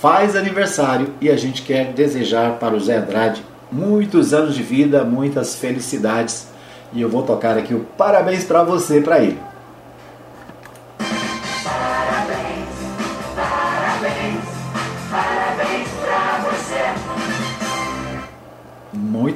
faz 0.00 0.34
aniversário 0.34 1.08
e 1.20 1.28
a 1.28 1.36
gente 1.36 1.60
quer 1.60 1.92
desejar 1.92 2.52
para 2.52 2.74
o 2.74 2.80
Zé 2.80 2.96
Andrade 2.96 3.44
muitos 3.70 4.32
anos 4.32 4.54
de 4.54 4.62
vida, 4.62 5.04
muitas 5.04 5.54
felicidades. 5.54 6.48
E 6.94 7.02
eu 7.02 7.10
vou 7.10 7.22
tocar 7.22 7.58
aqui 7.58 7.74
o 7.74 7.80
parabéns 7.80 8.44
para 8.44 8.62
você, 8.62 9.02
para 9.02 9.20
ele. 9.20 9.38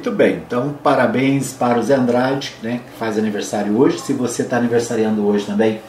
Muito 0.03 0.17
bem, 0.17 0.43
então 0.45 0.75
parabéns 0.83 1.53
para 1.53 1.79
o 1.79 1.81
Zé 1.81 1.95
Andrade, 1.95 2.53
né, 2.61 2.81
que 2.85 2.99
faz 2.99 3.17
aniversário 3.17 3.77
hoje. 3.77 3.99
Se 3.99 4.11
você 4.11 4.41
está 4.41 4.57
aniversariando 4.57 5.25
hoje 5.25 5.45
também, 5.45 5.79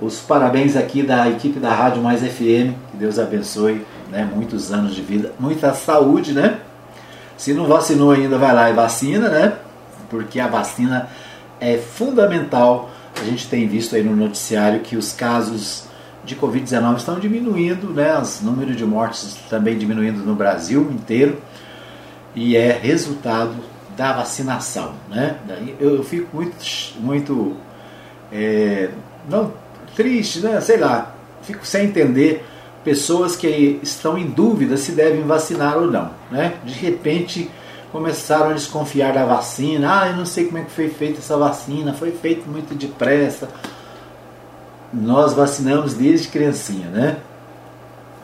os 0.00 0.20
parabéns 0.20 0.76
aqui 0.76 1.02
da 1.02 1.28
equipe 1.28 1.58
da 1.58 1.74
Rádio 1.74 2.00
Mais 2.00 2.20
FM. 2.20 2.78
Que 2.92 2.96
Deus 2.96 3.18
abençoe, 3.18 3.84
né, 4.12 4.30
muitos 4.32 4.72
anos 4.72 4.94
de 4.94 5.02
vida, 5.02 5.32
muita 5.40 5.74
saúde, 5.74 6.32
né? 6.32 6.60
Se 7.36 7.52
não 7.52 7.66
vacinou 7.66 8.12
ainda, 8.12 8.38
vai 8.38 8.54
lá 8.54 8.70
e 8.70 8.74
vacina, 8.74 9.28
né? 9.28 9.54
Porque 10.08 10.38
a 10.38 10.46
vacina 10.46 11.08
é 11.58 11.78
fundamental. 11.78 12.88
A 13.20 13.24
gente 13.24 13.48
tem 13.48 13.66
visto 13.66 13.96
aí 13.96 14.04
no 14.04 14.14
noticiário 14.14 14.78
que 14.78 14.96
os 14.96 15.12
casos 15.12 15.82
de 16.24 16.36
Covid-19 16.36 16.98
estão 16.98 17.18
diminuindo, 17.18 17.88
né? 17.88 18.16
Os 18.20 18.40
números 18.40 18.76
de 18.76 18.86
mortes 18.86 19.36
também 19.50 19.76
diminuindo 19.76 20.20
no 20.20 20.36
Brasil 20.36 20.88
inteiro. 20.92 21.42
E 22.40 22.56
é 22.56 22.70
resultado 22.70 23.56
da 23.96 24.12
vacinação, 24.12 24.94
né? 25.08 25.38
Eu, 25.80 26.04
fico 26.04 26.36
muito, 26.36 26.54
muito 27.00 27.56
é, 28.32 28.90
não 29.28 29.52
triste, 29.96 30.38
né? 30.38 30.60
Sei 30.60 30.76
lá, 30.76 31.16
fico 31.42 31.66
sem 31.66 31.86
entender 31.86 32.46
pessoas 32.84 33.34
que 33.34 33.80
estão 33.82 34.16
em 34.16 34.28
dúvida 34.28 34.76
se 34.76 34.92
devem 34.92 35.22
vacinar 35.22 35.78
ou 35.78 35.90
não. 35.90 36.12
Né? 36.30 36.54
De 36.64 36.74
repente 36.74 37.50
começaram 37.90 38.50
a 38.50 38.52
desconfiar 38.52 39.12
da 39.12 39.24
vacina. 39.24 40.02
Ah, 40.02 40.08
eu 40.10 40.16
não 40.16 40.24
sei 40.24 40.44
como 40.44 40.58
é 40.58 40.62
que 40.62 40.70
foi 40.70 40.88
feita 40.88 41.18
essa 41.18 41.36
vacina, 41.36 41.92
foi 41.92 42.12
feito 42.12 42.48
muito 42.48 42.72
depressa. 42.72 43.48
Nós 44.92 45.32
vacinamos 45.32 45.94
desde 45.94 46.28
criancinha, 46.28 46.86
né? 46.86 47.16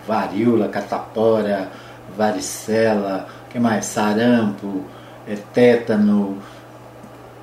Varíola, 0.06 0.68
catapora, 0.68 1.68
varicela, 2.16 3.26
que 3.54 3.60
mais? 3.60 3.86
Sarampo, 3.86 4.82
é, 5.28 5.36
tétano, 5.54 6.38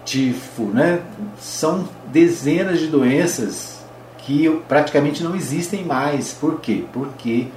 tifo, 0.03 0.63
né? 0.63 0.99
São 1.39 1.87
dezenas 2.07 2.79
de 2.79 2.87
doenças 2.87 3.79
que 4.17 4.49
praticamente 4.67 5.23
não 5.23 5.33
existem 5.33 5.85
mais. 5.85 6.33
Por 6.33 6.59
quê? 6.59 6.83
Porque 6.91 7.47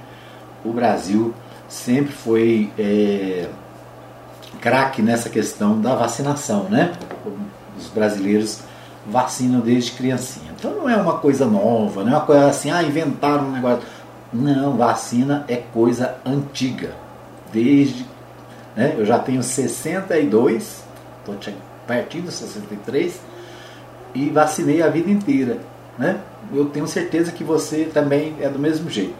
o 0.63 0.71
Brasil 0.71 1.33
sempre 1.67 2.13
foi 2.13 2.71
é, 2.79 3.49
craque 4.61 5.01
nessa 5.01 5.29
questão 5.29 5.81
da 5.81 5.93
vacinação, 5.93 6.63
né? 6.69 6.93
Os 7.77 7.87
brasileiros 7.89 8.61
vacinam 9.05 9.59
desde 9.59 9.91
criancinha. 9.91 10.53
Então 10.57 10.71
não 10.71 10.89
é 10.89 10.95
uma 10.95 11.17
coisa 11.17 11.45
nova, 11.45 12.05
não 12.05 12.13
é 12.13 12.15
uma 12.15 12.25
coisa 12.25 12.47
assim, 12.47 12.71
ah, 12.71 12.81
inventaram 12.81 13.49
um 13.49 13.51
negócio. 13.51 13.85
Não, 14.31 14.77
vacina 14.77 15.43
é 15.49 15.57
coisa 15.57 16.15
antiga. 16.25 16.93
Desde. 17.51 18.14
Né, 18.75 18.95
eu 18.97 19.05
já 19.05 19.17
tenho 19.17 19.41
62, 19.41 20.83
estou 21.19 21.53
pertinho 21.87 22.23
dos 22.25 22.35
63, 22.35 23.19
e 24.13 24.29
vacinei 24.29 24.81
a 24.81 24.89
vida 24.89 25.09
inteira. 25.09 25.59
Né? 25.97 26.19
Eu 26.53 26.65
tenho 26.65 26.87
certeza 26.87 27.31
que 27.31 27.43
você 27.43 27.85
também 27.85 28.35
é 28.41 28.49
do 28.49 28.59
mesmo 28.59 28.89
jeito. 28.89 29.15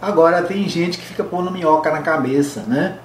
Agora 0.00 0.42
tem 0.42 0.66
gente 0.68 0.98
que 0.98 1.04
fica 1.04 1.22
pondo 1.22 1.50
minhoca 1.50 1.90
na 1.90 2.00
cabeça, 2.00 2.62
né? 2.66 2.96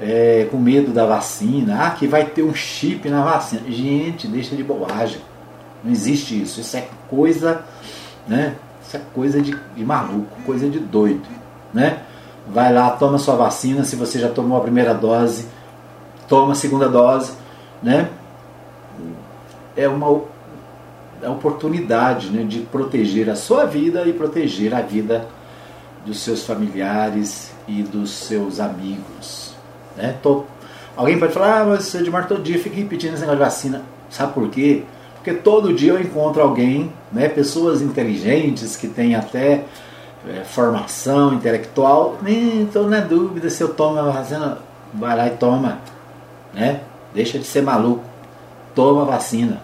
É, 0.00 0.48
com 0.50 0.56
medo 0.56 0.90
da 0.90 1.06
vacina, 1.06 1.86
ah, 1.86 1.90
que 1.92 2.08
vai 2.08 2.24
ter 2.24 2.42
um 2.42 2.52
chip 2.52 3.08
na 3.08 3.22
vacina. 3.22 3.62
Gente, 3.68 4.26
deixa 4.26 4.56
de 4.56 4.64
bobagem. 4.64 5.20
Não 5.84 5.92
existe 5.92 6.42
isso. 6.42 6.60
Isso 6.60 6.76
é 6.76 6.88
coisa, 7.08 7.62
né? 8.26 8.56
Isso 8.84 8.96
é 8.96 9.00
coisa 9.14 9.40
de, 9.40 9.56
de 9.76 9.84
maluco, 9.84 10.42
coisa 10.44 10.68
de 10.68 10.80
doido, 10.80 11.28
né? 11.72 12.00
Vai 12.46 12.72
lá, 12.72 12.90
toma 12.90 13.18
sua 13.18 13.36
vacina. 13.36 13.84
Se 13.84 13.96
você 13.96 14.18
já 14.18 14.28
tomou 14.28 14.58
a 14.58 14.60
primeira 14.60 14.94
dose, 14.94 15.46
toma 16.28 16.52
a 16.52 16.54
segunda 16.54 16.88
dose, 16.88 17.32
né? 17.82 18.08
É 19.76 19.88
uma 19.88 20.22
a 21.24 21.30
oportunidade 21.30 22.30
né, 22.30 22.44
de 22.44 22.60
proteger 22.60 23.30
a 23.30 23.36
sua 23.36 23.64
vida 23.64 24.04
e 24.04 24.12
proteger 24.12 24.74
a 24.74 24.82
vida 24.82 25.26
dos 26.04 26.20
seus 26.20 26.44
familiares 26.44 27.50
e 27.66 27.82
dos 27.82 28.10
seus 28.10 28.60
amigos. 28.60 29.54
Né? 29.96 30.16
Tô, 30.22 30.44
alguém 30.96 31.18
pode 31.18 31.32
falar, 31.32 31.62
ah, 31.62 31.64
mas 31.64 31.94
Edmar 31.94 32.28
todo 32.28 32.42
dia 32.42 32.58
fica 32.58 32.76
repetindo 32.76 33.14
esse 33.14 33.22
negócio 33.22 33.38
de 33.38 33.44
vacina. 33.44 33.82
Sabe 34.10 34.32
por 34.34 34.48
quê? 34.50 34.82
Porque 35.14 35.32
todo 35.32 35.72
dia 35.72 35.92
eu 35.92 36.00
encontro 36.00 36.42
alguém, 36.42 36.92
né, 37.10 37.28
pessoas 37.28 37.80
inteligentes 37.80 38.76
que 38.76 38.86
têm 38.86 39.14
até 39.14 39.64
é, 40.28 40.44
formação 40.44 41.34
intelectual, 41.34 42.18
estou 42.26 42.88
na 42.88 43.00
dúvida 43.00 43.50
se 43.50 43.62
eu 43.62 43.74
tomo 43.74 43.98
a 43.98 44.10
vacina. 44.10 44.58
Vai 44.92 45.16
lá 45.16 45.26
e 45.26 45.30
toma. 45.30 45.78
Né? 46.52 46.80
Deixa 47.12 47.38
de 47.38 47.44
ser 47.44 47.62
maluco. 47.62 48.04
Toma 48.74 49.02
a 49.02 49.04
vacina. 49.04 49.60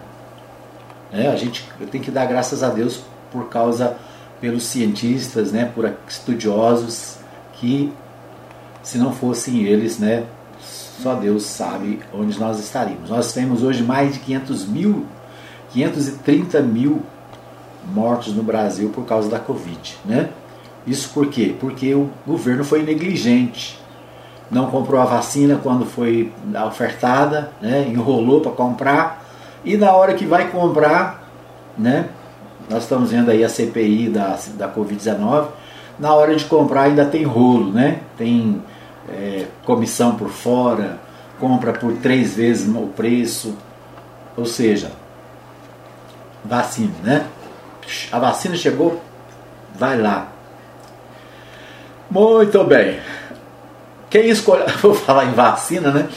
É, 1.11 1.27
a 1.27 1.35
gente 1.35 1.67
tem 1.91 2.01
que 2.01 2.11
dar 2.11 2.25
graças 2.25 2.63
a 2.63 2.69
Deus 2.69 3.01
por 3.31 3.49
causa 3.49 3.97
pelos 4.39 4.63
cientistas, 4.63 5.51
né, 5.51 5.71
por 5.73 5.93
estudiosos 6.07 7.17
que 7.53 7.93
se 8.81 8.97
não 8.97 9.13
fossem 9.13 9.63
eles, 9.63 9.99
né, 9.99 10.25
só 10.59 11.13
Deus 11.15 11.43
sabe 11.43 11.99
onde 12.13 12.39
nós 12.39 12.59
estaríamos. 12.59 13.09
Nós 13.09 13.33
temos 13.33 13.61
hoje 13.61 13.83
mais 13.83 14.13
de 14.13 14.19
500 14.19 14.65
mil, 14.65 15.05
530 15.71 16.61
mil 16.61 17.01
mortos 17.93 18.33
no 18.33 18.43
Brasil 18.43 18.89
por 18.89 19.05
causa 19.05 19.29
da 19.29 19.39
Covid, 19.39 19.97
né? 20.05 20.29
Isso 20.85 21.09
por 21.13 21.27
quê? 21.27 21.55
Porque 21.59 21.93
o 21.93 22.09
governo 22.25 22.63
foi 22.63 22.81
negligente, 22.81 23.79
não 24.49 24.69
comprou 24.69 24.99
a 24.99 25.05
vacina 25.05 25.59
quando 25.61 25.85
foi 25.85 26.31
ofertada, 26.67 27.51
né? 27.61 27.87
enrolou 27.87 28.41
para 28.41 28.51
comprar, 28.51 29.21
E 29.63 29.77
na 29.77 29.91
hora 29.93 30.15
que 30.15 30.25
vai 30.25 30.49
comprar, 30.49 31.29
né? 31.77 32.09
Nós 32.67 32.83
estamos 32.83 33.11
vendo 33.11 33.29
aí 33.29 33.43
a 33.43 33.49
CPI 33.49 34.09
da, 34.09 34.39
da 34.57 34.67
Covid-19. 34.67 35.49
Na 35.99 36.15
hora 36.15 36.35
de 36.35 36.45
comprar 36.45 36.83
ainda 36.83 37.05
tem 37.05 37.23
rolo, 37.23 37.71
né? 37.71 37.99
Tem 38.17 38.59
é, 39.07 39.45
comissão 39.63 40.15
por 40.15 40.29
fora, 40.29 40.97
compra 41.39 41.73
por 41.73 41.93
três 41.97 42.33
vezes 42.33 42.67
o 42.67 42.87
preço. 42.87 43.55
Ou 44.35 44.45
seja, 44.45 44.91
vacina, 46.43 46.93
né? 47.03 47.27
A 48.11 48.19
vacina 48.19 48.55
chegou, 48.55 48.99
vai 49.75 49.99
lá. 49.99 50.30
Muito 52.11 52.61
bem. 52.65 52.99
Quem 54.09 54.29
escolhe, 54.29 54.63
vou 54.83 54.93
falar 54.93 55.25
em 55.25 55.31
vacina, 55.31 55.91
né? 55.91 56.09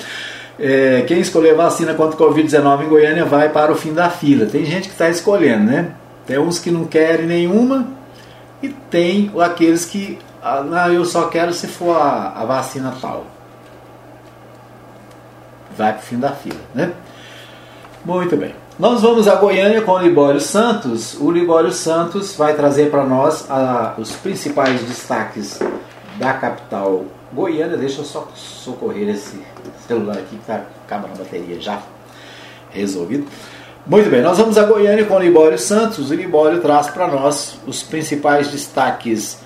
É, 0.58 1.04
quem 1.06 1.20
escolher 1.20 1.54
vacina 1.54 1.94
contra 1.94 2.16
o 2.16 2.34
Covid-19 2.34 2.84
em 2.84 2.88
Goiânia 2.88 3.24
vai 3.24 3.48
para 3.48 3.72
o 3.72 3.76
fim 3.76 3.92
da 3.92 4.10
fila. 4.10 4.46
Tem 4.46 4.64
gente 4.64 4.88
que 4.88 4.94
está 4.94 5.08
escolhendo, 5.08 5.64
né? 5.70 5.92
Tem 6.26 6.38
uns 6.38 6.58
que 6.58 6.70
não 6.70 6.84
querem 6.84 7.26
nenhuma 7.26 7.86
e 8.62 8.68
tem 8.68 9.30
aqueles 9.40 9.84
que, 9.84 10.18
ah, 10.42 10.88
eu 10.92 11.04
só 11.04 11.28
quero 11.28 11.52
se 11.52 11.68
for 11.68 11.96
a, 11.96 12.32
a 12.36 12.44
vacina 12.44 12.94
tal. 13.00 13.26
Vai 15.76 15.92
para 15.92 16.02
o 16.02 16.04
fim 16.04 16.18
da 16.18 16.32
fila, 16.32 16.60
né? 16.74 16.92
Muito 18.04 18.36
bem. 18.36 18.54
Nós 18.76 19.02
vamos 19.02 19.28
a 19.28 19.36
Goiânia 19.36 19.82
com 19.82 19.92
o 19.92 19.98
Libório 19.98 20.40
Santos. 20.40 21.14
O 21.20 21.30
Libório 21.30 21.70
Santos 21.70 22.34
vai 22.34 22.56
trazer 22.56 22.90
para 22.90 23.04
nós 23.04 23.48
a, 23.48 23.94
os 23.96 24.10
principais 24.16 24.80
destaques 24.82 25.60
da 26.18 26.32
capital 26.32 27.04
goiana. 27.32 27.76
Deixa 27.76 28.00
eu 28.00 28.04
só 28.04 28.26
socorrer 28.34 29.10
esse 29.10 29.40
celular 29.86 30.16
aqui 30.16 30.30
que 30.30 30.40
está 30.40 30.64
acabando 30.84 31.12
a 31.12 31.18
bateria 31.18 31.60
já 31.60 31.80
resolvido. 32.70 33.28
Muito 33.86 34.10
bem, 34.10 34.22
nós 34.22 34.38
vamos 34.38 34.58
a 34.58 34.64
Goiânia 34.64 35.04
com 35.04 35.14
o 35.14 35.20
Libório 35.20 35.58
Santos. 35.58 36.10
O 36.10 36.14
Libório 36.14 36.60
traz 36.60 36.88
para 36.88 37.06
nós 37.06 37.56
os 37.68 37.80
principais 37.80 38.48
destaques 38.48 39.38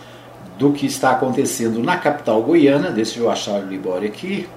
do 0.59 0.73
que 0.73 0.87
está 0.87 1.11
acontecendo 1.11 1.83
na 1.83 1.99
capital 1.99 2.43
goiana. 2.43 2.91
Deixa 2.91 3.21
eu 3.21 3.31
achar 3.31 3.61
o 3.61 3.67
Libório 3.67 4.09
aqui. 4.09 4.49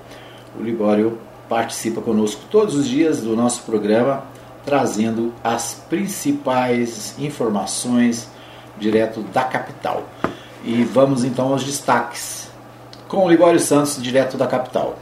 O 0.58 0.64
Libório 0.64 1.18
participa 1.50 2.00
conosco 2.00 2.44
todos 2.50 2.74
os 2.74 2.88
dias 2.88 3.20
do 3.20 3.36
nosso 3.36 3.64
programa, 3.64 4.24
trazendo 4.66 5.34
as 5.44 5.74
principais 5.90 7.16
informações 7.20 8.28
direto 8.78 9.22
da 9.22 9.44
capital. 9.44 10.04
E 10.64 10.84
vamos 10.84 11.24
então 11.24 11.52
aos 11.52 11.64
destaques 11.64 12.50
com 13.08 13.26
o 13.26 13.30
Libório 13.30 13.60
Santos, 13.60 14.02
direto 14.02 14.38
da 14.38 14.48
capital. 14.48 14.98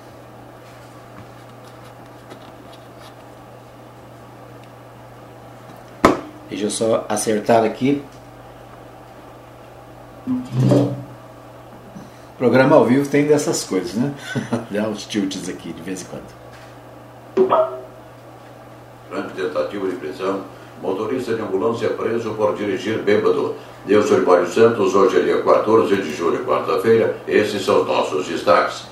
Deixa 6.50 6.66
eu 6.66 6.72
só 6.72 7.06
acertar 7.08 7.64
aqui. 7.64 8.04
Programa 12.38 12.76
ao 12.76 12.86
vivo 12.86 13.08
tem 13.08 13.28
dessas 13.28 13.64
coisas, 13.64 13.94
né? 13.94 14.14
Dá 14.72 14.88
os 14.88 15.06
tilts 15.06 15.48
aqui 15.48 15.72
de 15.72 15.82
vez 15.82 16.02
em 16.02 16.06
quando. 16.06 17.79
Durante 19.10 19.34
tentativa 19.34 19.88
de 19.88 19.96
prisão, 19.96 20.42
motorista 20.84 21.34
de 21.34 21.42
ambulância 21.42 21.90
preso 21.90 22.32
por 22.36 22.56
dirigir 22.56 23.00
bêbado. 23.00 23.56
Eu 23.88 24.04
sou 24.04 24.20
Libório 24.20 24.48
Santos, 24.48 24.94
hoje 24.94 25.18
é 25.18 25.22
dia 25.24 25.42
14 25.42 25.96
de 25.96 26.14
julho, 26.14 26.46
quarta-feira. 26.46 27.18
Esses 27.28 27.66
são 27.66 27.82
os 27.82 27.88
nossos 27.88 28.28
destaques. 28.28 28.84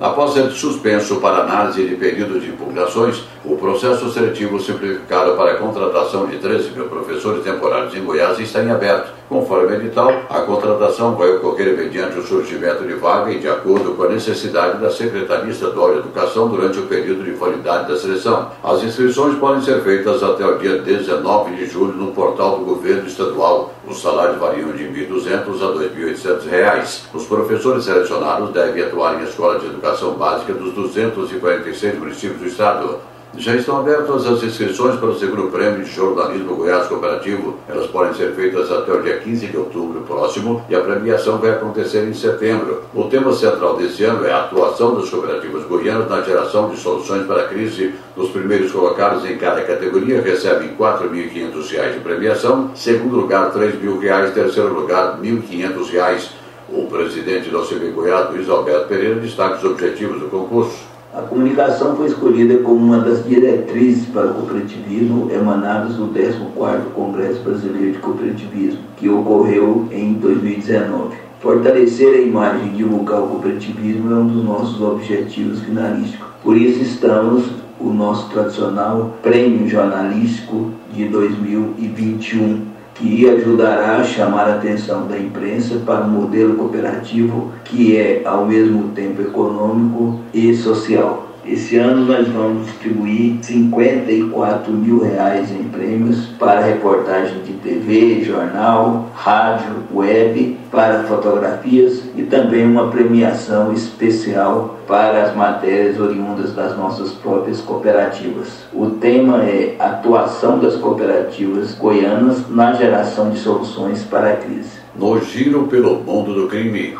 Após 0.00 0.32
ser 0.32 0.50
suspenso 0.50 1.20
para 1.20 1.44
análise 1.44 1.86
de 1.86 1.94
pedido 1.94 2.40
de 2.40 2.48
impugnações, 2.48 3.22
o 3.44 3.56
processo 3.56 4.10
seletivo 4.10 4.58
simplificado 4.58 5.36
para 5.36 5.52
a 5.52 5.56
contratação 5.56 6.26
de 6.26 6.38
13 6.38 6.70
mil 6.70 6.88
professores 6.88 7.44
temporários 7.44 7.94
em 7.94 8.02
Goiás 8.02 8.40
está 8.40 8.64
em 8.64 8.70
aberto. 8.72 9.12
Conforme 9.32 9.76
edital, 9.76 10.12
a 10.28 10.42
contratação 10.42 11.16
vai 11.16 11.30
ocorrer 11.30 11.74
mediante 11.74 12.18
o 12.18 12.22
surgimento 12.22 12.84
de 12.84 12.92
vaga 12.92 13.32
e 13.32 13.38
de 13.38 13.48
acordo 13.48 13.94
com 13.94 14.02
a 14.02 14.10
necessidade 14.10 14.78
da 14.78 14.90
Secretaria 14.90 15.50
Estadual 15.50 15.94
de 15.94 15.98
Educação 16.00 16.48
durante 16.48 16.78
o 16.78 16.82
período 16.82 17.24
de 17.24 17.30
validade 17.30 17.88
da 17.88 17.98
seleção. 17.98 18.50
As 18.62 18.82
inscrições 18.82 19.38
podem 19.38 19.62
ser 19.62 19.80
feitas 19.80 20.22
até 20.22 20.44
o 20.44 20.58
dia 20.58 20.82
19 20.82 21.56
de 21.56 21.66
julho 21.66 21.94
no 21.94 22.12
portal 22.12 22.58
do 22.58 22.66
Governo 22.66 23.06
Estadual. 23.06 23.72
Os 23.88 24.02
salários 24.02 24.38
variam 24.38 24.70
de 24.72 24.84
R$ 24.84 25.06
1.200 25.06 25.30
a 25.30 25.80
R$ 25.80 25.88
2.800. 25.88 27.00
Os 27.14 27.24
professores 27.24 27.84
selecionados 27.84 28.50
devem 28.50 28.84
atuar 28.84 29.18
em 29.18 29.24
escolas 29.24 29.62
de 29.62 29.68
educação 29.68 30.12
básica 30.12 30.52
dos 30.52 30.74
246 30.74 31.98
municípios 31.98 32.38
do 32.38 32.46
Estado. 32.48 33.11
Já 33.38 33.54
estão 33.56 33.78
abertas 33.78 34.26
as 34.26 34.42
inscrições 34.42 34.96
para 34.96 35.08
o 35.08 35.18
segundo 35.18 35.50
prêmio 35.50 35.82
de 35.82 35.90
jornalismo 35.90 36.54
Goiás 36.54 36.86
Cooperativo. 36.86 37.56
Elas 37.66 37.86
podem 37.86 38.12
ser 38.12 38.34
feitas 38.34 38.70
até 38.70 38.92
o 38.92 39.00
dia 39.00 39.18
15 39.18 39.46
de 39.46 39.56
outubro 39.56 40.02
próximo 40.02 40.62
e 40.68 40.74
a 40.74 40.80
premiação 40.80 41.38
vai 41.38 41.50
acontecer 41.50 42.06
em 42.06 42.12
setembro. 42.12 42.82
O 42.94 43.04
tema 43.04 43.32
central 43.32 43.78
desse 43.78 44.04
ano 44.04 44.26
é 44.26 44.32
a 44.32 44.42
atuação 44.42 44.94
das 44.94 45.08
cooperativas 45.08 45.64
goianas 45.64 46.10
na 46.10 46.20
geração 46.20 46.68
de 46.68 46.76
soluções 46.76 47.26
para 47.26 47.44
a 47.44 47.48
crise. 47.48 47.94
Os 48.14 48.28
primeiros 48.28 48.70
colocados 48.70 49.24
em 49.24 49.38
cada 49.38 49.62
categoria 49.62 50.20
recebem 50.20 50.68
R$ 50.68 50.74
4.500 50.78 51.94
de 51.94 52.00
premiação, 52.00 52.70
segundo 52.74 53.16
lugar 53.16 53.50
R$ 53.50 53.66
3.000, 53.66 54.34
terceiro 54.34 54.74
lugar 54.74 55.18
R$ 55.18 55.30
1.500. 55.30 56.28
O 56.68 56.86
presidente 56.86 57.48
da 57.48 57.60
OCB 57.60 57.92
Goiás, 57.92 58.30
Luiz 58.30 58.48
Alberto 58.48 58.88
Pereira, 58.88 59.20
destaca 59.20 59.56
os 59.56 59.64
objetivos 59.64 60.20
do 60.20 60.28
concurso. 60.28 60.91
A 61.14 61.20
comunicação 61.20 61.94
foi 61.94 62.06
escolhida 62.06 62.56
como 62.62 62.76
uma 62.76 63.00
das 63.00 63.22
diretrizes 63.26 64.06
para 64.06 64.28
o 64.28 64.32
cooperativismo 64.34 65.30
emanadas 65.30 65.96
do 65.96 66.06
14º 66.06 66.94
Congresso 66.94 67.42
Brasileiro 67.42 67.92
de 67.92 67.98
Cooperativismo, 67.98 68.80
que 68.96 69.10
ocorreu 69.10 69.86
em 69.92 70.14
2019. 70.14 71.14
Fortalecer 71.38 72.14
a 72.14 72.20
imagem 72.22 72.68
e 72.68 72.76
divulgar 72.76 73.20
o 73.20 73.26
cooperativismo 73.26 74.10
é 74.10 74.14
um 74.14 74.26
dos 74.26 74.42
nossos 74.42 74.80
objetivos 74.80 75.60
finalísticos. 75.60 76.26
Por 76.42 76.56
isso 76.56 76.80
estamos 76.80 77.44
o 77.78 77.92
nosso 77.92 78.30
tradicional 78.30 79.14
Prêmio 79.22 79.68
Jornalístico 79.68 80.70
de 80.94 81.08
2021 81.08 82.71
que 83.02 83.28
ajudará 83.28 83.96
a 83.96 84.04
chamar 84.04 84.48
a 84.48 84.54
atenção 84.54 85.08
da 85.08 85.18
imprensa 85.18 85.80
para 85.84 86.04
um 86.04 86.08
modelo 86.08 86.54
cooperativo 86.54 87.52
que 87.64 87.96
é 87.96 88.22
ao 88.24 88.46
mesmo 88.46 88.90
tempo 88.90 89.20
econômico 89.20 90.20
e 90.32 90.54
social. 90.54 91.31
Esse 91.44 91.76
ano 91.76 92.04
nós 92.04 92.28
vamos 92.28 92.66
distribuir 92.66 93.42
54 93.42 94.72
mil 94.72 95.02
reais 95.02 95.50
em 95.50 95.64
prêmios 95.64 96.26
para 96.38 96.60
reportagem 96.60 97.40
de 97.40 97.54
TV, 97.54 98.22
jornal, 98.22 99.10
rádio, 99.12 99.82
web, 99.92 100.56
para 100.70 101.02
fotografias 101.02 102.04
e 102.16 102.22
também 102.22 102.64
uma 102.64 102.88
premiação 102.90 103.72
especial 103.72 104.78
para 104.86 105.24
as 105.24 105.34
matérias 105.34 105.98
oriundas 105.98 106.54
das 106.54 106.76
nossas 106.76 107.10
próprias 107.10 107.60
cooperativas. 107.60 108.64
O 108.72 108.90
tema 108.90 109.42
é 109.42 109.74
Atuação 109.80 110.60
das 110.60 110.76
cooperativas 110.76 111.74
goianas 111.74 112.48
na 112.48 112.72
geração 112.74 113.30
de 113.30 113.38
soluções 113.40 114.04
para 114.04 114.34
a 114.34 114.36
crise. 114.36 114.80
No 114.94 115.20
giro 115.20 115.64
pelo 115.64 115.96
mundo 115.96 116.34
do 116.34 116.46
crime. 116.46 116.94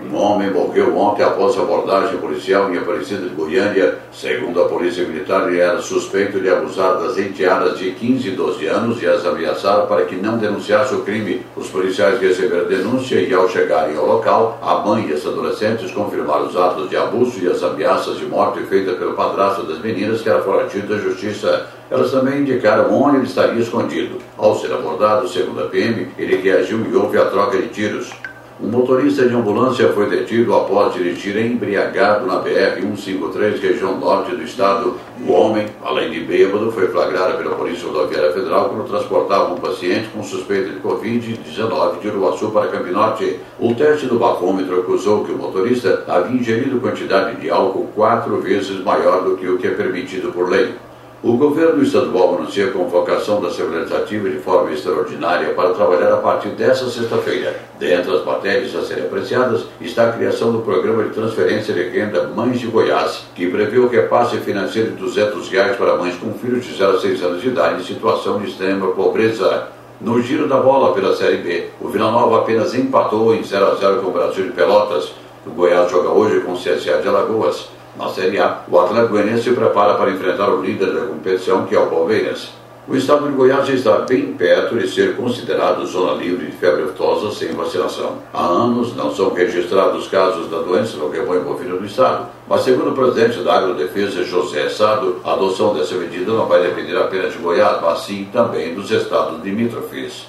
Um 0.00 0.16
homem 0.16 0.50
morreu 0.50 0.96
ontem 0.96 1.22
após 1.22 1.56
abordagem 1.56 2.18
policial 2.18 2.72
em 2.72 2.78
Aparecida 2.78 3.28
de 3.28 3.34
Goiânia. 3.34 3.98
Segundo 4.12 4.60
a 4.60 4.68
Polícia 4.68 5.04
Militar, 5.04 5.48
ele 5.48 5.60
era 5.60 5.80
suspeito 5.80 6.40
de 6.40 6.48
abusar 6.48 6.98
das 6.98 7.18
enteadas 7.18 7.78
de 7.78 7.92
15 7.92 8.28
e 8.28 8.30
12 8.32 8.66
anos 8.66 9.02
e 9.02 9.06
as 9.06 9.24
ameaçar 9.24 9.86
para 9.86 10.04
que 10.04 10.16
não 10.16 10.38
denunciasse 10.38 10.94
o 10.94 11.02
crime. 11.02 11.44
Os 11.56 11.68
policiais 11.68 12.20
receberam 12.20 12.66
denúncia 12.66 13.20
e, 13.20 13.32
ao 13.32 13.48
chegarem 13.48 13.96
ao 13.96 14.06
local, 14.06 14.58
a 14.62 14.76
mãe 14.86 15.08
e 15.08 15.12
as 15.12 15.26
adolescentes 15.26 15.90
confirmaram 15.92 16.46
os 16.46 16.56
atos 16.56 16.88
de 16.88 16.96
abuso 16.96 17.42
e 17.42 17.48
as 17.48 17.62
ameaças 17.62 18.18
de 18.18 18.26
morte 18.26 18.62
feitas 18.64 18.96
pelo 18.96 19.14
padrasto 19.14 19.64
das 19.64 19.80
meninas, 19.80 20.20
que 20.20 20.28
era 20.28 20.42
foragido 20.42 20.88
da 20.88 21.00
justiça. 21.00 21.68
Elas 21.90 22.10
também 22.10 22.40
indicaram 22.40 22.92
onde 22.92 23.18
ele 23.18 23.26
estaria 23.26 23.60
escondido. 23.60 24.18
Ao 24.38 24.58
ser 24.58 24.72
abordado, 24.72 25.28
segundo 25.28 25.62
a 25.62 25.66
PM, 25.68 26.08
ele 26.16 26.36
reagiu 26.36 26.86
e 26.90 26.96
houve 26.96 27.18
a 27.18 27.26
troca 27.26 27.58
de 27.58 27.68
tiros. 27.68 28.10
Um 28.62 28.68
motorista 28.68 29.28
de 29.28 29.34
ambulância 29.34 29.88
foi 29.88 30.08
detido 30.08 30.54
após 30.54 30.94
dirigir 30.94 31.36
embriagado 31.36 32.24
na 32.28 32.40
BR-153, 32.40 33.60
região 33.60 33.98
norte 33.98 34.36
do 34.36 34.42
estado. 34.44 34.94
O 35.26 35.32
homem, 35.32 35.66
além 35.84 36.12
de 36.12 36.20
bêbado, 36.20 36.70
foi 36.70 36.86
flagrado 36.86 37.38
pela 37.38 37.56
Polícia 37.56 37.88
Rodoviária 37.88 38.32
Federal 38.32 38.68
quando 38.68 38.86
transportava 38.86 39.52
um 39.52 39.56
paciente 39.56 40.10
com 40.14 40.22
suspeita 40.22 40.70
de 40.70 40.78
Covid-19 40.78 41.98
de 42.00 42.08
Uruaçu 42.08 42.52
para 42.52 42.68
Campinorte. 42.68 43.40
O 43.58 43.74
teste 43.74 44.06
do 44.06 44.16
bafômetro 44.16 44.78
acusou 44.78 45.24
que 45.24 45.32
o 45.32 45.38
motorista 45.38 46.04
havia 46.06 46.40
ingerido 46.40 46.78
quantidade 46.78 47.40
de 47.40 47.50
álcool 47.50 47.88
quatro 47.96 48.40
vezes 48.40 48.80
maior 48.84 49.24
do 49.24 49.36
que 49.36 49.48
o 49.48 49.58
que 49.58 49.66
é 49.66 49.70
permitido 49.70 50.30
por 50.30 50.48
lei. 50.48 50.72
O 51.24 51.36
governo 51.36 51.80
estadual 51.84 52.34
anuncia 52.34 52.66
a 52.66 52.70
convocação 52.72 53.40
da 53.40 53.46
Assembleia 53.46 53.82
Legislativa 53.82 54.28
de 54.28 54.38
forma 54.38 54.72
extraordinária 54.72 55.54
para 55.54 55.72
trabalhar 55.72 56.12
a 56.12 56.16
partir 56.16 56.48
desta 56.48 56.86
sexta-feira. 56.90 57.60
Dentre 57.78 58.12
as 58.12 58.24
matérias 58.24 58.74
a 58.74 58.82
serem 58.82 59.04
apreciadas 59.04 59.66
está 59.80 60.08
a 60.08 60.12
criação 60.12 60.50
do 60.50 60.62
Programa 60.62 61.04
de 61.04 61.10
Transferência 61.10 61.72
de 61.72 61.90
Renda 61.90 62.26
Mães 62.26 62.58
de 62.58 62.66
Goiás, 62.66 63.24
que 63.36 63.48
prevê 63.48 63.78
o 63.78 63.86
repasse 63.86 64.38
financeiro 64.38 64.90
de 64.90 64.96
200 64.96 65.48
reais 65.48 65.76
para 65.76 65.96
mães 65.96 66.16
com 66.16 66.34
filhos 66.34 66.64
de 66.64 66.74
0 66.76 66.96
a 66.96 67.00
6 67.00 67.22
anos 67.22 67.40
de 67.40 67.48
idade 67.50 67.82
em 67.82 67.84
situação 67.84 68.40
de 68.40 68.50
extrema 68.50 68.88
pobreza. 68.88 69.68
No 70.00 70.20
giro 70.20 70.48
da 70.48 70.56
bola 70.56 70.92
pela 70.92 71.14
Série 71.14 71.36
B, 71.36 71.68
o 71.80 71.86
Vila 71.86 72.10
Nova 72.10 72.40
apenas 72.40 72.74
empatou 72.74 73.32
em 73.32 73.44
0 73.44 73.64
a 73.64 73.74
0 73.76 74.00
com 74.00 74.08
o 74.08 74.12
Brasil 74.12 74.46
de 74.46 74.50
Pelotas. 74.50 75.12
O 75.46 75.50
Goiás 75.50 75.88
joga 75.88 76.08
hoje 76.08 76.40
com 76.40 76.54
o 76.54 76.56
CSA 76.56 77.00
de 77.00 77.06
Alagoas. 77.06 77.68
Na 77.96 78.08
Série 78.08 78.38
A, 78.38 78.62
o 78.70 78.78
Atlético 78.78 79.12
Goianiense 79.12 79.44
se 79.44 79.52
prepara 79.52 79.94
para 79.94 80.10
enfrentar 80.10 80.48
o 80.48 80.62
líder 80.62 80.94
da 80.94 81.06
competição, 81.06 81.66
que 81.66 81.74
é 81.74 81.78
o 81.78 81.88
Palmeiras. 81.88 82.50
O 82.88 82.96
estado 82.96 83.28
de 83.28 83.34
Goiás 83.34 83.66
já 83.68 83.74
está 83.74 83.98
bem 83.98 84.32
perto 84.32 84.76
de 84.76 84.88
ser 84.88 85.14
considerado 85.14 85.86
zona 85.86 86.14
livre 86.14 86.46
de 86.46 86.52
febre 86.52 86.82
aftosa 86.82 87.30
sem 87.30 87.52
vacinação. 87.52 88.16
Há 88.34 88.44
anos 88.44 88.96
não 88.96 89.14
são 89.14 89.32
registrados 89.32 90.08
casos 90.08 90.50
da 90.50 90.58
doença 90.58 90.96
no 90.96 91.08
rebanho 91.08 91.42
bovino 91.42 91.78
do 91.78 91.86
estado, 91.86 92.26
mas 92.48 92.62
segundo 92.62 92.90
o 92.90 92.94
presidente 92.94 93.38
da 93.44 93.58
Agrodefesa, 93.58 94.24
José 94.24 94.68
Sado, 94.68 95.20
a 95.22 95.34
adoção 95.34 95.74
dessa 95.74 95.94
medida 95.94 96.32
não 96.32 96.46
vai 96.46 96.62
depender 96.62 96.96
apenas 96.96 97.34
de 97.34 97.38
Goiás, 97.38 97.80
mas 97.80 98.00
sim 98.00 98.28
também 98.32 98.74
dos 98.74 98.90
estados 98.90 99.40
limítrofes. 99.44 100.26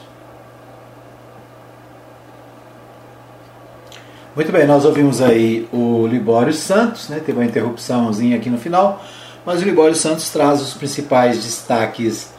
Muito 4.35 4.51
bem, 4.51 4.65
nós 4.65 4.83
ouvimos 4.83 5.21
aí 5.21 5.69
o 5.71 6.07
Libório 6.07 6.51
Santos, 6.51 7.07
né? 7.07 7.21
teve 7.23 7.37
uma 7.37 7.45
interrupçãozinha 7.45 8.35
aqui 8.35 8.49
no 8.49 8.57
final, 8.57 9.05
mas 9.45 9.61
o 9.61 9.63
Libório 9.63 9.93
Santos 9.93 10.31
traz 10.31 10.59
os 10.59 10.73
principais 10.73 11.43
destaques 11.43 12.33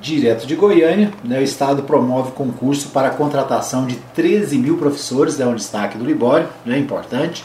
direto 0.00 0.46
de 0.46 0.54
Goiânia. 0.54 1.10
Né? 1.24 1.40
O 1.40 1.42
Estado 1.42 1.82
promove 1.82 2.30
concurso 2.30 2.90
para 2.90 3.08
a 3.08 3.10
contratação 3.10 3.88
de 3.88 3.96
13 4.14 4.56
mil 4.56 4.76
professores, 4.76 5.40
é 5.40 5.44
um 5.44 5.56
destaque 5.56 5.98
do 5.98 6.04
Libório, 6.04 6.46
né? 6.64 6.78
importante. 6.78 7.44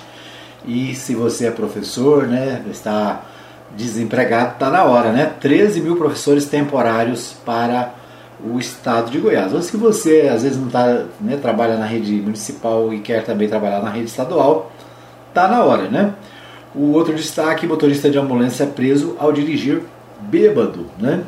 E 0.64 0.94
se 0.94 1.16
você 1.16 1.48
é 1.48 1.52
professor, 1.52 2.28
né, 2.28 2.64
está 2.70 3.24
desempregado, 3.76 4.54
está 4.54 4.70
na 4.70 4.84
hora, 4.84 5.12
né? 5.12 5.32
13 5.40 5.82
mil 5.82 5.96
professores 5.96 6.46
temporários 6.46 7.34
para 7.44 7.96
o 8.44 8.60
estado 8.60 9.10
de 9.10 9.20
Goiás. 9.20 9.54
Ou 9.54 9.62
se 9.62 9.76
você 9.78 10.30
às 10.34 10.44
vezes 10.44 10.58
não 10.58 10.70
tá, 10.70 11.06
né, 11.20 11.38
trabalha 11.38 11.78
na 11.78 11.86
rede 11.86 12.14
municipal 12.14 12.94
e 12.94 13.00
quer 13.00 13.24
também 13.24 13.48
trabalhar 13.48 13.82
na 13.82 13.90
rede 13.90 14.06
estadual, 14.06 14.72
tá 15.34 15.48
na 15.48 15.64
hora, 15.64 15.90
né? 15.90 16.14
O 16.76 16.92
outro 16.92 17.14
destaque, 17.14 17.66
motorista 17.66 18.10
de 18.10 18.18
ambulância 18.18 18.66
preso 18.66 19.16
ao 19.20 19.32
dirigir 19.32 19.82
bêbado, 20.20 20.86
né? 21.00 21.24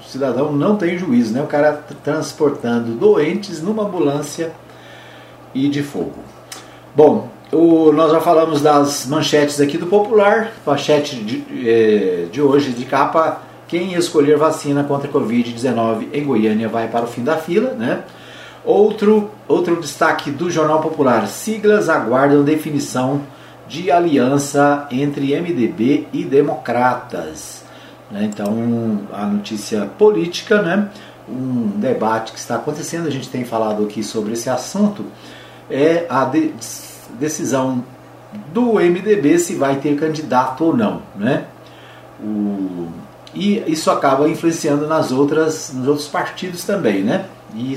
O 0.00 0.04
cidadão 0.04 0.52
não 0.52 0.76
tem 0.76 0.98
juízo, 0.98 1.32
né? 1.32 1.42
O 1.42 1.46
cara 1.46 1.72
transportando 2.02 2.92
doentes 2.92 3.62
numa 3.62 3.84
ambulância 3.84 4.52
e 5.54 5.68
de 5.68 5.82
fogo. 5.82 6.18
Bom, 6.94 7.28
o, 7.52 7.92
nós 7.92 8.12
já 8.12 8.20
falamos 8.20 8.60
das 8.60 9.06
manchetes 9.06 9.60
aqui 9.60 9.78
do 9.78 9.86
Popular, 9.86 10.52
manchete 10.66 11.16
de, 11.16 11.44
eh, 11.66 12.26
de 12.30 12.42
hoje 12.42 12.72
de 12.72 12.84
capa 12.84 13.40
quem 13.68 13.94
escolher 13.94 14.36
vacina 14.36 14.84
contra 14.84 15.08
a 15.08 15.12
Covid-19 15.12 16.08
em 16.12 16.24
Goiânia 16.24 16.68
vai 16.68 16.88
para 16.88 17.04
o 17.04 17.08
fim 17.08 17.24
da 17.24 17.36
fila, 17.36 17.70
né? 17.70 18.02
Outro, 18.64 19.30
outro 19.46 19.80
destaque 19.80 20.30
do 20.30 20.50
Jornal 20.50 20.80
Popular: 20.80 21.26
siglas 21.28 21.88
aguardam 21.88 22.42
definição 22.42 23.22
de 23.68 23.90
aliança 23.90 24.86
entre 24.90 25.38
MDB 25.38 26.08
e 26.12 26.24
democratas. 26.24 27.62
Né? 28.10 28.24
Então, 28.24 29.00
a 29.12 29.24
notícia 29.26 29.86
política, 29.98 30.62
né? 30.62 30.88
um 31.28 31.78
debate 31.78 32.32
que 32.32 32.38
está 32.38 32.56
acontecendo, 32.56 33.06
a 33.06 33.10
gente 33.10 33.28
tem 33.28 33.44
falado 33.44 33.84
aqui 33.84 34.02
sobre 34.02 34.34
esse 34.34 34.50
assunto, 34.50 35.04
é 35.70 36.06
a 36.08 36.24
de 36.24 36.52
decisão 37.18 37.82
do 38.52 38.74
MDB 38.74 39.38
se 39.38 39.54
vai 39.54 39.76
ter 39.76 39.96
candidato 39.96 40.64
ou 40.64 40.76
não. 40.76 41.02
Né? 41.16 41.44
O 42.20 42.88
e 43.34 43.62
isso 43.66 43.90
acaba 43.90 44.28
influenciando 44.28 44.86
nas 44.86 45.10
outras, 45.10 45.72
nos 45.72 45.88
outros 45.88 46.06
partidos 46.06 46.64
também, 46.64 47.02
né? 47.02 47.26
E 47.54 47.76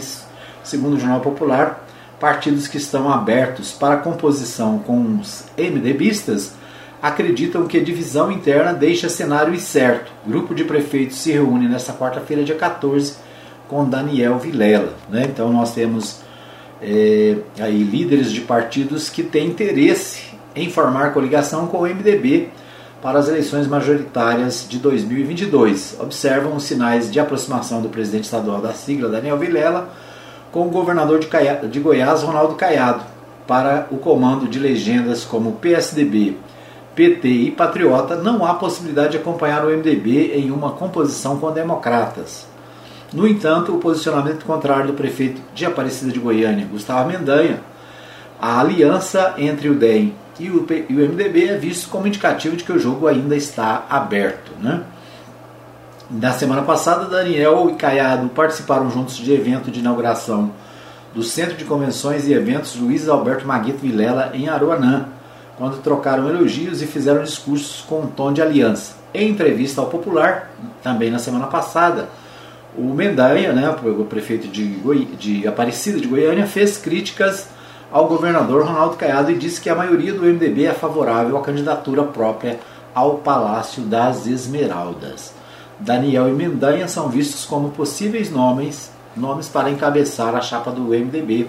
segundo 0.63 0.95
o 0.95 0.99
Jornal 0.99 1.19
Popular, 1.21 1.85
partidos 2.19 2.67
que 2.67 2.77
estão 2.77 3.11
abertos 3.11 3.71
para 3.71 3.97
composição 3.97 4.79
com 4.79 5.19
os 5.19 5.45
MDBistas 5.57 6.53
acreditam 7.01 7.67
que 7.67 7.77
a 7.77 7.83
divisão 7.83 8.31
interna 8.31 8.73
deixa 8.73 9.07
cenário 9.07 9.53
incerto. 9.53 10.11
O 10.25 10.29
grupo 10.29 10.55
de 10.55 10.63
prefeitos 10.63 11.17
se 11.17 11.31
reúne 11.31 11.67
nesta 11.67 11.93
quarta-feira, 11.93 12.43
dia 12.43 12.55
14, 12.55 13.15
com 13.67 13.87
Daniel 13.87 14.39
Vilela. 14.39 14.93
Né? 15.09 15.25
Então 15.29 15.51
nós 15.51 15.73
temos 15.73 16.21
é, 16.81 17.37
aí 17.59 17.83
líderes 17.83 18.31
de 18.31 18.41
partidos 18.41 19.09
que 19.09 19.23
têm 19.23 19.47
interesse 19.47 20.21
em 20.55 20.69
formar 20.69 21.13
coligação 21.13 21.67
com 21.67 21.79
o 21.79 21.87
MDB 21.87 22.49
para 23.01 23.19
as 23.19 23.27
eleições 23.27 23.67
majoritárias 23.67 24.65
de 24.67 24.79
2022. 24.79 25.97
Observam 25.99 26.55
os 26.55 26.63
sinais 26.63 27.11
de 27.11 27.19
aproximação 27.19 27.81
do 27.81 27.89
presidente 27.89 28.25
estadual 28.25 28.61
da 28.61 28.73
sigla, 28.73 29.09
Daniel 29.09 29.37
Vilela, 29.37 29.89
com 30.51 30.67
o 30.67 30.71
governador 30.71 31.19
de, 31.19 31.27
Caia, 31.27 31.55
de 31.67 31.79
Goiás, 31.79 32.23
Ronaldo 32.23 32.55
Caiado, 32.55 33.03
para 33.45 33.87
o 33.91 33.97
comando 33.97 34.47
de 34.47 34.59
legendas 34.59 35.23
como 35.23 35.53
PSDB, 35.53 36.37
PT 36.95 37.27
e 37.27 37.51
Patriota, 37.51 38.15
não 38.15 38.43
há 38.43 38.55
possibilidade 38.55 39.11
de 39.11 39.17
acompanhar 39.17 39.63
o 39.63 39.69
MDB 39.69 40.33
em 40.33 40.49
uma 40.49 40.71
composição 40.71 41.37
com 41.37 41.51
democratas. 41.51 42.47
No 43.13 43.27
entanto, 43.27 43.73
o 43.73 43.77
posicionamento 43.77 44.45
contrário 44.45 44.87
do 44.87 44.93
prefeito 44.93 45.39
de 45.53 45.65
Aparecida 45.65 46.11
de 46.11 46.19
Goiânia, 46.19 46.65
Gustavo 46.65 47.07
Mendanha, 47.07 47.61
a 48.41 48.59
aliança 48.59 49.35
entre 49.37 49.69
o 49.69 49.75
DEM 49.75 50.13
e 50.39 50.49
o, 50.49 50.65
e 50.89 50.93
o 50.93 51.09
MDB 51.09 51.49
é 51.49 51.57
visto 51.57 51.89
como 51.89 52.07
indicativo 52.07 52.55
de 52.55 52.63
que 52.63 52.71
o 52.71 52.79
jogo 52.79 53.07
ainda 53.07 53.35
está 53.35 53.85
aberto. 53.89 54.51
Né? 54.59 54.83
Na 56.09 56.31
semana 56.31 56.61
passada, 56.61 57.05
Daniel 57.05 57.69
e 57.69 57.75
Caiado 57.75 58.29
participaram 58.29 58.89
juntos 58.89 59.17
de 59.17 59.33
evento 59.33 59.69
de 59.69 59.79
inauguração 59.79 60.51
do 61.13 61.23
Centro 61.23 61.55
de 61.55 61.65
Convenções 61.65 62.27
e 62.27 62.33
Eventos 62.33 62.75
Luiz 62.75 63.09
Alberto 63.09 63.47
Maguito 63.47 63.79
Vilela 63.79 64.31
em 64.33 64.47
Aruanã, 64.47 65.07
quando 65.57 65.81
trocaram 65.81 66.29
elogios 66.29 66.81
e 66.81 66.85
fizeram 66.85 67.23
discursos 67.23 67.81
com 67.81 68.01
um 68.01 68.07
tom 68.07 68.31
de 68.31 68.41
aliança. 68.41 68.95
Em 69.13 69.31
entrevista 69.31 69.81
ao 69.81 69.87
Popular, 69.87 70.51
também 70.83 71.09
na 71.09 71.17
semana 71.17 71.47
passada, 71.47 72.07
o 72.77 72.93
Mendanha, 72.93 73.51
né, 73.51 73.69
o 73.69 74.05
prefeito 74.05 74.47
de, 74.47 74.63
Goi 74.63 75.05
de 75.17 75.47
Aparecida 75.47 75.99
de 75.99 76.07
Goiânia, 76.07 76.45
fez 76.45 76.77
críticas 76.77 77.49
ao 77.91 78.07
governador 78.07 78.65
Ronaldo 78.65 78.97
Caiado 78.97 79.31
e 79.31 79.37
disse 79.37 79.61
que 79.61 79.69
a 79.69 79.75
maioria 79.75 80.13
do 80.13 80.23
MDB 80.23 80.65
é 80.65 80.73
favorável 80.73 81.37
à 81.37 81.41
candidatura 81.41 82.03
própria 82.03 82.59
ao 82.93 83.15
Palácio 83.15 83.83
das 83.83 84.27
Esmeraldas. 84.27 85.33
Daniel 85.79 86.27
e 86.27 86.31
Mendanha 86.31 86.87
são 86.87 87.09
vistos 87.09 87.45
como 87.45 87.69
possíveis 87.69 88.31
nomes, 88.31 88.91
nomes 89.15 89.47
para 89.47 89.69
encabeçar 89.69 90.35
a 90.35 90.41
chapa 90.41 90.71
do 90.71 90.89
MDB 90.89 91.47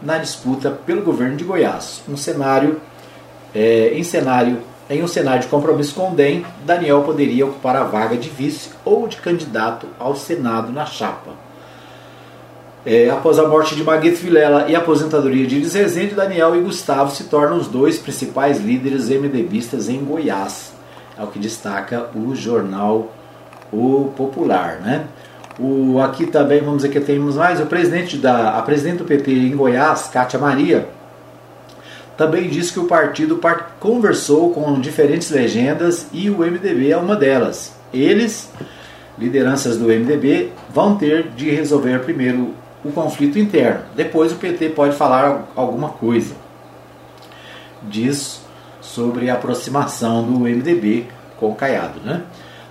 na 0.00 0.18
disputa 0.18 0.70
pelo 0.70 1.02
governo 1.02 1.36
de 1.36 1.44
Goiás. 1.44 2.02
Um 2.08 2.16
cenário, 2.16 2.80
é, 3.54 3.92
em 3.94 4.02
cenário 4.02 4.62
em 4.90 5.04
um 5.04 5.06
cenário 5.06 5.42
de 5.42 5.46
compromisso 5.46 5.94
com 5.94 6.10
o 6.10 6.14
DEM, 6.16 6.44
Daniel 6.66 7.02
poderia 7.02 7.46
ocupar 7.46 7.76
a 7.76 7.84
vaga 7.84 8.16
de 8.16 8.28
vice 8.28 8.70
ou 8.84 9.06
de 9.06 9.18
candidato 9.18 9.86
ao 10.00 10.16
Senado 10.16 10.72
na 10.72 10.84
chapa. 10.84 11.30
É, 12.84 13.10
após 13.10 13.38
a 13.38 13.46
morte 13.46 13.74
de 13.74 13.84
Maguito 13.84 14.16
Vilela 14.16 14.66
e 14.66 14.74
a 14.74 14.78
aposentadoria 14.78 15.46
de 15.46 15.56
Iris 15.56 15.74
Rezende, 15.74 16.14
Daniel 16.14 16.56
e 16.56 16.60
Gustavo 16.60 17.14
se 17.14 17.24
tornam 17.24 17.58
os 17.58 17.68
dois 17.68 17.98
principais 17.98 18.58
líderes 18.58 19.10
MDBistas 19.10 19.90
em 19.90 20.02
Goiás. 20.02 20.72
É 21.18 21.22
o 21.22 21.26
que 21.26 21.38
destaca 21.38 22.08
o 22.14 22.34
jornal 22.34 23.12
O 23.70 24.10
Popular. 24.16 24.80
Né? 24.80 25.04
O, 25.58 26.00
aqui 26.00 26.24
também, 26.26 26.60
vamos 26.60 26.76
dizer 26.76 26.88
que 26.88 27.00
temos 27.00 27.36
mais, 27.36 27.60
o 27.60 27.66
presidente 27.66 28.16
da, 28.16 28.56
a 28.56 28.62
presidente 28.62 28.98
do 28.98 29.04
PT 29.04 29.30
em 29.30 29.54
Goiás, 29.54 30.08
Cátia 30.10 30.38
Maria, 30.38 30.88
também 32.16 32.48
disse 32.48 32.72
que 32.72 32.80
o 32.80 32.86
partido 32.86 33.36
part, 33.36 33.64
conversou 33.78 34.54
com 34.54 34.80
diferentes 34.80 35.30
legendas 35.30 36.06
e 36.14 36.30
o 36.30 36.38
MDB 36.38 36.90
é 36.90 36.96
uma 36.96 37.14
delas. 37.14 37.74
Eles, 37.92 38.50
lideranças 39.18 39.76
do 39.76 39.88
MDB, 39.88 40.50
vão 40.72 40.96
ter 40.96 41.28
de 41.36 41.50
resolver 41.50 42.00
primeiro 42.00 42.54
o 42.84 42.90
conflito 42.92 43.38
interno. 43.38 43.82
Depois 43.94 44.32
o 44.32 44.36
PT 44.36 44.70
pode 44.70 44.96
falar 44.96 45.48
alguma 45.54 45.90
coisa. 45.90 46.34
Diz 47.82 48.40
sobre 48.80 49.30
a 49.30 49.34
aproximação 49.34 50.24
do 50.24 50.40
MDB 50.40 51.06
com 51.38 51.50
o 51.50 51.54
Caiado. 51.54 52.00
Né? 52.04 52.22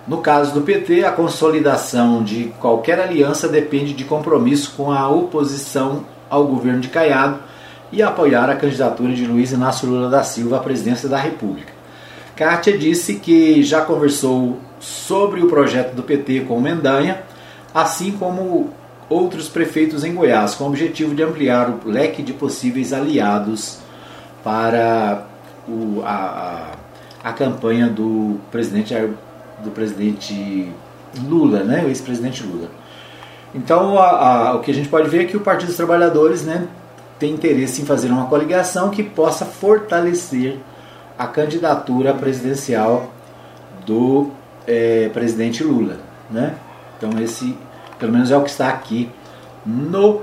No 0.06 0.18
caso 0.18 0.52
do 0.52 0.62
PT, 0.62 1.04
a 1.04 1.12
consolidação 1.12 2.22
de 2.22 2.52
qualquer 2.60 3.00
aliança 3.00 3.48
depende 3.48 3.92
de 3.92 4.04
compromisso 4.04 4.72
com 4.76 4.90
a 4.90 5.08
oposição 5.08 6.04
ao 6.28 6.46
governo 6.46 6.80
de 6.80 6.88
Caiado 6.88 7.38
e 7.92 8.02
apoiar 8.02 8.48
a 8.48 8.56
candidatura 8.56 9.12
de 9.12 9.26
Luiz 9.26 9.52
Inácio 9.52 9.88
Lula 9.88 10.08
da 10.08 10.22
Silva 10.22 10.56
à 10.56 10.60
presidência 10.60 11.08
da 11.08 11.18
República. 11.18 11.72
Kátia 12.36 12.76
disse 12.76 13.16
que 13.16 13.62
já 13.62 13.82
conversou 13.82 14.58
sobre 14.78 15.42
o 15.42 15.48
projeto 15.48 15.94
do 15.94 16.02
PT 16.02 16.40
com 16.48 16.58
Mendanha, 16.60 17.22
assim 17.74 18.12
como 18.12 18.70
outros 19.10 19.48
prefeitos 19.48 20.04
em 20.04 20.14
Goiás, 20.14 20.54
com 20.54 20.64
o 20.64 20.66
objetivo 20.68 21.14
de 21.14 21.22
ampliar 21.22 21.68
o 21.68 21.88
leque 21.88 22.22
de 22.22 22.32
possíveis 22.32 22.92
aliados 22.92 23.80
para 24.44 25.26
o, 25.68 26.00
a, 26.02 26.76
a, 27.24 27.30
a, 27.30 27.32
campanha 27.32 27.88
do 27.88 28.38
presidente, 28.52 28.94
do 29.64 29.70
presidente 29.72 30.72
Lula, 31.28 31.64
né, 31.64 31.82
o 31.84 31.88
ex-presidente 31.88 32.44
Lula. 32.44 32.68
Então, 33.52 33.98
a, 33.98 34.54
o 34.54 34.60
que 34.60 34.70
a 34.70 34.74
gente 34.74 34.88
pode 34.88 35.08
ver 35.08 35.22
é 35.22 35.24
que 35.24 35.36
o 35.36 35.40
Partido 35.40 35.66
dos 35.66 35.76
Trabalhadores 35.76 36.44
né, 36.44 36.68
tem 37.18 37.32
interesse 37.34 37.82
em 37.82 37.84
fazer 37.84 38.08
uma 38.08 38.26
coligação 38.26 38.90
que 38.90 39.02
possa 39.02 39.44
fortalecer 39.44 40.56
a 41.18 41.26
candidatura 41.26 42.14
presidencial 42.14 43.10
do 43.84 44.30
é, 44.68 45.10
presidente 45.12 45.64
Lula. 45.64 45.98
Né? 46.30 46.54
Então, 46.96 47.20
esse 47.20 47.58
pelo 48.00 48.12
menos 48.12 48.30
é 48.30 48.36
o 48.36 48.42
que 48.42 48.50
está 48.50 48.68
aqui 48.68 49.08
no 49.64 50.22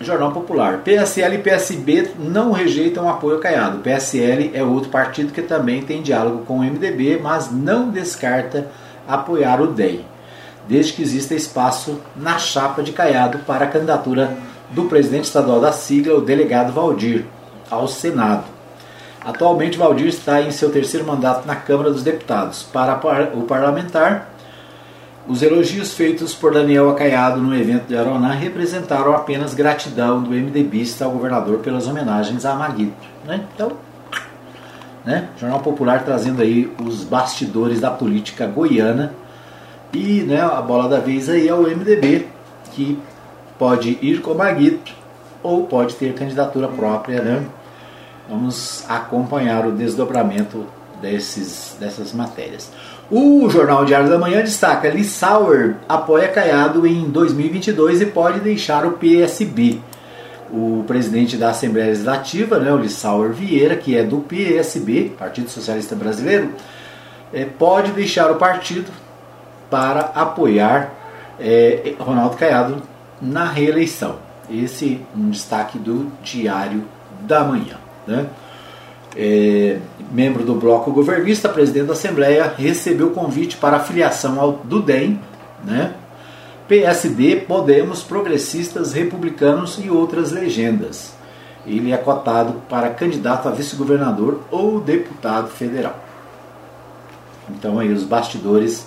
Jornal 0.00 0.32
Popular. 0.32 0.78
PSL 0.78 1.36
e 1.36 1.38
PSB 1.38 2.10
não 2.18 2.52
rejeitam 2.52 3.08
apoio 3.08 3.38
a 3.38 3.40
Caiado. 3.40 3.78
PSL 3.78 4.50
é 4.52 4.62
outro 4.62 4.90
partido 4.90 5.32
que 5.32 5.42
também 5.42 5.82
tem 5.82 6.02
diálogo 6.02 6.44
com 6.44 6.58
o 6.58 6.62
MDB, 6.62 7.20
mas 7.22 7.50
não 7.50 7.88
descarta 7.88 8.68
apoiar 9.06 9.60
o 9.60 9.68
DEM, 9.68 10.04
desde 10.68 10.92
que 10.92 11.02
exista 11.02 11.34
espaço 11.34 11.98
na 12.14 12.38
chapa 12.38 12.82
de 12.82 12.92
Caiado 12.92 13.38
para 13.38 13.64
a 13.64 13.68
candidatura 13.68 14.36
do 14.70 14.84
presidente 14.84 15.24
estadual 15.24 15.60
da 15.60 15.72
sigla, 15.72 16.14
o 16.14 16.20
delegado 16.20 16.72
Valdir, 16.72 17.24
ao 17.70 17.88
Senado. 17.88 18.44
Atualmente, 19.24 19.78
Valdir 19.78 20.06
está 20.06 20.40
em 20.42 20.50
seu 20.50 20.70
terceiro 20.70 21.06
mandato 21.06 21.46
na 21.46 21.56
Câmara 21.56 21.90
dos 21.90 22.02
Deputados. 22.02 22.62
Para 22.62 23.00
o 23.34 23.42
parlamentar, 23.42 24.30
os 25.28 25.42
elogios 25.42 25.92
feitos 25.92 26.34
por 26.34 26.54
Daniel 26.54 26.88
Acaiado 26.88 27.38
no 27.38 27.54
evento 27.54 27.86
de 27.86 27.96
Aroná 27.96 28.32
representaram 28.32 29.14
apenas 29.14 29.52
gratidão 29.52 30.22
do 30.22 30.30
MDBista 30.30 31.04
ao 31.04 31.10
governador 31.10 31.58
pelas 31.58 31.86
homenagens 31.86 32.46
a 32.46 32.54
Maguito. 32.54 33.06
Né? 33.26 33.44
Então, 33.54 33.72
né? 35.04 35.28
Jornal 35.38 35.60
Popular 35.60 36.02
trazendo 36.02 36.40
aí 36.40 36.72
os 36.82 37.04
bastidores 37.04 37.78
da 37.78 37.90
política 37.90 38.46
goiana. 38.46 39.12
E 39.92 40.22
né, 40.22 40.40
a 40.40 40.62
bola 40.62 40.88
da 40.88 40.98
vez 40.98 41.28
aí 41.28 41.46
é 41.46 41.54
o 41.54 41.62
MDB, 41.62 42.26
que 42.72 42.98
pode 43.58 43.98
ir 44.00 44.22
com 44.22 44.32
Maguito 44.32 44.92
ou 45.42 45.66
pode 45.66 45.94
ter 45.94 46.14
candidatura 46.14 46.68
própria. 46.68 47.20
Né? 47.20 47.46
Vamos 48.28 48.84
acompanhar 48.88 49.66
o 49.66 49.72
desdobramento 49.72 50.66
desses, 51.00 51.76
dessas 51.78 52.12
matérias. 52.12 52.70
O 53.10 53.48
Jornal 53.48 53.84
Diário 53.84 54.08
da 54.08 54.18
Manhã 54.18 54.42
destaca: 54.42 54.88
Lissauer 54.88 55.76
apoia 55.88 56.28
Caiado 56.28 56.86
em 56.86 57.04
2022 57.08 58.02
e 58.02 58.06
pode 58.06 58.40
deixar 58.40 58.84
o 58.84 58.92
PSB. 58.92 59.80
O 60.50 60.84
presidente 60.86 61.36
da 61.36 61.50
Assembleia 61.50 61.88
Legislativa, 61.88 62.58
né, 62.58 62.72
o 62.72 62.78
Lissauer 62.78 63.32
Vieira, 63.32 63.76
que 63.76 63.96
é 63.96 64.02
do 64.02 64.20
PSB, 64.20 65.12
Partido 65.18 65.50
Socialista 65.50 65.94
Brasileiro, 65.94 66.50
é, 67.32 67.44
pode 67.44 67.92
deixar 67.92 68.30
o 68.30 68.36
partido 68.36 68.90
para 69.70 70.00
apoiar 70.14 70.90
é, 71.38 71.94
Ronaldo 71.98 72.36
Caiado 72.36 72.82
na 73.20 73.44
reeleição. 73.44 74.16
Esse 74.50 75.00
é 75.14 75.18
um 75.18 75.30
destaque 75.30 75.78
do 75.78 76.10
Diário 76.22 76.84
da 77.20 77.44
Manhã. 77.44 77.76
Né? 78.06 78.26
É, 79.20 79.78
membro 80.12 80.44
do 80.44 80.54
bloco 80.54 80.92
governista, 80.92 81.48
presidente 81.48 81.86
da 81.86 81.92
Assembleia, 81.92 82.54
recebeu 82.56 83.10
convite 83.10 83.56
para 83.56 83.80
filiação 83.80 84.40
ao, 84.40 84.52
do 84.52 84.80
DEM, 84.80 85.20
né? 85.64 85.94
PSD, 86.68 87.36
Podemos, 87.36 88.02
Progressistas, 88.02 88.92
Republicanos 88.92 89.80
e 89.82 89.90
outras 89.90 90.30
legendas. 90.30 91.14
Ele 91.66 91.92
é 91.92 91.96
cotado 91.96 92.62
para 92.68 92.90
candidato 92.90 93.48
a 93.48 93.50
vice-governador 93.50 94.42
ou 94.50 94.80
deputado 94.80 95.48
federal. 95.48 95.98
Então 97.50 97.78
aí 97.78 97.90
os 97.90 98.04
bastidores 98.04 98.86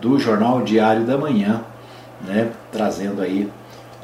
do 0.00 0.18
jornal 0.18 0.62
Diário 0.62 1.04
da 1.04 1.16
Manhã, 1.16 1.62
né, 2.26 2.50
trazendo 2.72 3.22
aí 3.22 3.50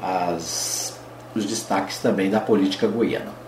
as, 0.01 0.97
os 1.35 1.45
destaques 1.45 1.97
também 1.97 2.29
da 2.29 2.39
política 2.39 2.87
goiana. 2.87 3.42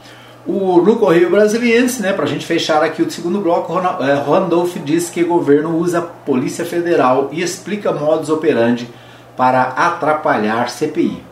O, 0.47 0.79
no 0.79 0.97
Correio 0.97 1.31
Brasiliense, 1.31 2.01
né, 2.03 2.13
para 2.13 2.25
a 2.25 2.27
gente 2.27 2.45
fechar 2.45 2.83
aqui 2.83 3.01
o 3.01 3.09
segundo 3.09 3.39
bloco, 3.39 3.73
é, 4.03 4.13
Randolph 4.13 4.75
diz 4.83 5.09
que 5.09 5.23
o 5.23 5.27
governo 5.27 5.75
usa 5.75 6.01
Polícia 6.01 6.63
Federal 6.63 7.29
e 7.31 7.41
explica 7.41 7.91
modus 7.91 8.29
operandi 8.29 8.87
para 9.35 9.63
atrapalhar 9.63 10.69
CPI. 10.69 11.23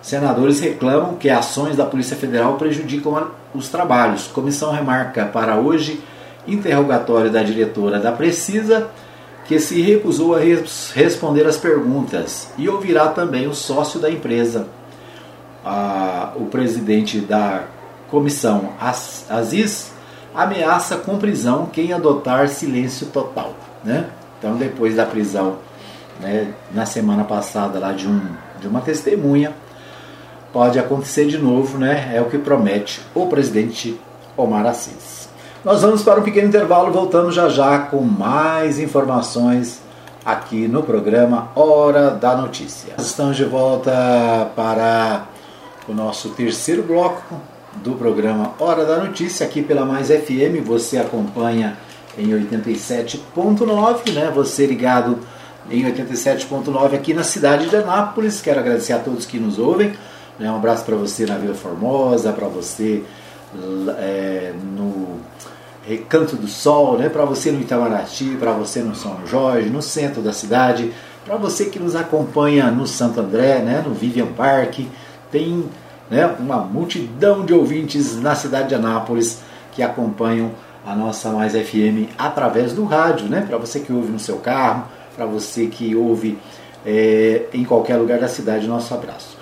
Senadores 0.00 0.58
reclamam 0.58 1.16
que 1.16 1.28
ações 1.28 1.76
da 1.76 1.84
Polícia 1.84 2.16
Federal 2.16 2.54
prejudicam 2.54 3.28
os 3.54 3.68
trabalhos. 3.68 4.26
Comissão 4.26 4.72
remarca 4.72 5.26
para 5.26 5.56
hoje 5.56 6.02
interrogatório 6.48 7.30
da 7.30 7.42
diretora 7.42 8.00
da 8.00 8.10
Precisa, 8.10 8.88
que 9.44 9.60
se 9.60 9.82
recusou 9.82 10.34
a 10.34 10.40
res 10.40 10.92
responder 10.94 11.46
as 11.46 11.58
perguntas, 11.58 12.50
e 12.56 12.68
ouvirá 12.68 13.08
também 13.08 13.46
o 13.46 13.54
sócio 13.54 14.00
da 14.00 14.10
empresa, 14.10 14.66
o 16.36 16.46
presidente 16.46 17.20
da 17.20 17.64
comissão 18.12 18.74
Aziz 19.30 19.90
ameaça 20.34 20.98
com 20.98 21.16
prisão 21.16 21.66
quem 21.72 21.94
adotar 21.94 22.46
silêncio 22.46 23.06
total. 23.06 23.54
Né? 23.82 24.06
Então, 24.38 24.54
depois 24.56 24.94
da 24.94 25.06
prisão 25.06 25.56
né, 26.20 26.52
na 26.72 26.84
semana 26.84 27.24
passada 27.24 27.78
lá 27.78 27.92
de, 27.92 28.06
um, 28.06 28.20
de 28.60 28.68
uma 28.68 28.82
testemunha, 28.82 29.54
pode 30.52 30.78
acontecer 30.78 31.26
de 31.26 31.38
novo, 31.38 31.78
né? 31.78 32.12
é 32.14 32.20
o 32.20 32.26
que 32.26 32.36
promete 32.36 33.00
o 33.14 33.26
presidente 33.26 33.98
Omar 34.36 34.66
Assis. 34.66 35.30
Nós 35.64 35.80
vamos 35.80 36.02
para 36.02 36.20
um 36.20 36.22
pequeno 36.22 36.48
intervalo, 36.48 36.92
voltamos 36.92 37.34
já 37.34 37.48
já 37.48 37.78
com 37.78 38.02
mais 38.02 38.78
informações 38.78 39.80
aqui 40.24 40.68
no 40.68 40.82
programa 40.82 41.48
Hora 41.54 42.10
da 42.10 42.36
Notícia. 42.36 42.94
Estamos 42.98 43.36
de 43.36 43.44
volta 43.44 44.50
para 44.54 45.24
o 45.88 45.94
nosso 45.94 46.30
terceiro 46.30 46.82
bloco 46.82 47.51
do 47.76 47.92
programa 47.92 48.54
Hora 48.58 48.84
da 48.84 48.98
Notícia, 48.98 49.46
aqui 49.46 49.62
pela 49.62 49.84
Mais 49.84 50.08
FM. 50.08 50.64
Você 50.64 50.98
acompanha 50.98 51.76
em 52.16 52.28
87.9, 52.28 54.12
né? 54.12 54.30
Você 54.34 54.66
ligado 54.66 55.18
em 55.70 55.84
87.9 55.84 56.94
aqui 56.94 57.14
na 57.14 57.22
cidade 57.22 57.68
de 57.68 57.76
Anápolis. 57.76 58.40
Quero 58.40 58.60
agradecer 58.60 58.92
a 58.92 58.98
todos 58.98 59.26
que 59.26 59.38
nos 59.38 59.58
ouvem. 59.58 59.92
Né? 60.38 60.50
Um 60.50 60.56
abraço 60.56 60.84
para 60.84 60.96
você 60.96 61.24
na 61.26 61.36
Vila 61.36 61.54
Formosa, 61.54 62.32
para 62.32 62.48
você 62.48 63.02
é, 63.98 64.52
no 64.76 65.20
Recanto 65.86 66.36
do 66.36 66.46
Sol, 66.46 66.98
né? 66.98 67.08
para 67.08 67.24
você 67.24 67.50
no 67.50 67.60
Itamaraty, 67.60 68.36
para 68.38 68.52
você 68.52 68.80
no 68.80 68.94
São 68.94 69.26
Jorge, 69.26 69.68
no 69.68 69.82
centro 69.82 70.22
da 70.22 70.32
cidade, 70.32 70.92
para 71.24 71.36
você 71.36 71.66
que 71.66 71.78
nos 71.78 71.94
acompanha 71.94 72.70
no 72.70 72.86
Santo 72.86 73.20
André, 73.20 73.58
né? 73.58 73.82
no 73.86 73.94
Vivian 73.94 74.26
Park. 74.26 74.80
Tem 75.30 75.64
né, 76.12 76.26
uma 76.38 76.58
multidão 76.58 77.42
de 77.42 77.54
ouvintes 77.54 78.20
na 78.20 78.34
cidade 78.34 78.68
de 78.68 78.74
Anápolis 78.74 79.40
que 79.72 79.82
acompanham 79.82 80.50
a 80.86 80.94
nossa 80.94 81.30
Mais 81.30 81.54
FM 81.54 82.12
através 82.18 82.74
do 82.74 82.84
rádio, 82.84 83.28
né? 83.28 83.42
Para 83.48 83.56
você 83.56 83.80
que 83.80 83.90
ouve 83.90 84.12
no 84.12 84.18
seu 84.18 84.36
carro, 84.36 84.84
para 85.16 85.24
você 85.24 85.68
que 85.68 85.96
ouve 85.96 86.38
é, 86.84 87.44
em 87.54 87.64
qualquer 87.64 87.96
lugar 87.96 88.18
da 88.18 88.28
cidade, 88.28 88.68
nosso 88.68 88.92
abraço. 88.92 89.38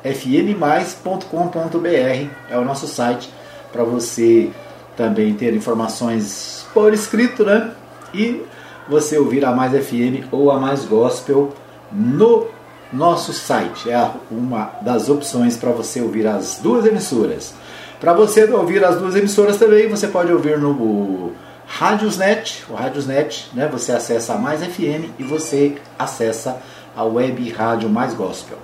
fmmais.com.br 0.03 2.27
é 2.51 2.57
o 2.57 2.63
nosso 2.63 2.87
site 2.87 3.33
para 3.71 3.83
você 3.83 4.51
também 4.95 5.33
ter 5.33 5.55
informações 5.55 6.67
por 6.71 6.93
escrito, 6.93 7.43
né? 7.43 7.71
E 8.13 8.43
você 8.87 9.17
ouvir 9.17 9.45
a 9.45 9.51
Mais 9.51 9.71
FM 9.71 10.27
ou 10.31 10.51
a 10.51 10.59
Mais 10.59 10.85
Gospel 10.85 11.53
no 11.91 12.47
nosso 12.91 13.33
site. 13.33 13.89
É 13.89 14.11
uma 14.29 14.71
das 14.81 15.09
opções 15.09 15.57
para 15.57 15.71
você 15.71 16.01
ouvir 16.01 16.27
as 16.27 16.59
duas 16.61 16.85
emissoras. 16.85 17.53
Para 17.99 18.13
você 18.13 18.43
ouvir 18.45 18.83
as 18.83 18.97
duas 18.97 19.15
emissoras 19.15 19.57
também, 19.57 19.87
você 19.87 20.07
pode 20.07 20.31
ouvir 20.31 20.59
no 20.59 21.31
Radiosnet, 21.65 22.63
o 22.69 22.73
Radiosnet, 22.73 23.49
né? 23.53 23.67
Você 23.71 23.91
acessa 23.91 24.33
a 24.33 24.37
Mais 24.37 24.61
FM 24.61 25.09
e 25.17 25.23
você 25.23 25.75
acessa 25.97 26.61
a 26.95 27.03
web 27.03 27.49
rádio 27.51 27.89
Mais 27.89 28.13
Gospel. 28.13 28.57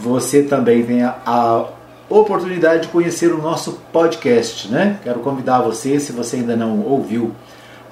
Você 0.00 0.42
também 0.44 0.84
tem 0.84 1.02
a, 1.02 1.16
a 1.26 1.66
oportunidade 2.08 2.82
de 2.82 2.88
conhecer 2.88 3.32
o 3.32 3.42
nosso 3.42 3.80
podcast, 3.92 4.68
né? 4.68 4.98
Quero 5.02 5.20
convidar 5.20 5.60
você, 5.60 5.98
se 5.98 6.12
você 6.12 6.36
ainda 6.36 6.56
não 6.56 6.80
ouviu 6.82 7.32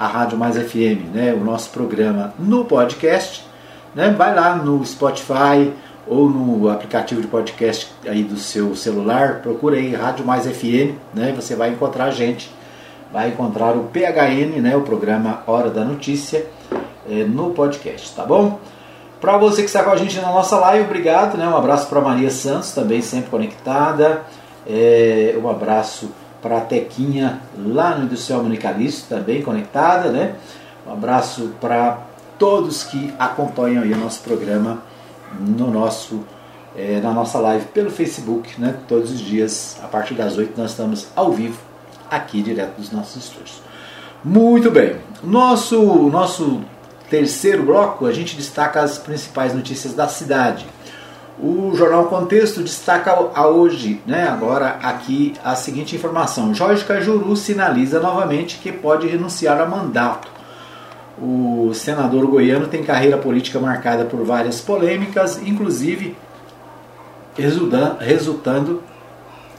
a 0.00 0.06
Rádio 0.06 0.38
Mais 0.38 0.56
FM, 0.56 1.12
né, 1.12 1.34
o 1.34 1.44
nosso 1.44 1.68
programa 1.68 2.32
no 2.38 2.64
podcast, 2.64 3.44
né, 3.94 4.08
vai 4.16 4.34
lá 4.34 4.56
no 4.56 4.82
Spotify 4.84 5.70
ou 6.06 6.30
no 6.30 6.70
aplicativo 6.70 7.20
de 7.20 7.26
podcast 7.26 7.92
aí 8.08 8.24
do 8.24 8.38
seu 8.38 8.74
celular, 8.74 9.42
procura 9.42 9.76
aí 9.76 9.94
Rádio 9.94 10.24
Mais 10.24 10.46
FM, 10.46 10.96
né? 11.14 11.32
Você 11.36 11.54
vai 11.54 11.70
encontrar 11.70 12.06
a 12.06 12.10
gente, 12.10 12.50
vai 13.12 13.28
encontrar 13.28 13.76
o 13.76 13.84
PHN, 13.84 14.60
né? 14.60 14.74
O 14.74 14.80
programa 14.80 15.42
Hora 15.46 15.70
da 15.70 15.84
Notícia 15.84 16.46
é, 17.08 17.22
no 17.24 17.50
podcast, 17.50 18.12
tá 18.16 18.24
bom? 18.24 18.58
Para 19.20 19.36
você 19.36 19.62
que 19.62 19.68
está 19.68 19.84
com 19.84 19.90
a 19.90 19.96
gente 19.96 20.18
na 20.18 20.32
nossa 20.32 20.58
live, 20.58 20.86
obrigado, 20.86 21.36
né? 21.36 21.46
Um 21.46 21.56
abraço 21.56 21.86
para 21.88 22.00
Maria 22.00 22.30
Santos, 22.30 22.72
também 22.72 23.02
sempre 23.02 23.30
conectada. 23.30 24.22
É, 24.66 25.38
um 25.40 25.48
abraço 25.48 26.10
para 26.42 26.58
a 26.58 26.60
Tequinha 26.60 27.40
lá 27.58 27.96
no 27.96 28.04
Industrial 28.04 28.42
Municalista, 28.42 29.16
também 29.16 29.42
conectada, 29.42 30.10
né? 30.10 30.34
Um 30.86 30.92
abraço 30.92 31.52
para 31.60 31.98
todos 32.38 32.84
que 32.84 33.12
acompanham 33.18 33.84
o 33.84 33.96
nosso 33.96 34.22
programa 34.22 34.82
no 35.38 35.70
nosso, 35.70 36.24
é, 36.76 37.00
na 37.00 37.12
nossa 37.12 37.38
live 37.38 37.66
pelo 37.66 37.90
Facebook, 37.90 38.60
né? 38.60 38.76
Todos 38.88 39.10
os 39.10 39.20
dias, 39.20 39.78
a 39.82 39.86
partir 39.86 40.14
das 40.14 40.36
8, 40.36 40.58
nós 40.58 40.70
estamos 40.70 41.08
ao 41.14 41.32
vivo 41.32 41.60
aqui 42.10 42.42
direto 42.42 42.76
dos 42.76 42.90
nossos 42.90 43.24
estúdios. 43.24 43.62
Muito 44.24 44.70
bem. 44.70 44.96
Nosso, 45.22 45.80
nosso 46.10 46.62
terceiro 47.08 47.64
bloco, 47.64 48.06
a 48.06 48.12
gente 48.12 48.36
destaca 48.36 48.80
as 48.80 48.98
principais 48.98 49.54
notícias 49.54 49.94
da 49.94 50.08
cidade. 50.08 50.66
O 51.42 51.74
Jornal 51.74 52.04
Contexto 52.04 52.60
destaca 52.60 53.12
a 53.34 53.46
hoje, 53.46 54.02
né, 54.06 54.28
agora 54.28 54.78
aqui, 54.82 55.32
a 55.42 55.54
seguinte 55.54 55.96
informação: 55.96 56.54
Jorge 56.54 56.84
Cajuru 56.84 57.34
sinaliza 57.34 57.98
novamente 57.98 58.58
que 58.58 58.70
pode 58.70 59.06
renunciar 59.06 59.58
a 59.58 59.64
mandato. 59.64 60.28
O 61.18 61.72
senador 61.72 62.26
goiano 62.26 62.66
tem 62.66 62.82
carreira 62.82 63.16
política 63.16 63.58
marcada 63.58 64.04
por 64.04 64.22
várias 64.22 64.60
polêmicas, 64.60 65.40
inclusive 65.42 66.14
resultando 68.00 68.82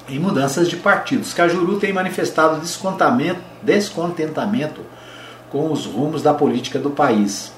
em 0.07 0.19
mudanças 0.19 0.69
de 0.69 0.75
partidos. 0.75 1.33
Cajuru 1.33 1.79
tem 1.79 1.91
manifestado 1.91 2.61
descontentamento 3.63 4.81
com 5.51 5.71
os 5.71 5.87
rumos 5.87 6.21
da 6.21 6.33
política 6.33 6.77
do 6.77 6.91
país. 6.91 7.51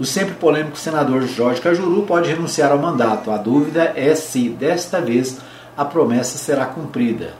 O 0.00 0.04
sempre 0.06 0.34
polêmico 0.36 0.78
senador 0.78 1.26
Jorge 1.26 1.60
Cajuru 1.60 2.04
pode 2.04 2.26
renunciar 2.26 2.72
ao 2.72 2.78
mandato. 2.78 3.30
A 3.30 3.36
dúvida 3.36 3.92
é 3.94 4.14
se, 4.14 4.48
desta 4.48 4.98
vez, 4.98 5.38
a 5.76 5.84
promessa 5.84 6.38
será 6.38 6.64
cumprida. 6.64 7.34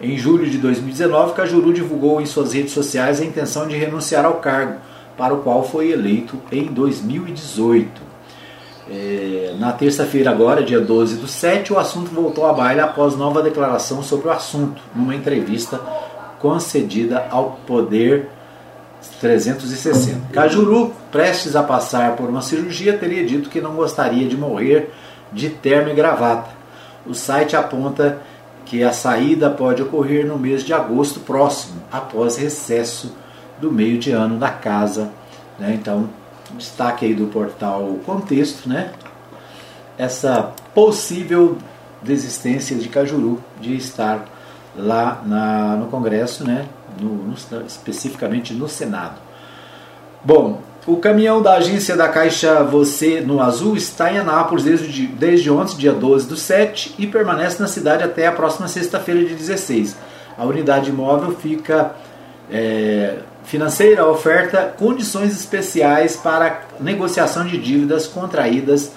Em 0.00 0.16
julho 0.16 0.48
de 0.48 0.56
2019, 0.58 1.34
Cajuru 1.34 1.72
divulgou 1.72 2.20
em 2.20 2.26
suas 2.26 2.52
redes 2.52 2.72
sociais 2.72 3.20
a 3.20 3.24
intenção 3.24 3.66
de 3.66 3.76
renunciar 3.76 4.24
ao 4.24 4.34
cargo, 4.34 4.78
para 5.18 5.34
o 5.34 5.38
qual 5.38 5.64
foi 5.64 5.90
eleito 5.90 6.38
em 6.52 6.66
2018. 6.66 8.00
É, 8.88 9.56
na 9.58 9.72
terça-feira, 9.72 10.30
agora, 10.30 10.62
dia 10.62 10.80
12 10.80 11.16
do 11.16 11.26
7, 11.26 11.72
o 11.72 11.78
assunto 11.80 12.12
voltou 12.12 12.46
à 12.46 12.52
baila 12.52 12.84
após 12.84 13.16
nova 13.16 13.42
declaração 13.42 14.04
sobre 14.04 14.28
o 14.28 14.30
assunto, 14.30 14.80
numa 14.94 15.16
entrevista 15.16 15.80
concedida 16.38 17.26
ao 17.28 17.58
Poder 17.66 18.28
360. 19.20 20.32
Cajuru, 20.32 20.92
prestes 21.10 21.56
a 21.56 21.62
passar 21.62 22.16
por 22.16 22.28
uma 22.28 22.42
cirurgia, 22.42 22.98
teria 22.98 23.24
dito 23.24 23.48
que 23.48 23.60
não 23.60 23.74
gostaria 23.74 24.26
de 24.28 24.36
morrer 24.36 24.90
de 25.32 25.50
terno 25.50 25.90
e 25.90 25.94
gravata. 25.94 26.50
O 27.06 27.14
site 27.14 27.56
aponta 27.56 28.18
que 28.64 28.82
a 28.82 28.92
saída 28.92 29.50
pode 29.50 29.82
ocorrer 29.82 30.26
no 30.26 30.38
mês 30.38 30.64
de 30.64 30.72
agosto 30.72 31.20
próximo, 31.20 31.82
após 31.92 32.36
recesso 32.36 33.14
do 33.60 33.70
meio 33.70 33.98
de 33.98 34.10
ano 34.10 34.38
da 34.38 34.50
casa. 34.50 35.10
Né? 35.58 35.74
Então, 35.74 36.08
destaque 36.56 37.04
aí 37.04 37.14
do 37.14 37.26
portal 37.26 37.98
Contexto, 38.04 38.68
né? 38.68 38.92
essa 39.98 40.52
possível 40.74 41.58
desistência 42.02 42.76
de 42.76 42.88
Cajuru 42.88 43.42
de 43.60 43.76
estar 43.76 44.26
lá 44.76 45.22
na, 45.24 45.76
no 45.76 45.86
Congresso, 45.86 46.44
né? 46.44 46.66
No, 47.00 47.14
no, 47.14 47.34
especificamente 47.66 48.52
no 48.52 48.68
Senado. 48.68 49.16
Bom, 50.24 50.62
o 50.86 50.96
caminhão 50.98 51.40
da 51.40 51.54
agência 51.54 51.96
da 51.96 52.08
Caixa 52.08 52.62
Você 52.62 53.20
no 53.20 53.40
Azul 53.40 53.76
está 53.76 54.12
em 54.12 54.18
Anápolis 54.18 54.64
desde, 54.64 55.06
desde 55.06 55.50
ontem, 55.50 55.76
dia 55.76 55.92
12 55.92 56.28
do 56.28 56.36
7, 56.36 56.94
e 56.98 57.06
permanece 57.06 57.60
na 57.60 57.68
cidade 57.68 58.02
até 58.02 58.26
a 58.26 58.32
próxima 58.32 58.68
sexta-feira, 58.68 59.24
de 59.24 59.34
16. 59.34 59.96
A 60.36 60.44
unidade 60.44 60.92
móvel 60.92 61.36
fica 61.36 61.94
é, 62.50 63.18
financeira, 63.44 64.06
oferta 64.06 64.74
condições 64.78 65.32
especiais 65.32 66.16
para 66.16 66.62
negociação 66.80 67.46
de 67.46 67.56
dívidas 67.56 68.06
contraídas 68.06 68.92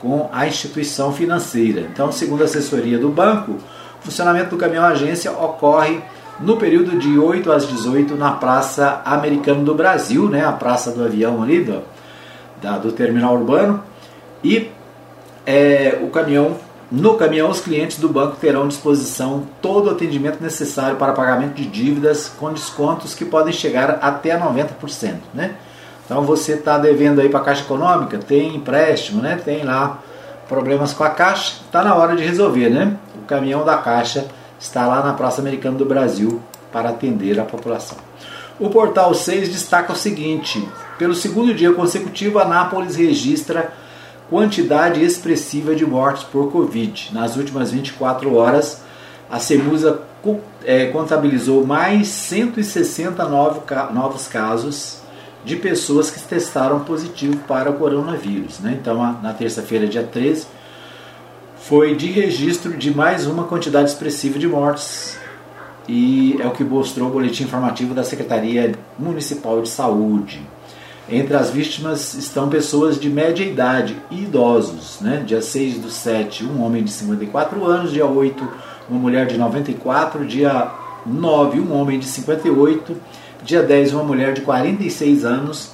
com 0.00 0.28
a 0.32 0.46
instituição 0.46 1.12
financeira. 1.12 1.82
Então, 1.82 2.10
segundo 2.10 2.42
a 2.42 2.44
assessoria 2.44 2.98
do 2.98 3.08
banco, 3.08 3.52
o 3.52 4.04
funcionamento 4.04 4.50
do 4.50 4.56
caminhão 4.56 4.84
agência 4.84 5.30
ocorre 5.32 6.00
no 6.40 6.56
período 6.56 6.98
de 6.98 7.18
8 7.18 7.50
às 7.50 7.66
18 7.66 8.14
na 8.14 8.32
Praça 8.32 9.02
Americano 9.04 9.64
do 9.64 9.74
Brasil, 9.74 10.28
né, 10.28 10.44
a 10.44 10.52
Praça 10.52 10.92
do 10.92 11.04
Avião 11.04 11.42
ali 11.42 11.64
do, 11.64 11.82
da, 12.62 12.78
do 12.78 12.92
terminal 12.92 13.34
urbano. 13.34 13.82
E 14.42 14.70
é, 15.44 15.98
o 16.02 16.08
caminhão, 16.10 16.56
no 16.90 17.14
caminhão, 17.14 17.50
os 17.50 17.60
clientes 17.60 17.98
do 17.98 18.08
banco 18.08 18.36
terão 18.36 18.64
à 18.64 18.66
disposição 18.66 19.44
todo 19.60 19.88
o 19.88 19.90
atendimento 19.90 20.40
necessário 20.40 20.96
para 20.96 21.12
pagamento 21.12 21.54
de 21.54 21.64
dívidas 21.64 22.30
com 22.38 22.52
descontos 22.52 23.14
que 23.14 23.24
podem 23.24 23.52
chegar 23.52 23.98
até 24.00 24.38
90%. 24.38 25.14
Né? 25.34 25.54
Então 26.04 26.22
você 26.22 26.52
está 26.52 26.78
devendo 26.78 27.20
aí 27.20 27.28
para 27.28 27.40
a 27.40 27.44
Caixa 27.44 27.62
Econômica, 27.62 28.18
tem 28.18 28.54
empréstimo, 28.54 29.20
né? 29.20 29.40
tem 29.44 29.64
lá 29.64 29.98
problemas 30.48 30.92
com 30.92 31.02
a 31.02 31.10
Caixa, 31.10 31.60
está 31.66 31.82
na 31.82 31.94
hora 31.94 32.14
de 32.14 32.22
resolver. 32.22 32.70
Né? 32.70 32.96
O 33.20 33.26
caminhão 33.26 33.64
da 33.64 33.76
Caixa 33.76 34.26
está 34.58 34.86
lá 34.86 35.02
na 35.04 35.12
Praça 35.12 35.40
Americana 35.40 35.76
do 35.76 35.84
Brasil 35.84 36.40
para 36.72 36.90
atender 36.90 37.38
a 37.38 37.44
população. 37.44 37.98
O 38.58 38.68
portal 38.70 39.14
6 39.14 39.48
destaca 39.48 39.92
o 39.92 39.96
seguinte: 39.96 40.66
pelo 40.98 41.14
segundo 41.14 41.54
dia 41.54 41.72
consecutivo, 41.72 42.38
Anápolis 42.38 42.96
registra 42.96 43.72
quantidade 44.28 45.02
expressiva 45.02 45.74
de 45.74 45.86
mortes 45.86 46.24
por 46.24 46.50
Covid. 46.50 47.10
Nas 47.12 47.36
últimas 47.36 47.70
24 47.70 48.34
horas, 48.34 48.82
a 49.30 49.38
Semusa 49.38 50.02
é, 50.64 50.86
contabilizou 50.86 51.64
mais 51.64 52.08
160 52.08 53.24
novos 53.92 54.26
casos 54.26 54.98
de 55.44 55.56
pessoas 55.56 56.10
que 56.10 56.20
testaram 56.20 56.80
positivo 56.80 57.36
para 57.46 57.70
o 57.70 57.74
coronavírus. 57.74 58.58
Né? 58.58 58.76
Então, 58.80 59.18
na 59.22 59.32
terça-feira, 59.32 59.86
dia 59.86 60.02
13, 60.02 60.46
foi 61.68 61.94
de 61.94 62.06
registro 62.06 62.74
de 62.78 62.90
mais 62.90 63.26
uma 63.26 63.44
quantidade 63.44 63.90
expressiva 63.90 64.38
de 64.38 64.48
mortes 64.48 65.18
e 65.86 66.34
é 66.40 66.46
o 66.46 66.50
que 66.50 66.64
mostrou 66.64 67.10
o 67.10 67.12
boletim 67.12 67.44
informativo 67.44 67.92
da 67.92 68.02
Secretaria 68.02 68.72
Municipal 68.98 69.60
de 69.60 69.68
Saúde. 69.68 70.40
Entre 71.10 71.36
as 71.36 71.50
vítimas 71.50 72.14
estão 72.14 72.48
pessoas 72.48 72.98
de 72.98 73.10
média 73.10 73.44
idade 73.44 73.94
e 74.10 74.22
idosos. 74.22 74.98
Né? 75.02 75.22
Dia 75.26 75.42
6 75.42 75.80
do 75.80 75.90
7, 75.90 76.42
um 76.42 76.62
homem 76.62 76.82
de 76.82 76.90
54 76.90 77.62
anos. 77.66 77.92
Dia 77.92 78.06
8, 78.06 78.48
uma 78.88 78.98
mulher 78.98 79.26
de 79.26 79.36
94. 79.36 80.24
Dia 80.24 80.70
9, 81.04 81.60
um 81.60 81.74
homem 81.74 81.98
de 81.98 82.06
58. 82.06 82.96
Dia 83.44 83.62
10, 83.62 83.92
uma 83.92 84.04
mulher 84.04 84.32
de 84.32 84.40
46 84.40 85.22
anos. 85.22 85.72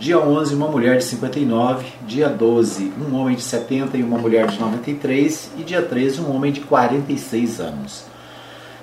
Dia 0.00 0.18
11, 0.18 0.54
uma 0.54 0.66
mulher 0.66 0.96
de 0.96 1.04
59. 1.04 1.86
Dia 2.06 2.30
12, 2.30 2.90
um 2.98 3.14
homem 3.16 3.36
de 3.36 3.42
70 3.42 3.98
e 3.98 4.02
uma 4.02 4.16
mulher 4.16 4.46
de 4.46 4.58
93. 4.58 5.50
E 5.58 5.62
dia 5.62 5.82
13, 5.82 6.22
um 6.22 6.34
homem 6.34 6.50
de 6.50 6.62
46 6.62 7.60
anos. 7.60 8.04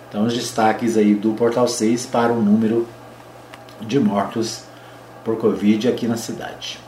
Então, 0.08 0.28
os 0.28 0.34
destaques 0.36 0.96
aí 0.96 1.16
do 1.16 1.34
Portal 1.34 1.68
6 1.68 2.06
para 2.06 2.32
o 2.32 2.40
número 2.40 2.88
de 3.82 4.00
mortos 4.00 4.62
por 5.26 5.38
Covid 5.38 5.90
aqui 5.90 6.08
na 6.08 6.18
cidade. 6.18 6.80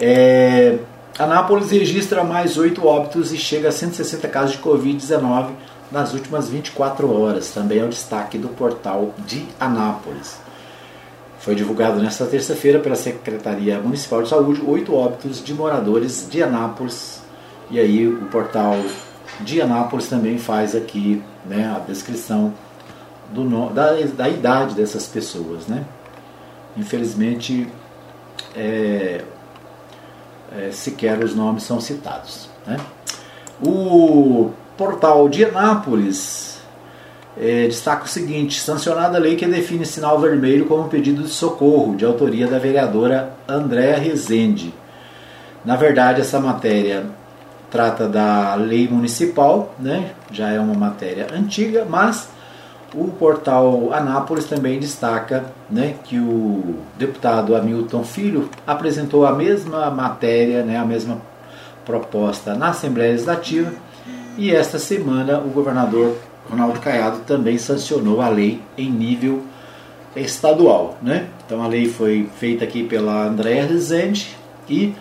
É, 0.00 0.78
Anápolis 1.18 1.70
registra 1.70 2.24
mais 2.24 2.56
8 2.56 2.86
óbitos 2.86 3.34
e 3.34 3.36
chega 3.36 3.68
a 3.68 3.72
160 3.72 4.26
casos 4.28 4.52
de 4.52 4.62
Covid-19 4.62 5.50
nas 5.92 6.14
últimas 6.14 6.48
24 6.48 7.20
horas. 7.20 7.50
Também 7.50 7.80
é 7.80 7.84
o 7.84 7.88
destaque 7.90 8.38
do 8.38 8.48
portal 8.48 9.12
de 9.26 9.44
Anápolis. 9.60 10.42
Foi 11.44 11.54
divulgado 11.54 12.00
nesta 12.00 12.24
terça-feira 12.24 12.78
pela 12.78 12.96
Secretaria 12.96 13.78
Municipal 13.78 14.22
de 14.22 14.30
Saúde 14.30 14.62
oito 14.66 14.94
óbitos 14.94 15.44
de 15.44 15.52
moradores 15.52 16.26
de 16.30 16.42
Anápolis. 16.42 17.20
E 17.70 17.78
aí 17.78 18.08
o 18.08 18.24
portal 18.28 18.74
de 19.40 19.60
Anápolis 19.60 20.08
também 20.08 20.38
faz 20.38 20.74
aqui 20.74 21.22
né, 21.44 21.70
a 21.76 21.80
descrição 21.80 22.54
do, 23.30 23.68
da, 23.68 23.92
da 23.92 24.26
idade 24.26 24.74
dessas 24.74 25.06
pessoas. 25.06 25.66
Né? 25.66 25.84
Infelizmente, 26.78 27.68
é, 28.56 29.22
é, 30.50 30.70
sequer 30.72 31.22
os 31.22 31.34
nomes 31.34 31.64
são 31.64 31.78
citados. 31.78 32.48
Né? 32.66 32.78
O 33.62 34.50
portal 34.78 35.28
de 35.28 35.44
Anápolis 35.44 36.53
é, 37.38 37.66
destaca 37.66 38.04
o 38.04 38.08
seguinte: 38.08 38.60
sancionada 38.60 39.18
a 39.18 39.20
lei 39.20 39.36
que 39.36 39.46
define 39.46 39.84
sinal 39.84 40.20
vermelho 40.20 40.66
como 40.66 40.88
pedido 40.88 41.22
de 41.22 41.30
socorro, 41.30 41.96
de 41.96 42.04
autoria 42.04 42.46
da 42.46 42.58
vereadora 42.58 43.34
Andréa 43.48 43.98
Rezende. 43.98 44.72
Na 45.64 45.76
verdade, 45.76 46.20
essa 46.20 46.38
matéria 46.38 47.06
trata 47.70 48.06
da 48.06 48.54
lei 48.54 48.86
municipal, 48.86 49.74
né? 49.80 50.12
já 50.30 50.50
é 50.50 50.60
uma 50.60 50.74
matéria 50.74 51.26
antiga, 51.32 51.84
mas 51.88 52.28
o 52.94 53.08
portal 53.08 53.92
Anápolis 53.92 54.44
também 54.44 54.78
destaca 54.78 55.44
né, 55.68 55.96
que 56.04 56.18
o 56.18 56.76
deputado 56.96 57.56
Hamilton 57.56 58.04
Filho 58.04 58.48
apresentou 58.64 59.26
a 59.26 59.32
mesma 59.32 59.90
matéria, 59.90 60.62
né, 60.62 60.78
a 60.78 60.84
mesma 60.84 61.20
proposta 61.84 62.54
na 62.54 62.68
Assembleia 62.68 63.10
Legislativa 63.10 63.72
e 64.38 64.54
esta 64.54 64.78
semana 64.78 65.38
o 65.38 65.48
governador 65.48 66.16
Ronaldo 66.48 66.80
Caiado 66.80 67.20
também 67.20 67.58
sancionou 67.58 68.20
a 68.20 68.28
lei 68.28 68.60
em 68.76 68.90
nível 68.90 69.42
estadual. 70.14 70.96
Né? 71.02 71.28
Então 71.44 71.62
a 71.62 71.66
lei 71.66 71.88
foi 71.88 72.28
feita 72.36 72.64
aqui 72.64 72.84
pela 72.84 73.24
Andréa 73.26 73.66
Rezende 73.66 74.36
e 74.68 74.94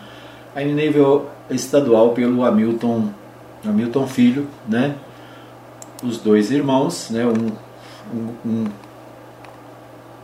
em 0.56 0.74
nível 0.74 1.30
estadual 1.50 2.12
pelo 2.12 2.44
Hamilton, 2.44 3.10
Hamilton 3.66 4.08
Filho, 4.08 4.48
né? 4.68 4.96
os 6.04 6.18
dois 6.18 6.52
irmãos, 6.52 7.10
né? 7.10 7.26
um, 7.26 7.52
um, 8.16 8.34
um 8.46 8.66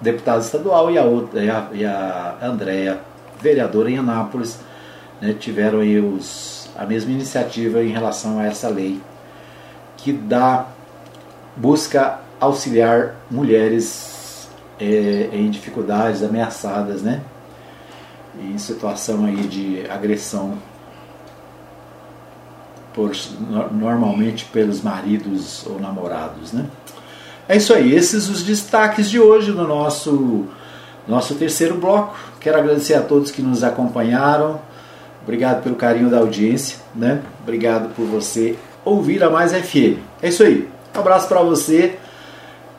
deputado 0.01 0.41
estadual 0.41 0.91
e 0.91 0.97
a 0.97 1.03
outra 1.03 1.43
e 1.43 1.49
a, 1.49 1.67
e 1.73 1.85
a 1.85 2.37
Andréa, 2.41 2.99
vereadora 3.39 3.89
em 3.89 3.97
Anápolis, 3.97 4.59
né? 5.21 5.35
tiveram 5.37 5.79
aí 5.79 5.99
os, 5.99 6.69
a 6.77 6.85
mesma 6.85 7.11
iniciativa 7.11 7.83
em 7.83 7.89
relação 7.89 8.39
a 8.39 8.45
essa 8.45 8.69
lei 8.69 9.01
que 9.97 10.13
dá 10.13 10.67
busca 11.59 12.19
auxiliar 12.39 13.15
mulheres 13.29 14.47
é, 14.79 15.29
em 15.33 15.49
dificuldades, 15.49 16.23
ameaçadas, 16.23 17.01
né? 17.01 17.21
Em 18.41 18.57
situação 18.57 19.25
aí 19.25 19.35
de 19.35 19.85
agressão 19.89 20.57
por, 22.93 23.11
normalmente 23.71 24.45
pelos 24.45 24.81
maridos 24.81 25.65
ou 25.67 25.79
namorados, 25.79 26.53
né? 26.53 26.65
É 27.47 27.57
isso 27.57 27.73
aí, 27.73 27.93
esses 27.93 28.29
os 28.29 28.43
destaques 28.43 29.09
de 29.09 29.19
hoje 29.19 29.51
no 29.51 29.67
nosso 29.67 30.47
nosso 31.07 31.33
terceiro 31.35 31.75
bloco. 31.75 32.15
Quero 32.39 32.59
agradecer 32.59 32.93
a 32.93 33.01
todos 33.01 33.31
que 33.31 33.41
nos 33.41 33.63
acompanharam. 33.63 34.61
Obrigado 35.23 35.63
pelo 35.63 35.75
carinho 35.75 36.09
da 36.09 36.19
audiência, 36.19 36.77
né? 36.95 37.21
Obrigado 37.41 37.93
por 37.95 38.05
você 38.05 38.55
ouvir 38.85 39.23
a 39.23 39.29
Mais 39.29 39.51
FM. 39.51 39.97
É 40.21 40.29
isso 40.29 40.43
aí. 40.43 40.69
Um 40.99 41.01
abraço 41.01 41.29
para 41.29 41.41
você 41.41 41.97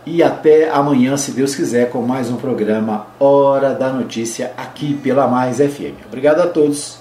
e 0.05 0.23
até 0.23 0.69
amanhã, 0.69 1.17
se 1.17 1.33
Deus 1.33 1.55
quiser, 1.55 1.89
com 1.89 2.03
mais 2.03 2.31
um 2.31 2.37
programa 2.37 3.07
Hora 3.19 3.73
da 3.73 3.91
Notícia 3.91 4.53
aqui 4.59 4.93
pela 4.93 5.27
Mais 5.27 5.57
FM. 5.57 6.05
Obrigado 6.07 6.41
a 6.41 6.47
todos 6.47 6.99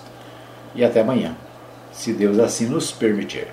e 0.73 0.81
até 0.81 1.01
amanhã, 1.01 1.35
se 1.91 2.13
Deus 2.13 2.39
assim 2.39 2.67
nos 2.67 2.89
permitir. 2.93 3.49